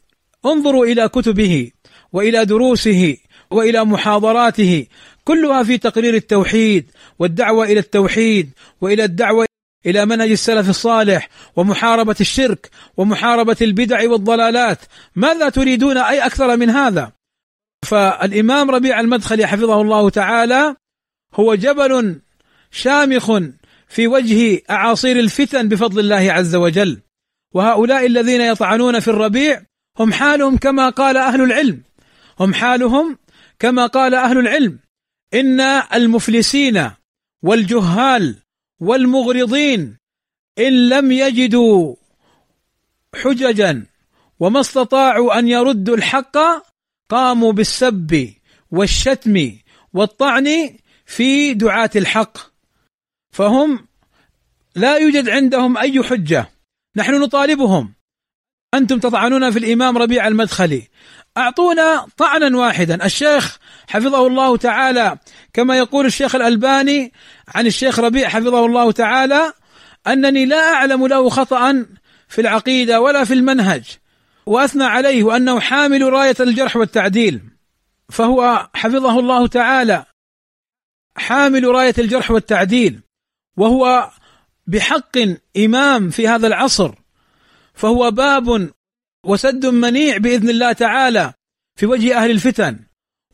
انظروا 0.45 0.85
إلى 0.85 1.09
كتبه 1.09 1.71
وإلى 2.13 2.45
دروسه 2.45 3.17
وإلى 3.51 3.85
محاضراته. 3.85 4.87
كلها 5.23 5.63
في 5.63 5.77
تقرير 5.77 6.13
التوحيد 6.13 6.91
والدعوة 7.19 7.65
إلى 7.65 7.79
التوحيد 7.79 8.49
وإلى 8.81 9.03
الدعوة 9.03 9.45
إلى 9.85 10.05
منهج 10.05 10.31
السلف 10.31 10.69
الصالح 10.69 11.29
ومحاربة 11.55 12.15
الشرك 12.21 12.69
ومحاربة 12.97 13.57
البدع 13.61 14.09
والضلالات. 14.09 14.79
ماذا 15.15 15.49
تريدون؟ 15.49 15.97
أي 15.97 16.25
أكثر 16.25 16.57
من 16.57 16.69
هذا؟ 16.69 17.11
فالإمام 17.85 18.71
ربيع 18.71 18.99
المدخلي 18.99 19.47
حفظه 19.47 19.81
الله 19.81 20.09
تعالى 20.09 20.75
هو 21.35 21.55
جبل 21.55 22.19
شامخ 22.75 23.31
في 23.87 24.07
وجه 24.07 24.61
أعاصير 24.69 25.19
الفتن 25.19 25.69
بفضل 25.69 25.99
الله 25.99 26.31
عز 26.33 26.55
وجل. 26.55 27.01
وهؤلاء 27.53 28.05
الذين 28.05 28.41
يطعنون 28.41 28.99
في 28.99 29.07
الربيع 29.07 29.61
هم 29.99 30.13
حالهم 30.13 30.57
كما 30.57 30.89
قال 30.89 31.17
أهل 31.17 31.41
العلم. 31.41 31.81
هم 32.39 32.53
حالهم 32.53 33.17
كما 33.59 33.85
قال 33.87 34.15
أهل 34.15 34.37
العلم. 34.37 34.79
إن 35.33 35.59
المفلسين 35.93 36.91
والجهال 37.43 38.35
والمغرضين 38.79 39.97
إن 40.59 40.89
لم 40.89 41.11
يجدوا 41.11 41.95
حججا 43.15 43.85
وما 44.39 44.59
استطاعوا 44.59 45.39
أن 45.39 45.47
يردوا 45.47 45.95
الحق 45.95 46.37
قاموا 47.09 47.51
بالسب 47.51 48.33
والشتم 48.71 49.51
والطعن 49.93 50.77
في 51.05 51.53
دعاة 51.53 51.89
الحق. 51.95 52.54
فهم 53.35 53.87
لا 54.75 54.97
يوجد 54.97 55.29
عندهم 55.29 55.77
أي 55.77 56.03
حجة. 56.03 56.49
نحن 56.95 57.21
نطالبهم. 57.21 57.93
أنتم 58.73 58.99
تطعنون 58.99 59.51
في 59.51 59.59
الإمام 59.59 59.97
ربيع 59.97 60.27
المدخلي. 60.27 60.87
أعطونا 61.37 62.07
طعنا 62.17 62.57
واحدا. 62.57 63.05
الشيخ 63.05 63.57
حفظه 63.87 64.27
الله 64.27 64.57
تعالى 64.57 65.17
كما 65.53 65.77
يقول 65.77 66.05
الشيخ 66.05 66.35
الألباني 66.35 67.13
عن 67.47 67.67
الشيخ 67.67 67.99
ربيع 67.99 68.29
حفظه 68.29 68.65
الله 68.65 68.91
تعالى 68.91 69.53
أنني 70.07 70.45
لا 70.45 70.73
أعلم 70.73 71.07
له 71.07 71.29
خطأ 71.29 71.85
في 72.27 72.41
العقيدة 72.41 73.01
ولا 73.01 73.23
في 73.23 73.33
المنهج 73.33 73.83
وأثنى 74.45 74.83
عليه 74.83 75.23
وأنه 75.23 75.59
حامل 75.59 76.13
راية 76.13 76.35
الجرح 76.39 76.75
والتعديل. 76.75 77.41
فهو 78.09 78.69
حفظه 78.73 79.19
الله 79.19 79.47
تعالى 79.47 80.05
حامل 81.17 81.67
راية 81.67 81.95
الجرح 81.97 82.31
والتعديل. 82.31 83.04
وهو 83.57 84.09
بحق 84.67 85.17
إمام 85.57 86.09
في 86.09 86.27
هذا 86.27 86.47
العصر 86.47 86.91
فهو 87.73 88.11
باب 88.11 88.69
وسد 89.25 89.65
منيع 89.65 90.17
بإذن 90.17 90.49
الله 90.49 90.71
تعالى 90.71 91.33
في 91.75 91.85
وجه 91.85 92.17
أهل 92.17 92.31
الفتن. 92.31 92.79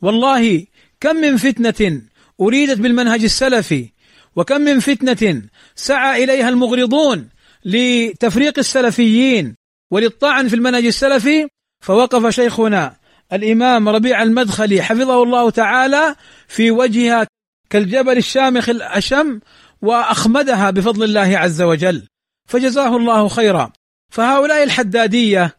والله 0.02 0.66
كم 1.00 1.16
من 1.16 1.36
فتنة 1.36 2.02
أريدت 2.40 2.78
بالمنهج 2.78 3.24
السلفي 3.24 3.88
وكم 4.36 4.60
من 4.60 4.80
فتنة 4.80 5.42
سعى 5.74 6.24
إليها 6.24 6.48
المغرضون 6.48 7.28
لتفريق 7.64 8.58
السلفيين 8.58 9.54
وللطعن 9.90 10.48
في 10.48 10.56
المنهج 10.56 10.86
السلفي. 10.86 11.48
فوقف 11.82 12.34
شيخنا 12.34 12.96
الإمام 13.32 13.88
ربيع 13.88 14.22
المدخلي 14.22 14.82
حفظه 14.82 15.22
الله 15.22 15.50
تعالى 15.50 16.16
في 16.48 16.70
وجهها 16.70 17.26
كالجبل 17.70 18.16
الشامخ 18.16 18.68
الأشم 18.68 19.40
وأخمدها 19.82 20.70
بفضل 20.70 21.04
الله 21.04 21.38
عز 21.38 21.62
وجل. 21.62 22.06
فجزاه 22.46 22.96
الله 22.96 23.28
خيرا. 23.28 23.72
فهؤلاء 24.10 24.62
الحدادية 24.62 25.56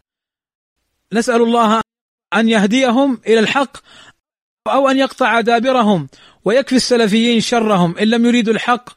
نسأل 1.13 1.41
الله 1.41 1.81
أن 2.33 2.49
يهديهم 2.49 3.21
إلى 3.27 3.39
الحق 3.39 3.77
أو 4.67 4.89
أن 4.89 4.97
يقطع 4.97 5.41
دابرهم 5.41 6.07
ويكفي 6.45 6.75
السلفيين 6.75 7.41
شرهم 7.41 7.97
إن 7.97 8.07
لم 8.07 8.25
يريدوا 8.25 8.53
الحق. 8.53 8.89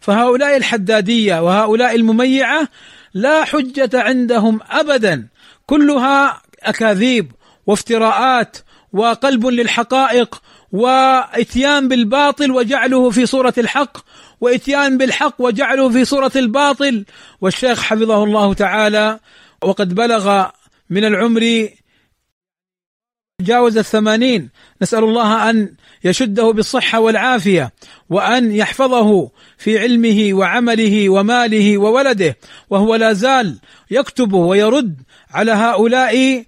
فهؤلاء 0.00 0.56
الحدادية 0.56 1.42
وهؤلاء 1.42 1.94
المميعة 1.94 2.68
لا 3.14 3.44
حجة 3.44 3.90
عندهم 3.94 4.60
ابدا. 4.70 5.28
كلها 5.66 6.42
أكاذيب 6.62 7.32
وافتراءات 7.66 8.56
وقلب 8.92 9.46
للحقائق 9.46 10.42
وإتيان 10.72 11.88
بالباطل 11.88 12.50
وجعله 12.50 13.10
في 13.10 13.26
صورة 13.26 13.54
الحق. 13.58 14.11
وإتيان 14.42 14.98
بالحق 14.98 15.34
وجعله 15.38 15.90
في 15.90 16.04
صورة 16.04 16.32
الباطل. 16.36 17.04
والشيخ 17.40 17.82
حفظه 17.82 18.24
الله 18.24 18.54
تعالى 18.54 19.20
وقد 19.62 19.94
بلغ 19.94 20.46
من 20.90 21.04
العمر 21.04 21.68
جاوز 23.40 23.78
الثمانين. 23.78 24.50
نسأل 24.82 25.04
الله 25.04 25.50
أن 25.50 25.74
يشده 26.04 26.50
بالصحة 26.50 27.00
والعافية 27.00 27.72
وأن 28.10 28.52
يحفظه 28.52 29.30
في 29.58 29.78
علمه 29.78 30.34
وعمله 30.34 31.08
وماله 31.08 31.78
وولده. 31.78 32.36
وهو 32.70 32.94
لا 32.94 33.12
زال 33.12 33.58
يكتب 33.90 34.32
ويرد 34.32 35.02
على 35.30 35.52
هؤلاء 35.52 36.44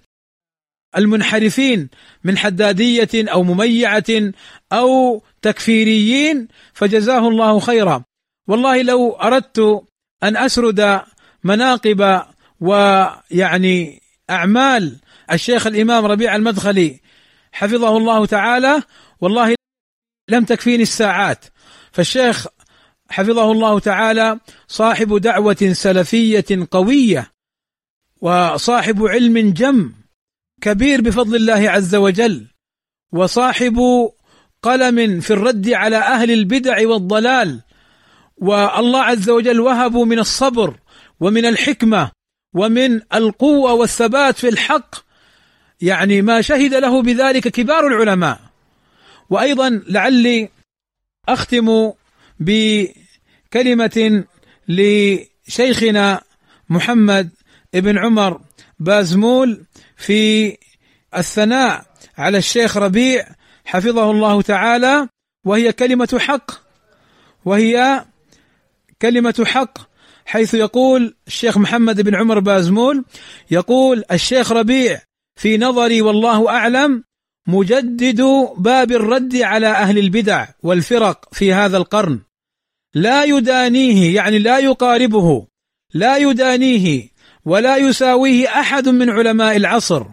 المنحرفين 0.97 1.89
من 2.23 2.37
حدادية 2.37 3.09
أو 3.15 3.43
مميعة 3.43 4.31
أو 4.79 5.21
تكفيريين 5.41 6.47
فجزاه 6.73 7.27
الله 7.27 7.59
خيرا. 7.59 8.03
والله 8.47 8.81
لو 8.81 9.11
أردت 9.11 9.83
أن 10.23 10.37
أسرد 10.37 11.01
مناقب 11.43 12.21
ويعني 12.59 14.01
أعمال 14.29 14.99
الشيخ 15.31 15.67
الإمام 15.67 16.05
ربيع 16.05 16.35
المدخلي 16.35 16.99
حفظه 17.51 17.97
الله 17.97 18.25
تعالى 18.25 18.81
والله 19.21 19.55
لم 20.29 20.45
تكفيني 20.45 20.83
الساعات. 20.83 21.45
فالشيخ 21.91 22.47
حفظه 23.09 23.51
الله 23.51 23.79
تعالى 23.79 24.39
صاحب 24.67 25.17
دعوة 25.17 25.69
سلفية 25.71 26.67
قوية 26.71 27.31
وصاحب 28.21 29.03
علم 29.03 29.53
جم 29.53 29.93
كبير 30.61 31.01
بفضل 31.01 31.35
الله 31.35 31.69
عز 31.69 31.95
وجل 31.95 32.47
وصاحب 33.11 33.79
قلم 34.65 35.19
في 35.19 35.31
الرد 35.31 35.69
على 35.69 35.97
أهل 35.97 36.31
البدع 36.31 36.87
والضلال. 36.87 37.61
والله 38.37 39.03
عز 39.03 39.29
وجل 39.29 39.59
وهبوا 39.59 40.05
من 40.05 40.19
الصبر 40.19 40.75
ومن 41.19 41.45
الحكمة 41.45 42.11
ومن 42.53 43.01
القوة 43.13 43.73
والثبات 43.73 44.37
في 44.37 44.49
الحق. 44.49 44.95
يعني 45.81 46.21
ما 46.21 46.41
شهد 46.41 46.73
له 46.73 47.01
بذلك 47.01 47.47
كبار 47.47 47.87
العلماء. 47.87 48.39
وأيضا 49.29 49.81
لعلي 49.87 50.49
أختم 51.29 51.91
بكلمة 52.39 54.23
لشيخنا 54.67 56.21
محمد 56.69 57.29
ابن 57.75 57.97
عمر 57.97 58.41
بازمول 58.79 59.65
في 59.97 60.57
الثناء 61.17 61.85
على 62.17 62.37
الشيخ 62.37 62.77
ربيع 62.77 63.34
حفظه 63.65 64.11
الله 64.11 64.41
تعالى 64.41 65.07
وهي 65.45 65.73
كلمة 65.73 66.19
حق 66.19 66.51
وهي 67.45 68.05
كلمة 69.01 69.45
حق 69.45 69.77
حيث 70.25 70.53
يقول 70.53 71.15
الشيخ 71.27 71.57
محمد 71.57 72.01
بن 72.01 72.15
عمر 72.15 72.39
بازمول 72.39 73.05
يقول 73.51 74.03
الشيخ 74.11 74.51
ربيع 74.51 75.01
في 75.35 75.57
نظري 75.57 76.01
والله 76.01 76.49
أعلم 76.49 77.03
مجدد 77.47 78.21
باب 78.57 78.91
الرد 78.91 79.35
على 79.35 79.67
أهل 79.67 79.97
البدع 79.97 80.47
والفرق 80.63 81.33
في 81.33 81.53
هذا 81.53 81.77
القرن. 81.77 82.19
لا 82.93 83.23
يدانيه 83.23 84.15
يعني 84.15 84.39
لا 84.39 84.59
يقاربه 84.59 85.47
لا 85.93 86.17
يدانيه 86.17 87.09
ولا 87.45 87.77
يساويه 87.77 88.47
أحد 88.47 88.89
من 88.89 89.09
علماء 89.09 89.55
العصر 89.55 90.05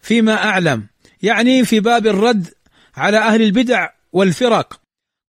فيما 0.00 0.34
أعلم 0.44 0.86
يعني 1.22 1.64
في 1.64 1.80
باب 1.80 2.06
الرد 2.06 2.55
على 2.96 3.18
أهل 3.18 3.42
البدع 3.42 3.88
والفرق. 4.12 4.80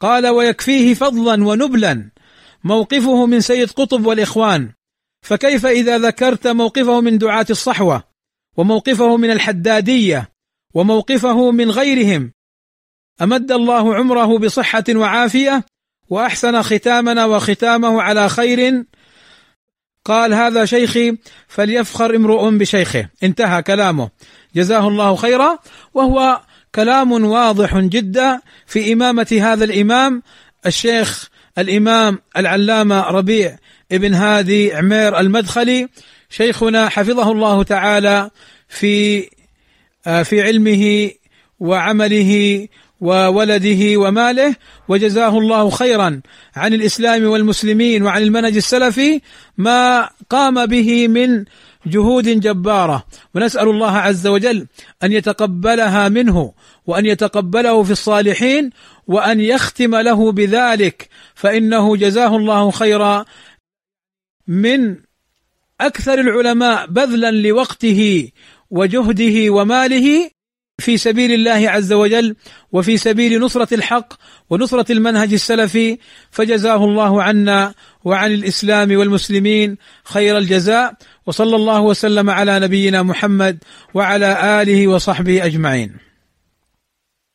قال 0.00 0.26
ويكفيه 0.26 0.94
فضلا 0.94 1.44
ونبلا. 1.44 2.10
موقفه 2.64 3.26
من 3.26 3.40
سيد 3.40 3.70
قطب 3.70 4.06
والإخوان. 4.06 4.72
فكيف 5.22 5.66
إذا 5.66 5.98
ذكرت 5.98 6.46
موقفه 6.46 7.00
من 7.00 7.18
دعاة 7.18 7.46
الصحوة؟ 7.50 8.04
وموقفه 8.56 9.16
من 9.16 9.30
الحدادية؟ 9.30 10.28
وموقفه 10.74 11.50
من 11.50 11.70
غيرهم؟ 11.70 12.32
أمد 13.22 13.52
الله 13.52 13.94
عمره 13.94 14.38
بصحة 14.38 14.84
وعافية 14.90 15.64
وأحسن 16.08 16.62
ختامنا 16.62 17.24
وختامه 17.24 18.02
على 18.02 18.28
خير. 18.28 18.84
قال 20.04 20.34
هذا 20.34 20.64
شيخي 20.64 21.18
فليفخر 21.48 22.16
امرؤ 22.16 22.50
بشيخه. 22.50 23.08
انتهى 23.22 23.62
كلامه. 23.62 24.10
جزاه 24.54 24.88
الله 24.88 25.16
خيرا. 25.16 25.58
وهو 25.94 26.40
كلام 26.76 27.12
واضح 27.12 27.78
جدا 27.78 28.40
في 28.66 28.92
إمامة 28.92 29.38
هذا 29.42 29.64
الإمام 29.64 30.22
الشيخ 30.66 31.28
الإمام 31.58 32.18
العلامة 32.36 33.00
ربيع 33.00 33.58
ابن 33.92 34.14
هادي 34.14 34.74
عمير 34.74 35.20
المدخلي. 35.20 35.88
شيخنا 36.30 36.88
حفظه 36.88 37.32
الله 37.32 37.62
تعالى 37.62 38.30
في 38.68 39.26
آه، 40.06 40.22
في 40.22 40.42
علمه 40.42 41.10
وعمله 41.60 42.68
وولده 43.00 43.96
وماله 44.00 44.54
وجزاه 44.88 45.38
الله 45.38 45.70
خيرا 45.70 46.20
عن 46.56 46.74
الإسلام 46.74 47.24
والمسلمين 47.24 48.02
وعن 48.02 48.22
المنهج 48.22 48.56
السلفي. 48.56 49.20
ما 49.58 50.10
قام 50.30 50.66
به 50.66 51.08
من 51.08 51.44
جهود 51.86 52.40
جبارة. 52.40 53.06
ونسأل 53.34 53.68
الله 53.68 53.96
عز 53.96 54.26
وجل 54.26 54.66
أن 55.02 55.12
يتقبلها 55.12 56.08
منه 56.08 56.52
وأن 56.86 57.06
يتقبله 57.06 57.82
في 57.82 57.90
الصالحين 57.90 58.70
وأن 59.06 59.40
يختم 59.40 59.96
له 59.96 60.32
بذلك. 60.32 61.08
فإنه 61.34 61.96
جزاه 61.96 62.36
الله 62.36 62.70
خيرا 62.70 63.24
من 64.48 64.96
أكثر 65.80 66.20
العلماء 66.20 66.86
بذلا 66.86 67.30
لوقته 67.30 68.30
وجهده 68.70 69.52
وماله 69.52 70.30
في 70.78 70.96
سبيل 70.96 71.32
الله 71.32 71.70
عز 71.70 71.92
وجل 71.92 72.36
وفي 72.72 72.96
سبيل 72.96 73.40
نصرة 73.40 73.74
الحق 73.74 74.12
ونصرة 74.50 74.92
المنهج 74.92 75.32
السلفي. 75.32 75.98
فجزاه 76.30 76.84
الله 76.84 77.22
عنا 77.22 77.74
وعن 78.04 78.32
الإسلام 78.32 78.96
والمسلمين 78.96 79.76
خير 80.04 80.38
الجزاء. 80.38 80.94
وصلى 81.26 81.56
الله 81.56 81.80
وسلم 81.80 82.30
على 82.30 82.60
نبينا 82.60 83.02
محمد 83.02 83.58
وعلى 83.94 84.62
آله 84.62 84.88
وصحبه 84.88 85.44
أجمعين. 85.44 86.05